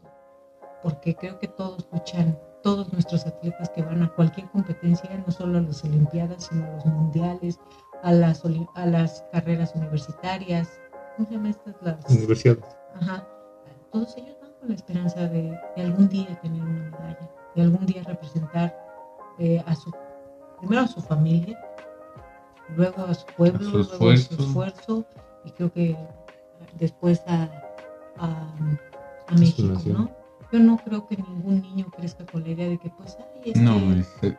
Porque 0.83 1.15
creo 1.15 1.39
que 1.39 1.49
todos 1.49 1.87
luchan, 1.93 2.39
todos 2.63 2.93
nuestros 2.93 3.27
atletas 3.27 3.69
que 3.71 3.83
van 3.83 4.03
a 4.03 4.15
cualquier 4.15 4.49
competencia, 4.51 5.11
no 5.27 5.33
solo 5.33 5.59
a 5.59 5.63
las 5.63 5.85
Olimpiadas, 5.85 6.49
sino 6.49 6.65
a 6.65 6.71
los 6.71 6.87
mundiales, 6.87 7.59
a 8.03 8.13
las, 8.13 8.43
a 8.75 8.87
las 8.87 9.25
carreras 9.33 9.75
universitarias. 9.75 10.81
¿Cómo 11.17 11.29
se 11.29 11.35
llaman 11.35 11.51
estas? 11.51 11.75
Las 11.83 12.11
universidades. 12.11 12.65
Ajá. 12.95 13.29
Todos 13.93 14.17
ellos 14.17 14.37
van 14.41 14.53
con 14.59 14.69
la 14.69 14.75
esperanza 14.75 15.29
de, 15.29 15.59
de 15.77 15.83
algún 15.83 16.09
día 16.09 16.41
tener 16.41 16.63
una 16.63 16.91
medalla, 16.91 17.31
de 17.57 17.63
algún 17.63 17.85
día 17.85 18.03
representar 18.05 18.90
eh, 19.41 19.63
a 19.67 19.75
su, 19.75 19.91
primero 20.59 20.83
a 20.83 20.87
su 20.87 21.01
familia, 21.01 21.59
luego 22.77 23.05
a 23.05 23.15
su 23.15 23.27
pueblo, 23.37 23.59
luego 23.59 24.11
a 24.11 24.17
su 24.17 24.35
esfuerzo 24.35 25.07
y 25.45 25.51
creo 25.53 25.73
que 25.73 25.97
después 26.79 27.23
a, 27.27 27.49
a, 28.19 28.55
México, 29.39 29.81
¿no? 29.87 30.11
Yo 30.53 30.59
no 30.59 30.77
creo 30.79 31.07
que 31.07 31.17
ningún 31.17 31.63
niño 31.63 31.87
crezca 31.97 32.27
con 32.27 32.43
la 32.43 32.51
idea 32.51 32.69
de 32.69 32.79
que 32.79 32.91
pues 32.91 33.17
ay, 33.45 33.53
no, 33.55 33.79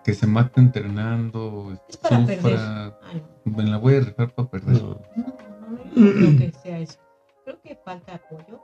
que 0.03 0.13
se 0.13 0.27
mate 0.27 0.59
entrenando, 0.59 1.73
es 1.87 1.97
para 1.97 2.17
sufra, 2.17 2.35
perder. 2.35 3.23
me 3.45 3.63
la 3.63 3.77
voy 3.77 3.95
a 3.95 4.01
rifar 4.01 4.35
para 4.35 4.49
perder. 4.49 4.83
No, 4.83 5.01
no, 5.15 5.35
no, 5.95 6.11
no 6.11 6.11
creo 6.11 6.37
que 6.37 6.51
sea 6.61 6.79
eso. 6.79 6.99
Creo 7.45 7.61
que 7.61 7.75
falta 7.75 8.15
apoyo. 8.15 8.61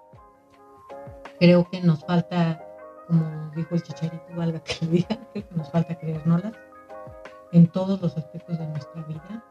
Creo 1.40 1.68
que 1.70 1.82
nos 1.82 2.04
falta 2.06 2.62
como 3.08 3.52
dijo 3.56 3.76
el 3.76 3.84
chicharito, 3.84 4.26
valga 4.36 4.60
que 4.60 4.86
lo 4.86 4.92
diga, 4.92 5.08
creo 5.34 5.48
que 5.48 5.56
nos 5.56 5.72
falta 5.72 5.98
creérnoslas 5.98 6.54
en 7.54 7.68
todos 7.68 8.02
los 8.02 8.18
aspectos 8.18 8.60
de 8.60 8.68
nuestra 8.68 9.02
vida. 9.04 9.44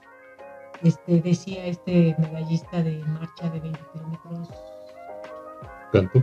Este, 0.82 1.20
decía 1.22 1.64
este 1.64 2.14
medallista 2.18 2.82
de 2.82 2.98
marcha 3.06 3.48
de 3.48 3.60
20 3.60 3.80
kilómetros. 3.92 4.48
¿Tanto? 5.92 6.22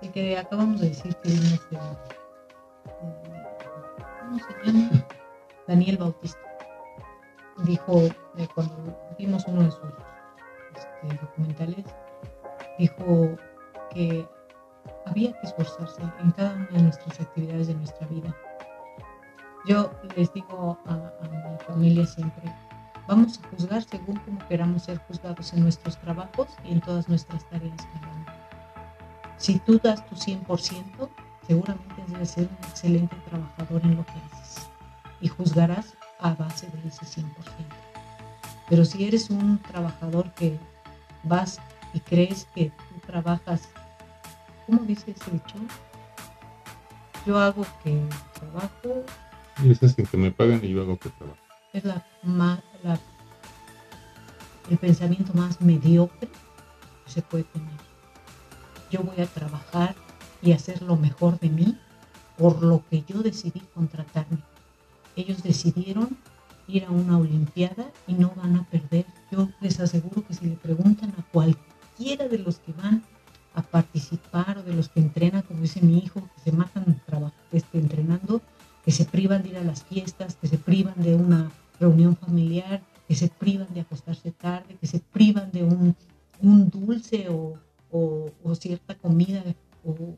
El 0.00 0.12
que 0.12 0.38
acabamos 0.38 0.80
de 0.80 0.88
decir 0.88 1.14
que 1.16 1.28
es 1.28 1.52
este, 1.52 1.78
¿cómo 4.20 4.38
se 4.38 4.72
llama? 4.72 5.06
Daniel 5.68 5.98
Bautista. 5.98 6.40
Dijo, 7.64 8.00
eh, 8.38 8.48
cuando 8.54 8.98
vimos 9.18 9.44
uno 9.46 9.62
de 9.62 9.70
sus 9.70 9.90
este, 10.74 11.16
documentales, 11.20 11.84
dijo 12.78 13.36
que 13.90 14.26
había 15.12 15.32
que 15.38 15.46
esforzarse 15.46 16.00
en 16.20 16.30
cada 16.32 16.54
una 16.54 16.66
de 16.68 16.82
nuestras 16.84 17.20
actividades 17.20 17.66
de 17.66 17.74
nuestra 17.74 18.06
vida. 18.06 18.34
Yo 19.66 19.92
les 20.16 20.32
digo 20.32 20.78
a, 20.86 20.94
mi 21.28 21.64
familia 21.66 22.06
siempre, 22.06 22.50
vamos 23.06 23.38
a 23.38 23.48
juzgar 23.48 23.82
según 23.84 24.16
como 24.20 24.38
queramos 24.48 24.84
ser 24.84 24.98
juzgados 25.06 25.52
en 25.52 25.64
nuestros 25.64 25.98
trabajos 25.98 26.48
y 26.64 26.72
en 26.72 26.80
todas 26.80 27.10
nuestras 27.10 27.44
tareas 27.50 27.86
Si 29.36 29.58
tú 29.58 29.78
das 29.82 30.04
tu 30.06 30.16
100%, 30.16 31.08
seguramente 31.46 32.02
debes 32.08 32.30
ser 32.30 32.48
un 32.48 32.68
excelente 32.68 33.16
trabajador 33.28 33.82
en 33.84 33.96
lo 33.96 34.06
que 34.06 34.12
haces 34.12 34.66
y 35.20 35.28
juzgarás 35.28 35.94
a 36.20 36.34
base 36.34 36.68
de 36.68 36.88
ese 36.88 37.04
100%. 37.04 37.26
Pero 38.70 38.84
si 38.86 39.04
eres 39.04 39.28
un 39.28 39.58
trabajador 39.58 40.32
que 40.32 40.58
vas 41.24 41.60
y 41.92 42.00
crees 42.00 42.48
que 42.54 42.70
tú 42.70 43.06
trabajas 43.06 43.68
¿cómo 44.72 44.86
dicho? 44.86 45.06
Yo 47.26 47.38
hago 47.38 47.64
que 47.84 48.00
trabajo. 48.38 49.04
Y 49.62 49.70
es 49.70 49.94
que 49.94 50.16
me 50.16 50.30
pagan 50.30 50.60
y 50.62 50.70
yo 50.70 50.82
hago 50.82 50.98
que 50.98 51.10
trabajo. 51.10 51.38
Es 51.72 51.84
la, 51.84 52.04
la, 52.82 52.98
el 54.70 54.78
pensamiento 54.78 55.32
más 55.34 55.60
mediocre 55.60 56.28
que 57.04 57.10
se 57.10 57.22
puede 57.22 57.44
tener. 57.44 57.70
Yo 58.90 59.02
voy 59.02 59.20
a 59.20 59.26
trabajar 59.26 59.94
y 60.40 60.52
hacer 60.52 60.82
lo 60.82 60.96
mejor 60.96 61.38
de 61.38 61.50
mí 61.50 61.78
por 62.36 62.62
lo 62.62 62.82
que 62.88 63.04
yo 63.06 63.22
decidí 63.22 63.60
contratarme. 63.74 64.38
Ellos 65.16 65.42
decidieron 65.42 66.16
ir 66.66 66.84
a 66.84 66.90
una 66.90 67.18
Olimpiada 67.18 67.90
y 68.06 68.14
no 68.14 68.32
van 68.34 68.56
a 68.56 68.64
perder. 68.64 69.04
Yo 69.30 69.48
les 69.60 69.78
aseguro 69.80 70.26
que 70.26 70.34
si 70.34 70.46
le 70.46 70.56
preguntan 70.56 71.10
a 71.18 71.22
cualquiera 71.30 72.28
de 72.28 72.38
los 72.38 72.58
que 72.58 72.72
van 72.72 73.04
a 73.54 73.62
participar 73.62 74.58
o 74.58 74.62
de 74.62 74.74
los 74.74 74.88
que 74.88 75.00
entrenan, 75.00 75.42
como 75.42 75.60
dice 75.60 75.80
mi 75.82 75.98
hijo, 75.98 76.20
que 76.34 76.50
se 76.50 76.52
matan 76.52 77.00
este, 77.52 77.78
entrenando, 77.78 78.40
que 78.84 78.92
se 78.92 79.04
privan 79.04 79.42
de 79.42 79.50
ir 79.50 79.56
a 79.58 79.64
las 79.64 79.84
fiestas, 79.84 80.36
que 80.36 80.48
se 80.48 80.58
privan 80.58 81.00
de 81.02 81.14
una 81.14 81.50
reunión 81.78 82.16
familiar, 82.16 82.82
que 83.06 83.14
se 83.14 83.28
privan 83.28 83.72
de 83.74 83.80
acostarse 83.80 84.32
tarde, 84.32 84.76
que 84.80 84.86
se 84.86 85.00
privan 85.00 85.50
de 85.52 85.64
un, 85.64 85.94
un 86.40 86.70
dulce 86.70 87.28
o, 87.28 87.58
o, 87.90 88.54
cierta 88.54 88.94
comida 88.94 89.42
o, 89.84 90.16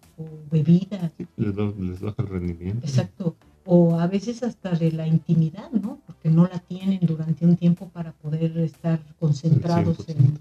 bebida. 0.50 1.10
les, 1.36 2.00
baja 2.00 2.22
el 2.22 2.28
rendimiento. 2.28 2.86
Exacto. 2.86 3.36
O 3.66 3.98
a 3.98 4.06
veces 4.06 4.42
hasta 4.42 4.72
de 4.72 4.92
la 4.92 5.06
intimidad, 5.06 5.70
¿no? 5.72 5.98
Porque 6.06 6.28
no 6.28 6.44
la 6.44 6.58
tienen 6.58 7.00
durante 7.02 7.46
un 7.46 7.56
tiempo 7.56 7.88
para 7.88 8.12
poder 8.12 8.58
estar 8.58 9.00
concentrados 9.18 10.06
en, 10.08 10.38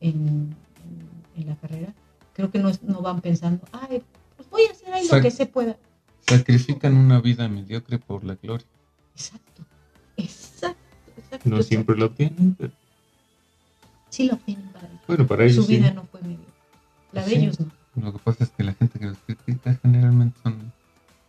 en, 0.00 0.54
en 1.36 1.46
la 1.46 1.56
carrera 1.56 1.94
creo 2.36 2.50
que 2.50 2.58
no, 2.58 2.70
no 2.82 3.00
van 3.00 3.22
pensando, 3.22 3.66
ay, 3.72 4.02
pues 4.36 4.50
voy 4.50 4.62
a 4.68 4.72
hacer 4.72 4.92
ahí 4.92 5.08
lo 5.10 5.22
que 5.22 5.30
se 5.30 5.46
pueda. 5.46 5.78
Sacrifican 6.28 6.94
una 6.94 7.18
vida 7.18 7.48
mediocre 7.48 7.98
por 7.98 8.24
la 8.24 8.34
gloria. 8.34 8.66
Exacto, 9.14 9.62
exacto, 10.18 10.76
exacto. 11.16 11.48
No 11.48 11.62
siempre 11.62 11.96
lo 11.96 12.06
obtienen, 12.06 12.54
pero... 12.54 12.72
Sí 14.10 14.26
lo 14.26 14.34
obtienen 14.34 14.68
para 14.68 14.86
ellos. 14.86 15.00
Bueno, 15.06 15.26
para 15.26 15.44
ellos 15.44 15.64
Su 15.64 15.66
vida 15.66 15.90
no 15.92 16.04
fue 16.04 16.20
mediocre. 16.20 16.52
La 17.12 17.24
de 17.24 17.36
ellos 17.36 17.58
no. 17.58 17.70
Lo 18.02 18.12
que 18.12 18.18
pasa 18.18 18.44
es 18.44 18.50
que 18.50 18.64
la 18.64 18.74
gente 18.74 18.98
que 18.98 19.06
los 19.06 19.18
critica 19.18 19.78
generalmente 19.82 20.38
son 20.42 20.72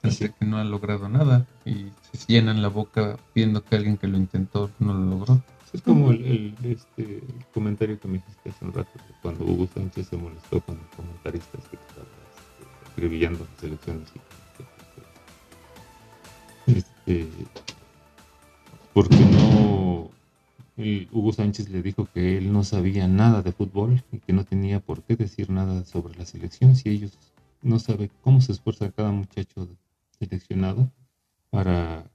gente 0.04 0.34
que 0.38 0.46
no 0.46 0.58
ha 0.58 0.66
logrado 0.66 1.08
nada 1.08 1.46
y 1.64 1.88
se 2.12 2.28
llenan 2.28 2.62
la 2.62 2.68
boca 2.68 3.18
viendo 3.34 3.64
que 3.64 3.78
alguien 3.78 3.96
que 3.96 4.08
lo 4.08 4.18
intentó 4.18 4.70
no 4.80 4.94
lo 4.94 5.06
logró. 5.06 5.42
Es 5.74 5.82
como 5.82 6.12
el, 6.12 6.56
este, 6.64 7.22
comentario 7.54 8.00
que 8.00 8.08
me 8.08 8.18
hiciste 8.18 8.50
hace 8.50 8.66
un 8.66 8.74
rato, 8.74 8.90
cuando 9.22 9.44
Hugo 9.44 9.68
Sánchez 9.74 10.08
se 10.08 10.18
molestó 10.18 10.62
con 10.62 10.76
el 10.76 10.88
comentarista 10.96 11.58
que 11.70 11.76
estaba 11.76 12.08
este, 12.08 12.88
escribiendo 12.90 13.46
las 13.54 13.64
elecciones. 13.64 14.14
Este, 16.68 17.28
porque 18.94 19.16
no, 19.18 20.10
Hugo 21.12 21.34
Sánchez 21.34 21.70
le 21.70 21.82
dijo 21.82 22.08
que 22.14 22.38
él 22.38 22.52
no 22.54 22.64
sabía 22.64 23.08
nada 23.08 23.42
de 23.42 23.52
fútbol 23.52 24.04
y 24.12 24.20
que 24.20 24.34
no 24.34 24.46
tenía 24.46 24.80
por 24.80 25.04
qué 25.04 25.16
decir 25.16 25.50
nada 25.50 25.84
sobre 25.86 26.18
la 26.18 26.26
selección 26.26 26.76
si 26.76 26.90
ellos 26.90 27.18
no 27.62 27.80
saben 27.80 28.10
cómo 28.22 28.42
se 28.42 28.54
esfuerza 28.54 28.92
cada 28.92 29.12
muchacho 29.12 29.68
seleccionado 30.20 30.90
para 31.50 32.06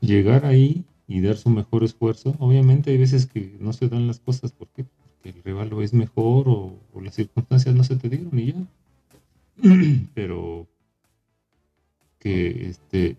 llegar 0.00 0.44
ahí 0.46 0.84
y 1.08 1.22
dar 1.22 1.38
su 1.38 1.48
mejor 1.48 1.82
esfuerzo. 1.82 2.36
Obviamente 2.38 2.90
hay 2.90 2.98
veces 2.98 3.26
que 3.26 3.56
no 3.58 3.72
se 3.72 3.88
dan 3.88 4.06
las 4.06 4.20
cosas 4.20 4.52
porque, 4.52 4.84
el 5.24 5.42
rival 5.42 5.72
es 5.82 5.92
mejor 5.92 6.48
o, 6.48 6.78
las 7.02 7.14
circunstancias 7.14 7.74
no 7.74 7.82
se 7.82 7.96
te 7.96 8.08
dieron 8.08 8.38
y 8.38 8.52
ya. 8.52 8.66
Pero 10.14 10.68
que 12.18 12.68
este 12.68 13.16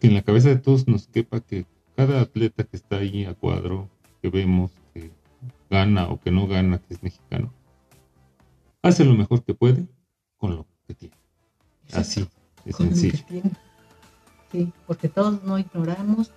que 0.00 0.08
en 0.08 0.14
la 0.14 0.22
cabeza 0.22 0.48
de 0.48 0.56
todos 0.56 0.86
nos 0.86 1.06
quepa 1.06 1.40
que 1.40 1.66
cada 1.96 2.20
atleta 2.20 2.64
que 2.64 2.76
está 2.76 2.96
ahí 2.96 3.24
a 3.24 3.34
cuadro, 3.34 3.88
que 4.20 4.28
vemos 4.28 4.72
que 4.92 5.10
gana 5.70 6.08
o 6.08 6.20
que 6.20 6.30
no 6.30 6.46
gana, 6.46 6.78
que 6.78 6.94
es 6.94 7.02
mexicano, 7.02 7.52
hace 8.82 9.04
lo 9.04 9.14
mejor 9.14 9.44
que 9.44 9.54
puede 9.54 9.86
con 10.36 10.56
lo 10.56 10.66
que 10.86 10.94
tiene. 10.94 11.16
Así, 11.92 12.26
es 12.64 12.76
sencillo 12.76 13.24
porque 14.86 15.08
todos 15.08 15.42
no 15.42 15.58
ignoramos 15.58 16.30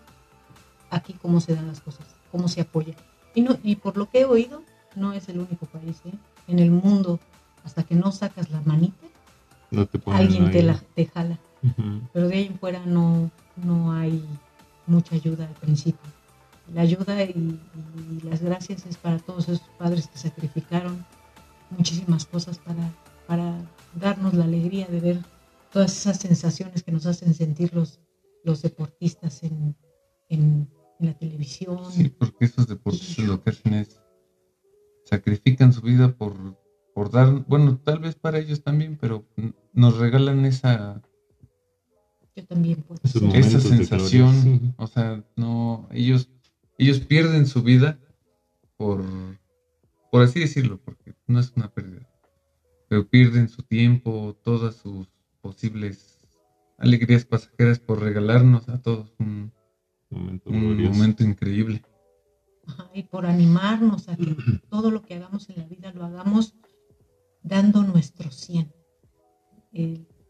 aquí 0.90 1.14
cómo 1.22 1.40
se 1.40 1.56
dan 1.56 1.68
las 1.68 1.82
cosas, 1.82 2.08
cómo 2.32 2.48
se 2.48 2.62
apoya. 2.62 2.96
Y, 3.36 3.42
no, 3.42 3.58
y 3.64 3.76
por 3.76 3.98
lo 3.98 4.10
que 4.10 4.22
he 4.22 4.26
oído, 4.26 4.64
no 4.96 5.14
es 5.14 5.30
el 5.30 5.40
único 5.40 5.66
país. 5.68 6.02
¿eh? 6.06 6.14
En 6.48 6.60
el 6.60 6.72
mundo, 6.72 7.20
hasta 7.64 7.84
que 7.84 7.96
no 7.96 8.12
sacas 8.12 8.50
la 8.50 8.62
manita, 8.62 9.08
alguien 10.06 10.52
te, 10.52 10.64
la, 10.64 10.82
te 10.96 11.06
jala. 11.06 11.38
Pero 12.14 12.28
de 12.28 12.36
ahí 12.36 12.46
en 12.46 12.60
fuera 12.60 12.86
no, 12.86 13.30
no 13.56 13.92
hay 13.94 14.24
mucha 14.86 15.16
ayuda 15.16 15.46
al 15.46 15.54
principio. 15.54 16.10
La 16.74 16.82
ayuda 16.82 17.24
y, 17.24 17.60
las 18.24 18.42
gracias 18.42 18.86
es 18.86 18.98
para 18.98 19.20
todos 19.20 19.50
esos 19.50 19.68
padres 19.78 20.08
que 20.08 20.18
sacrificaron 20.18 21.06
muchísimas 21.70 22.26
cosas 22.26 22.58
para, 22.60 22.92
para 23.26 23.56
darnos 23.96 24.34
la 24.34 24.46
alegría 24.46 24.88
de 24.88 25.00
ver 25.00 25.20
todas 25.72 25.96
esas 25.96 26.18
sensaciones 26.18 26.84
que 26.84 26.92
nos 26.92 27.06
hacen 27.06 27.34
sentir 27.34 27.74
los, 27.74 28.00
los 28.44 28.62
deportistas 28.62 29.44
en, 29.44 29.76
en, 30.30 30.70
la 31.00 31.14
televisión. 31.14 31.92
Sí, 31.92 32.10
porque 32.10 32.46
esos 32.46 32.66
deportistas 32.68 33.26
lo 33.26 33.44
que 33.44 33.52
hacen 33.52 33.74
es 33.74 34.02
sacrifican 35.06 35.72
su 35.72 35.82
vida 35.82 36.16
por, 36.18 36.34
por 36.96 37.12
dar, 37.12 37.46
bueno, 37.48 37.78
tal 37.78 38.00
vez 38.00 38.16
para 38.16 38.40
ellos 38.40 38.64
también, 38.64 38.98
pero 39.00 39.24
nos 39.74 39.98
regalan 39.98 40.44
esa 40.46 41.02
yo 42.38 42.46
también 42.46 42.84
puedo. 42.84 43.02
Esa 43.34 43.60
sensación, 43.60 44.76
o 44.78 44.86
sea, 44.86 45.24
no, 45.36 45.88
ellos, 45.92 46.30
ellos 46.78 47.00
pierden 47.00 47.48
su 47.48 47.64
vida 47.64 48.00
por, 48.78 49.04
por 50.12 50.22
así 50.22 50.42
decirlo, 50.42 50.80
porque 50.86 51.16
no 51.26 51.40
es 51.40 51.52
una 51.56 51.68
pérdida, 51.74 52.08
pero 52.88 53.08
pierden 53.08 53.50
su 53.50 53.64
tiempo, 53.64 54.38
todas 54.44 54.76
sus 54.76 55.08
posibles 55.42 56.17
alegrías 56.78 57.26
pasajeras 57.26 57.80
por 57.80 58.02
regalarnos 58.02 58.70
a 58.70 58.82
todos 58.82 59.14
un 59.20 59.52
momento, 60.10 60.50
un 60.50 60.84
momento 60.84 61.24
increíble. 61.24 61.84
y 62.94 63.04
por 63.04 63.26
animarnos 63.26 64.10
a 64.10 64.16
que 64.16 64.36
todo 64.70 64.92
lo 64.92 65.02
que 65.02 65.16
hagamos 65.16 65.50
en 65.50 65.58
la 65.58 65.66
vida 65.66 65.92
lo 65.92 66.06
hagamos 66.06 66.56
dando 67.44 67.84
nuestro 67.84 68.32
100 68.32 68.74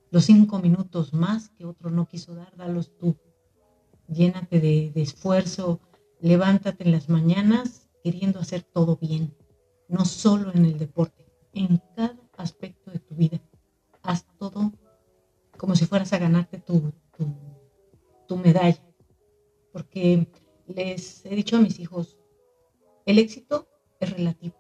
los 0.10 0.26
cinco 0.26 0.60
minutos 0.60 1.14
más 1.14 1.50
que 1.50 1.66
otro 1.66 1.90
no 1.90 2.08
quiso 2.08 2.34
dar, 2.36 2.56
dalos 2.56 2.92
tú. 2.98 3.16
Llénate 4.08 4.60
de, 4.62 4.92
esfuerzo, 4.96 5.82
levántate 6.22 6.86
en 6.86 6.94
las 6.94 7.10
mañanas 7.10 7.90
queriendo 8.04 8.40
hacer 8.40 8.64
todo 8.64 8.96
bien, 8.96 9.36
no 9.90 10.06
solo 10.06 10.52
en 10.54 10.66
el 10.66 10.78
deporte, 10.78 11.26
en 11.54 11.82
cada 11.96 12.16
aspecto 12.38 12.92
de 12.92 13.00
tu 13.00 13.16
vida. 13.16 13.42
Haz 14.02 14.26
todo 14.38 14.72
como 15.58 15.76
si 15.76 15.86
fueras 15.86 16.14
a 16.14 16.20
ganarte 16.20 16.60
tu, 16.60 16.94
tu, 17.18 17.36
tu 18.28 18.38
medalla. 18.38 18.84
Porque 19.72 20.28
les 20.68 21.26
he 21.26 21.36
dicho 21.36 21.58
a 21.58 21.62
mis 21.62 21.80
hijos, 21.80 22.18
el 23.06 23.20
éxito 23.20 23.68
es 24.00 24.12
relativo. 24.12 24.56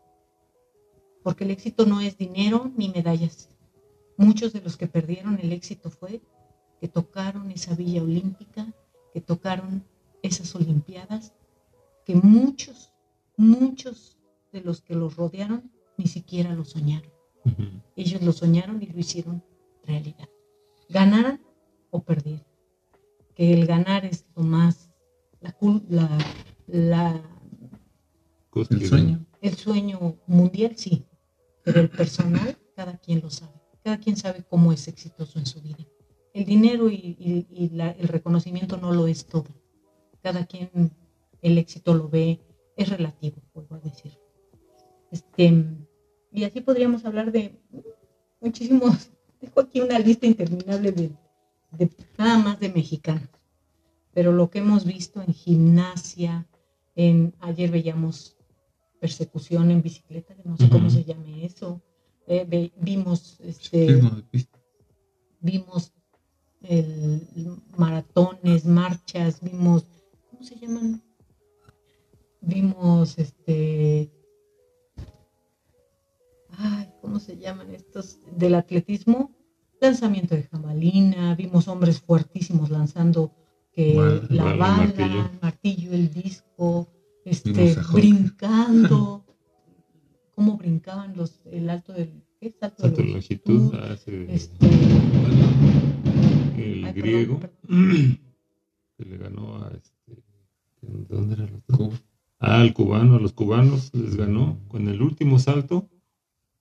Porque 1.23 1.43
el 1.43 1.51
éxito 1.51 1.85
no 1.85 2.01
es 2.01 2.17
dinero 2.17 2.71
ni 2.75 2.89
medallas. 2.89 3.49
Muchos 4.17 4.53
de 4.53 4.61
los 4.61 4.77
que 4.77 4.87
perdieron 4.87 5.39
el 5.39 5.51
éxito 5.51 5.89
fue 5.89 6.21
que 6.79 6.87
tocaron 6.87 7.51
esa 7.51 7.75
villa 7.75 8.01
olímpica, 8.01 8.73
que 9.13 9.21
tocaron 9.21 9.83
esas 10.21 10.55
olimpiadas, 10.55 11.33
que 12.05 12.15
muchos, 12.15 12.93
muchos 13.35 14.17
de 14.51 14.61
los 14.61 14.81
que 14.81 14.95
los 14.95 15.15
rodearon 15.15 15.71
ni 15.97 16.07
siquiera 16.07 16.53
lo 16.53 16.65
soñaron. 16.65 17.11
Ellos 17.95 18.21
lo 18.21 18.31
soñaron 18.31 18.81
y 18.81 18.87
lo 18.87 18.99
hicieron 18.99 19.43
realidad. 19.83 20.29
Ganaran 20.89 21.41
o 21.91 22.03
perdieran. 22.03 22.45
Que 23.35 23.53
el 23.53 23.67
ganar 23.67 24.05
es 24.05 24.25
lo 24.35 24.43
más, 24.43 24.91
la, 25.39 25.55
la, 26.67 27.21
el 28.69 28.87
sueño. 28.87 29.25
El 29.41 29.55
sueño 29.55 30.17
mundial, 30.25 30.75
sí, 30.75 31.05
pero 31.63 31.81
el 31.81 31.89
personal, 31.89 32.57
cada 32.75 32.97
quien 32.97 33.21
lo 33.21 33.29
sabe. 33.29 33.53
Cada 33.83 33.99
quien 33.99 34.17
sabe 34.17 34.43
cómo 34.43 34.73
es 34.73 34.87
exitoso 34.87 35.39
en 35.39 35.45
su 35.45 35.61
vida. 35.61 35.85
El 36.33 36.45
dinero 36.45 36.89
y, 36.89 37.47
el 37.49 38.07
reconocimiento 38.07 38.77
no 38.77 38.91
lo 38.91 39.07
es 39.07 39.25
todo. 39.25 39.47
Cada 40.21 40.45
quien 40.45 40.91
el 41.41 41.57
éxito 41.57 41.93
lo 41.93 42.09
ve, 42.09 42.41
es 42.75 42.89
relativo, 42.89 43.37
vuelvo 43.53 43.75
a 43.75 43.79
decir. 43.79 44.17
Este, 45.11 45.65
y 46.31 46.43
así 46.43 46.61
podríamos 46.61 47.05
hablar 47.05 47.31
de 47.31 47.59
muchísimos. 48.39 49.11
Dejo 49.41 49.59
aquí 49.61 49.81
una 49.81 49.99
lista 49.99 50.25
interminable 50.25 50.91
de, 50.91 51.11
nada 52.17 52.37
más 52.37 52.59
de 52.59 52.69
mexicanos. 52.69 53.29
Pero 54.13 54.31
lo 54.31 54.49
que 54.49 54.59
hemos 54.59 54.85
visto 54.85 55.21
en 55.21 55.33
gimnasia, 55.33 56.47
en 56.95 57.33
ayer 57.39 57.69
veíamos 57.69 58.35
persecución 58.99 59.69
en 59.69 59.83
bicicleta, 59.83 60.35
no 60.43 60.57
sé 60.57 60.69
cómo 60.69 60.89
se 60.89 61.03
llame 61.03 61.45
eso, 61.45 61.81
eh, 62.25 62.71
vimos 62.77 63.39
este, 63.41 64.01
vimos 65.39 65.93
el, 66.61 67.27
maratones, 67.77 68.65
marchas, 68.65 69.41
vimos, 69.41 69.85
¿cómo 70.29 70.43
se 70.43 70.55
llaman? 70.55 71.01
Vimos 72.41 73.17
este 73.17 74.11
ay, 76.57 76.89
¿cómo 77.01 77.19
se 77.19 77.37
llaman 77.37 77.73
estos? 77.73 78.19
del 78.35 78.55
atletismo, 78.55 79.31
lanzamiento 79.79 80.35
de 80.35 80.43
jamalina, 80.43 81.35
vimos 81.35 81.67
hombres 81.67 82.01
fuertísimos 82.01 82.69
lanzando 82.69 83.31
que 83.71 83.93
la 84.29 84.43
bala, 84.55 85.31
martillo. 85.41 85.93
el 85.93 86.11
disco, 86.11 86.91
este, 87.25 87.75
brincando. 87.93 89.23
Cómo 90.35 90.55
brincaban 90.57 91.15
los, 91.17 91.41
el 91.45 91.67
alto 91.67 91.93
del, 91.93 92.23
¿qué? 92.39 92.55
Salto, 92.59 92.89
de 92.89 93.03
longitud, 93.05 93.73
ah, 93.73 93.95
este, 94.27 94.27
el 96.57 96.93
griego, 96.93 97.39
que 97.39 99.05
le 99.05 99.17
ganó 99.17 99.63
a 99.63 99.71
este, 99.75 100.23
¿dónde 100.81 101.33
era 101.33 101.47
los 101.47 101.63
Ah, 102.39 102.61
al 102.61 102.71
cubano, 102.73 103.15
a 103.15 103.19
los 103.19 103.33
cubanos 103.33 103.91
les 103.95 104.15
ganó 104.15 104.59
con 104.67 104.87
el 104.87 105.01
último 105.01 105.39
salto 105.39 105.89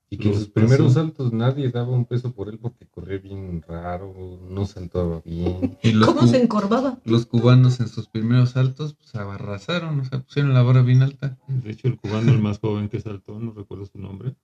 y 0.08 0.18
que 0.18 0.28
en 0.28 0.34
sus 0.34 0.48
primeros 0.48 0.92
saltos 0.92 1.32
nadie 1.32 1.70
daba 1.70 1.90
un 1.90 2.04
peso 2.04 2.32
por 2.32 2.48
él 2.48 2.58
porque 2.58 2.86
corría 2.86 3.18
bien 3.18 3.62
raro, 3.66 4.14
no 4.48 4.64
saltaba 4.64 5.20
bien. 5.24 5.76
¿Cómo 6.04 6.26
se 6.26 6.42
encorvaba? 6.42 6.98
Los 7.04 7.26
cubanos 7.26 7.80
en 7.80 7.88
sus 7.88 8.06
primeros 8.06 8.50
saltos 8.50 8.94
pues 8.94 9.14
arrasaron, 9.16 10.00
o 10.00 10.04
sea, 10.04 10.20
pusieron 10.20 10.54
la 10.54 10.62
vara 10.62 10.82
bien 10.82 11.02
alta. 11.02 11.36
De 11.48 11.70
hecho, 11.70 11.88
el 11.88 11.96
cubano, 11.96 12.30
el 12.30 12.40
más 12.40 12.60
joven 12.60 12.88
que 12.88 13.00
saltó, 13.00 13.40
no 13.40 13.52
recuerdo 13.52 13.86
su 13.86 13.98
nombre, 13.98 14.34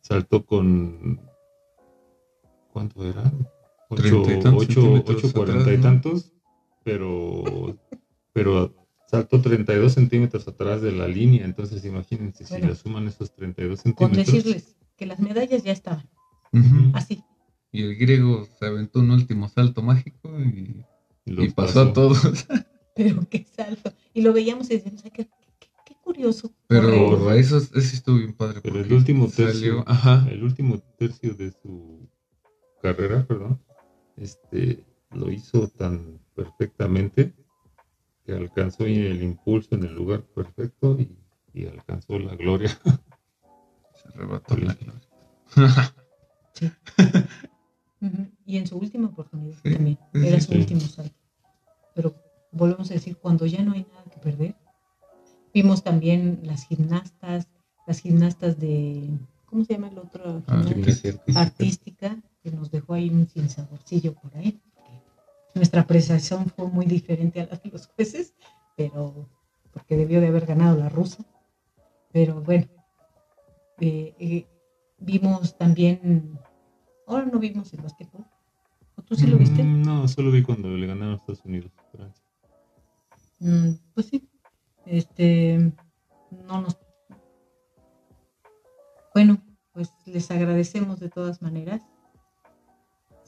saltó 0.00 0.44
con... 0.44 1.20
¿Cuánto 2.72 3.04
era? 3.04 3.30
8, 3.90 4.22
cuarenta 5.34 5.72
y 5.72 5.78
tantos, 5.78 6.32
pero, 6.84 7.76
pero 8.32 8.77
saltó 9.08 9.40
32 9.40 9.94
centímetros 9.94 10.46
atrás 10.46 10.82
de 10.82 10.92
la 10.92 11.08
línea, 11.08 11.44
entonces 11.44 11.84
imagínense 11.84 12.44
si 12.44 12.60
le 12.60 12.74
suman 12.74 13.08
esos 13.08 13.34
32 13.34 13.80
centímetros. 13.80 14.26
Con 14.26 14.34
decirles 14.34 14.76
que 14.96 15.06
las 15.06 15.18
medallas 15.18 15.62
ya 15.64 15.72
estaban, 15.72 16.08
así. 16.92 17.24
Y 17.72 17.82
el 17.82 17.96
griego 17.96 18.46
se 18.58 18.66
aventó 18.66 19.00
un 19.00 19.10
último 19.10 19.48
salto 19.48 19.82
mágico 19.82 20.30
y, 20.40 20.84
pasó, 21.50 21.80
a 21.82 21.92
todos. 21.92 22.20
Pero 22.94 23.26
qué 23.30 23.44
salto. 23.44 23.92
Y 24.12 24.22
lo 24.22 24.32
veíamos 24.32 24.70
y 24.70 24.74
decíamos, 24.74 25.02
qué, 25.02 25.28
qué, 25.58 25.94
curioso. 26.02 26.50
Pero 26.66 27.32
eso, 27.32 27.58
eso 27.58 27.78
estuvo 27.78 28.16
bien 28.16 28.34
padre. 28.34 28.60
Pero 28.62 28.80
el 28.80 28.92
último 28.92 29.28
tercio, 29.28 29.84
ajá. 29.86 30.26
el 30.30 30.42
último 30.42 30.78
tercio 30.98 31.34
de 31.34 31.52
su 31.52 32.08
carrera, 32.82 33.26
perdón, 33.26 33.60
este, 34.16 34.84
lo 35.10 35.30
hizo 35.30 35.68
tan 35.68 36.18
perfectamente 36.34 37.34
que 38.28 38.34
alcanzó 38.34 38.84
el 38.84 39.22
impulso 39.22 39.74
en 39.74 39.84
el 39.84 39.94
lugar 39.94 40.20
perfecto 40.20 40.98
y, 41.00 41.66
alcanzó 41.66 42.18
la 42.18 42.36
gloria. 42.36 42.68
Se 42.68 44.08
arrebató 44.08 44.56
la 44.58 44.74
gloria. 44.74 45.94
sí. 46.52 46.70
Y 48.44 48.58
en 48.58 48.66
su 48.66 48.76
última 48.76 49.08
oportunidad 49.08 49.56
también. 49.62 49.98
Era 50.12 50.40
su 50.40 50.52
último 50.52 50.82
salto. 50.82 51.16
Pero 51.94 52.14
volvemos 52.52 52.90
a 52.90 52.94
decir, 52.94 53.16
cuando 53.16 53.46
ya 53.46 53.62
no 53.62 53.72
hay 53.72 53.86
nada 53.90 54.04
que 54.04 54.20
perder, 54.20 54.54
vimos 55.54 55.82
también 55.82 56.40
las 56.42 56.66
gimnastas, 56.66 57.48
las 57.86 57.98
gimnastas 58.00 58.60
de, 58.60 59.08
¿cómo 59.46 59.64
se 59.64 59.72
llama 59.72 59.88
el 59.88 59.98
otro? 59.98 60.42
Ah, 60.46 60.64
artística, 61.34 62.22
que 62.42 62.50
nos 62.50 62.70
dejó 62.70 62.92
ahí 62.92 63.08
un 63.08 63.26
sinsaborcillo 63.26 64.12
por 64.12 64.36
ahí 64.36 64.60
nuestra 65.58 65.82
apreciación 65.82 66.46
fue 66.46 66.66
muy 66.68 66.86
diferente 66.86 67.40
a 67.40 67.46
la 67.46 67.56
de 67.56 67.70
los 67.70 67.86
jueces, 67.88 68.34
pero 68.76 69.28
porque 69.72 69.96
debió 69.96 70.20
de 70.20 70.28
haber 70.28 70.46
ganado 70.46 70.76
la 70.76 70.88
rusa. 70.88 71.24
Pero 72.12 72.40
bueno, 72.40 72.66
eh, 73.80 74.14
eh, 74.18 74.46
vimos 74.98 75.56
también, 75.58 76.38
ahora 77.06 77.26
no 77.26 77.38
vimos 77.38 77.72
el 77.74 77.82
básquetbol. 77.82 78.24
¿O 78.96 79.02
tú 79.02 79.14
sí 79.14 79.26
lo 79.26 79.36
viste? 79.36 79.62
Mm, 79.62 79.82
no, 79.82 80.08
solo 80.08 80.30
vi 80.30 80.42
cuando 80.42 80.68
le 80.70 80.86
ganaron 80.86 81.12
a 81.12 81.16
Estados 81.16 81.44
Unidos, 81.44 81.70
Francia. 81.92 82.24
Mm, 83.40 83.72
pues 83.94 84.06
sí, 84.06 84.28
este, 84.86 85.72
no 86.46 86.62
nos... 86.62 86.78
Bueno, 89.14 89.40
pues 89.72 89.92
les 90.06 90.30
agradecemos 90.30 90.98
de 91.00 91.08
todas 91.08 91.42
maneras. 91.42 91.82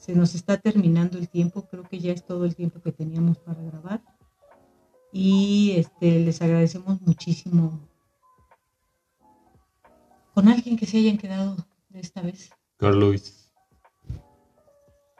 Se 0.01 0.15
nos 0.15 0.33
está 0.33 0.57
terminando 0.57 1.19
el 1.19 1.29
tiempo, 1.29 1.67
creo 1.69 1.83
que 1.83 1.99
ya 1.99 2.11
es 2.11 2.25
todo 2.25 2.45
el 2.45 2.55
tiempo 2.55 2.81
que 2.81 2.91
teníamos 2.91 3.37
para 3.37 3.61
grabar. 3.61 4.01
Y 5.13 5.73
este, 5.77 6.19
les 6.21 6.41
agradecemos 6.41 6.99
muchísimo 7.01 7.79
con 10.33 10.47
alguien 10.47 10.75
que 10.75 10.87
se 10.87 10.97
hayan 10.97 11.17
quedado 11.19 11.55
de 11.89 11.99
esta 11.99 12.23
vez. 12.23 12.49
Carlos. 12.77 13.51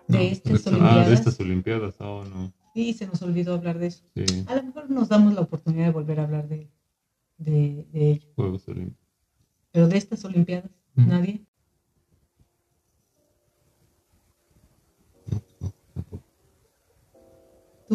De 0.08 0.32
estas 0.32 0.66
Ah, 0.66 0.70
Olimpiadas. 0.72 1.08
de 1.10 1.14
estas 1.14 1.40
Olimpiadas, 1.40 1.96
oh, 2.00 2.24
no. 2.26 2.52
Sí, 2.74 2.94
se 2.94 3.06
nos 3.06 3.22
olvidó 3.22 3.54
hablar 3.54 3.78
de 3.78 3.88
eso. 3.88 4.04
Sí, 4.16 4.46
A 4.48 4.56
lo 4.56 4.64
mejor 4.64 4.90
nos 4.90 5.10
damos 5.10 5.36
la 5.36 5.42
oportunidad 5.42 5.86
de 5.88 5.92
volver 5.92 6.20
a 6.22 6.24
hablar 6.24 6.48
de, 6.48 6.72
de, 7.38 7.86
de 7.92 8.12
ello. 8.14 8.28
Juegos 8.36 8.68
Olímpicos. 8.68 9.06
Pero 9.72 9.88
de 9.88 9.98
estas 9.98 10.26
Olimpiadas, 10.26 10.72
Mm. 10.96 11.08
nadie. 11.08 11.46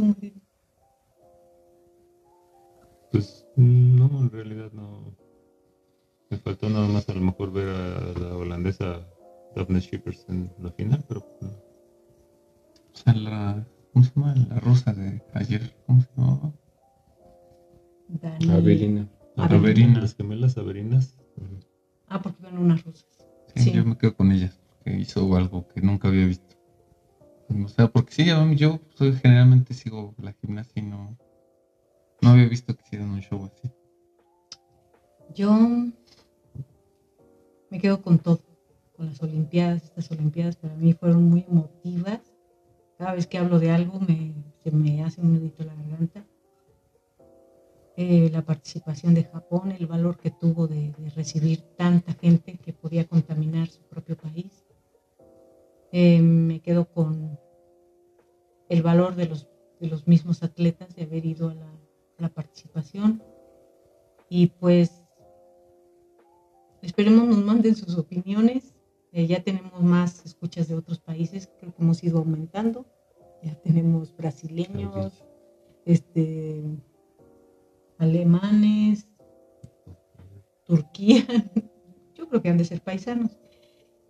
Muriel. 0.00 0.32
Pues 3.12 3.46
no, 3.56 4.06
en 4.20 4.30
realidad 4.30 4.70
no. 4.72 5.14
Me 6.30 6.36
faltó 6.38 6.68
nada 6.68 6.88
más 6.88 7.08
a 7.08 7.12
lo 7.12 7.20
mejor 7.20 7.52
ver 7.52 7.68
a 7.68 8.18
la 8.18 8.36
holandesa 8.36 9.06
Daphne 9.54 9.80
Shippers 9.80 10.24
en 10.28 10.50
la 10.58 10.70
final, 10.72 11.04
pero 11.08 11.20
pues, 11.20 11.42
no. 11.42 11.48
O 12.92 12.98
sea, 13.04 13.14
la, 13.14 13.66
¿cómo 13.92 14.04
se 14.04 14.12
llama? 14.14 14.34
La 14.48 14.58
rusa 14.60 14.92
de 14.92 15.22
ayer, 15.34 15.74
¿cómo 15.86 16.00
se 16.00 16.08
llamaba? 16.16 16.52
Dani. 18.08 18.50
Avelina. 18.50 19.08
Avelina. 19.36 20.00
Las 20.00 20.14
gemelas 20.14 20.56
Averinas. 20.56 21.16
Ujú. 21.36 21.58
Ah, 22.08 22.20
porque 22.20 22.42
van 22.42 22.58
unas 22.58 22.82
rusas. 22.84 23.06
Sí, 23.54 23.64
Sí. 23.64 23.72
yo 23.72 23.84
me 23.84 23.96
quedo 23.96 24.14
con 24.14 24.32
ella, 24.32 24.52
que 24.84 24.92
hizo 24.98 25.34
algo 25.36 25.66
que 25.68 25.80
nunca 25.80 26.08
había 26.08 26.26
visto. 26.26 26.45
O 27.48 27.68
sea, 27.68 27.88
porque 27.88 28.12
sí, 28.12 28.26
yo, 28.56 28.80
soy- 28.94 29.12
generalmente 29.14 29.72
sigo 29.74 30.14
la 30.20 30.32
gimnasia 30.32 30.82
y 30.82 30.86
no, 30.86 31.16
no 32.20 32.30
había 32.30 32.48
visto 32.48 32.74
que 32.74 32.82
hicieran 32.84 33.10
un 33.10 33.20
show 33.20 33.44
así. 33.44 33.70
Yo 35.34 35.52
me 37.70 37.78
quedo 37.78 38.00
con 38.02 38.18
todo, 38.18 38.40
con 38.96 39.06
las 39.06 39.22
Olimpiadas. 39.22 39.84
Estas 39.84 40.10
Olimpiadas 40.10 40.56
para 40.56 40.74
mí 40.76 40.92
fueron 40.94 41.24
muy 41.24 41.44
emotivas. 41.48 42.20
Cada 42.98 43.12
vez 43.12 43.26
que 43.26 43.38
hablo 43.38 43.58
de 43.58 43.70
algo 43.70 44.00
me, 44.00 44.32
se 44.64 44.70
me 44.70 45.02
hace 45.04 45.20
un 45.20 45.34
nudito 45.34 45.64
la 45.64 45.74
garganta. 45.74 46.24
Eh, 47.98 48.28
la 48.30 48.42
participación 48.42 49.14
de 49.14 49.24
Japón, 49.24 49.72
el 49.72 49.86
valor 49.86 50.18
que 50.18 50.30
tuvo 50.30 50.66
de 50.66 50.92
recibir 51.14 51.60
tanta 51.76 52.12
gente 52.14 52.58
que 52.58 52.72
podía 52.74 53.06
contaminar 53.06 53.68
su 53.68 53.82
propio 53.84 54.16
país. 54.16 54.65
Eh, 55.98 56.20
me 56.20 56.60
quedo 56.60 56.90
con 56.90 57.40
el 58.68 58.82
valor 58.82 59.14
de 59.14 59.28
los, 59.28 59.48
de 59.80 59.86
los 59.86 60.06
mismos 60.06 60.42
atletas 60.42 60.94
de 60.94 61.04
haber 61.04 61.24
ido 61.24 61.48
a 61.48 61.54
la, 61.54 61.70
a 61.70 62.22
la 62.22 62.28
participación. 62.28 63.22
Y 64.28 64.48
pues 64.48 65.06
esperemos 66.82 67.26
nos 67.26 67.42
manden 67.42 67.74
sus 67.74 67.96
opiniones. 67.96 68.74
Eh, 69.10 69.26
ya 69.26 69.42
tenemos 69.42 69.82
más 69.82 70.22
escuchas 70.26 70.68
de 70.68 70.74
otros 70.74 70.98
países, 70.98 71.50
creo 71.58 71.74
que 71.74 71.82
hemos 71.82 72.04
ido 72.04 72.18
aumentando. 72.18 72.84
Ya 73.42 73.54
tenemos 73.62 74.14
brasileños, 74.14 75.24
este, 75.86 76.62
alemanes, 77.96 79.08
Turquía. 80.64 81.24
Yo 82.14 82.28
creo 82.28 82.42
que 82.42 82.50
han 82.50 82.58
de 82.58 82.66
ser 82.66 82.82
paisanos. 82.82 83.38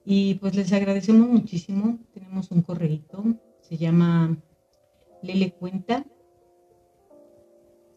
Y 0.09 0.35
pues 0.35 0.55
les 0.55 0.73
agradecemos 0.73 1.29
muchísimo. 1.29 1.99
Tenemos 2.15 2.53
un 2.53 2.63
correíto, 2.63 3.25
se 3.61 3.77
llama 3.77 4.39
Lele 5.21 5.53
Cuenta 5.53 6.07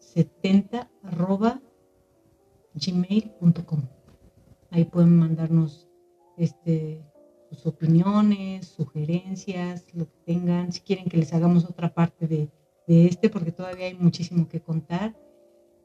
70 0.00 0.90
arroba 1.04 1.62
gmail.com. 2.74 3.82
Ahí 4.72 4.84
pueden 4.86 5.16
mandarnos 5.16 5.88
este, 6.36 7.04
sus 7.48 7.64
opiniones, 7.66 8.66
sugerencias, 8.66 9.86
lo 9.94 10.06
que 10.06 10.18
tengan. 10.26 10.72
Si 10.72 10.80
quieren 10.80 11.04
que 11.04 11.16
les 11.16 11.32
hagamos 11.32 11.64
otra 11.64 11.94
parte 11.94 12.26
de, 12.26 12.50
de 12.88 13.06
este, 13.06 13.30
porque 13.30 13.52
todavía 13.52 13.86
hay 13.86 13.94
muchísimo 13.94 14.48
que 14.48 14.60
contar. 14.60 15.16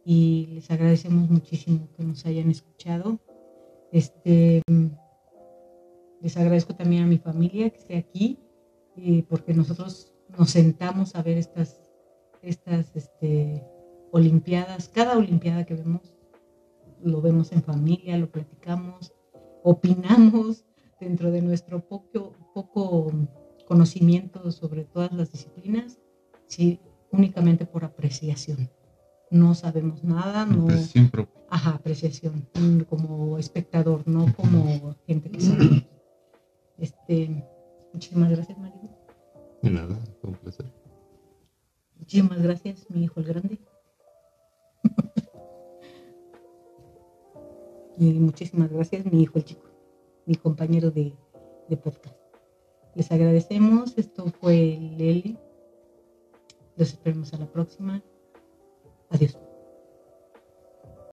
Y 0.04 0.48
les 0.54 0.72
agradecemos 0.72 1.30
muchísimo 1.30 1.88
que 1.96 2.04
nos 2.04 2.26
hayan 2.26 2.50
escuchado. 2.50 3.20
Este, 3.92 4.64
les 6.26 6.36
agradezco 6.38 6.74
también 6.74 7.04
a 7.04 7.06
mi 7.06 7.20
familia 7.20 7.70
que 7.70 7.78
esté 7.78 7.98
aquí, 7.98 8.40
eh, 8.98 9.24
porque 9.30 9.54
nosotros 9.54 10.12
nos 10.36 10.50
sentamos 10.50 11.14
a 11.14 11.22
ver 11.22 11.38
estas, 11.38 11.80
estas 12.42 12.96
este, 12.96 13.64
Olimpiadas, 14.12 14.90
cada 14.90 15.20
Olimpiada 15.20 15.66
que 15.66 15.76
vemos, 15.76 16.16
lo 17.00 17.22
vemos 17.22 17.52
en 17.52 17.62
familia, 17.62 18.18
lo 18.18 18.32
platicamos, 18.32 19.14
opinamos 19.62 20.66
dentro 21.00 21.30
de 21.30 21.44
nuestro 21.44 21.88
poco, 21.88 22.34
poco 22.56 23.12
conocimiento 23.68 24.52
sobre 24.52 24.84
todas 24.84 25.14
las 25.14 25.32
disciplinas, 25.32 26.00
sí, 26.48 26.80
únicamente 27.12 27.68
por 27.68 27.86
apreciación. 27.86 28.72
No 29.30 29.54
sabemos 29.54 30.04
nada, 30.04 30.48
no, 30.48 30.66
propia. 31.12 31.44
ajá, 31.52 31.76
apreciación, 31.76 32.48
como 32.90 33.38
espectador, 33.38 34.08
no 34.08 34.34
como 34.36 34.96
gente 35.06 35.30
que 35.30 35.42
sabe. 35.42 35.88
Este, 36.78 37.44
muchísimas 37.94 38.32
gracias, 38.32 38.58
Mario. 38.58 38.90
De 39.62 39.70
nada, 39.70 40.00
fue 40.22 40.32
un 40.32 40.38
placer. 40.38 40.66
Muchísimas 41.98 42.42
gracias, 42.42 42.90
mi 42.90 43.04
hijo 43.04 43.20
el 43.20 43.26
grande. 43.26 43.60
y 47.98 48.14
muchísimas 48.14 48.72
gracias, 48.72 49.06
mi 49.06 49.24
hijo 49.24 49.38
el 49.38 49.46
chico, 49.46 49.68
mi 50.26 50.36
compañero 50.36 50.92
de, 50.92 51.14
de 51.70 51.78
podcast. 51.78 52.16
Les 52.96 53.12
agradecemos. 53.12 53.98
Esto 53.98 54.26
fue 54.40 54.78
Leli. 54.98 55.38
Los 56.78 56.90
esperamos 56.90 57.34
a 57.34 57.38
la 57.38 57.46
próxima. 57.46 58.02
Adiós. 59.10 59.38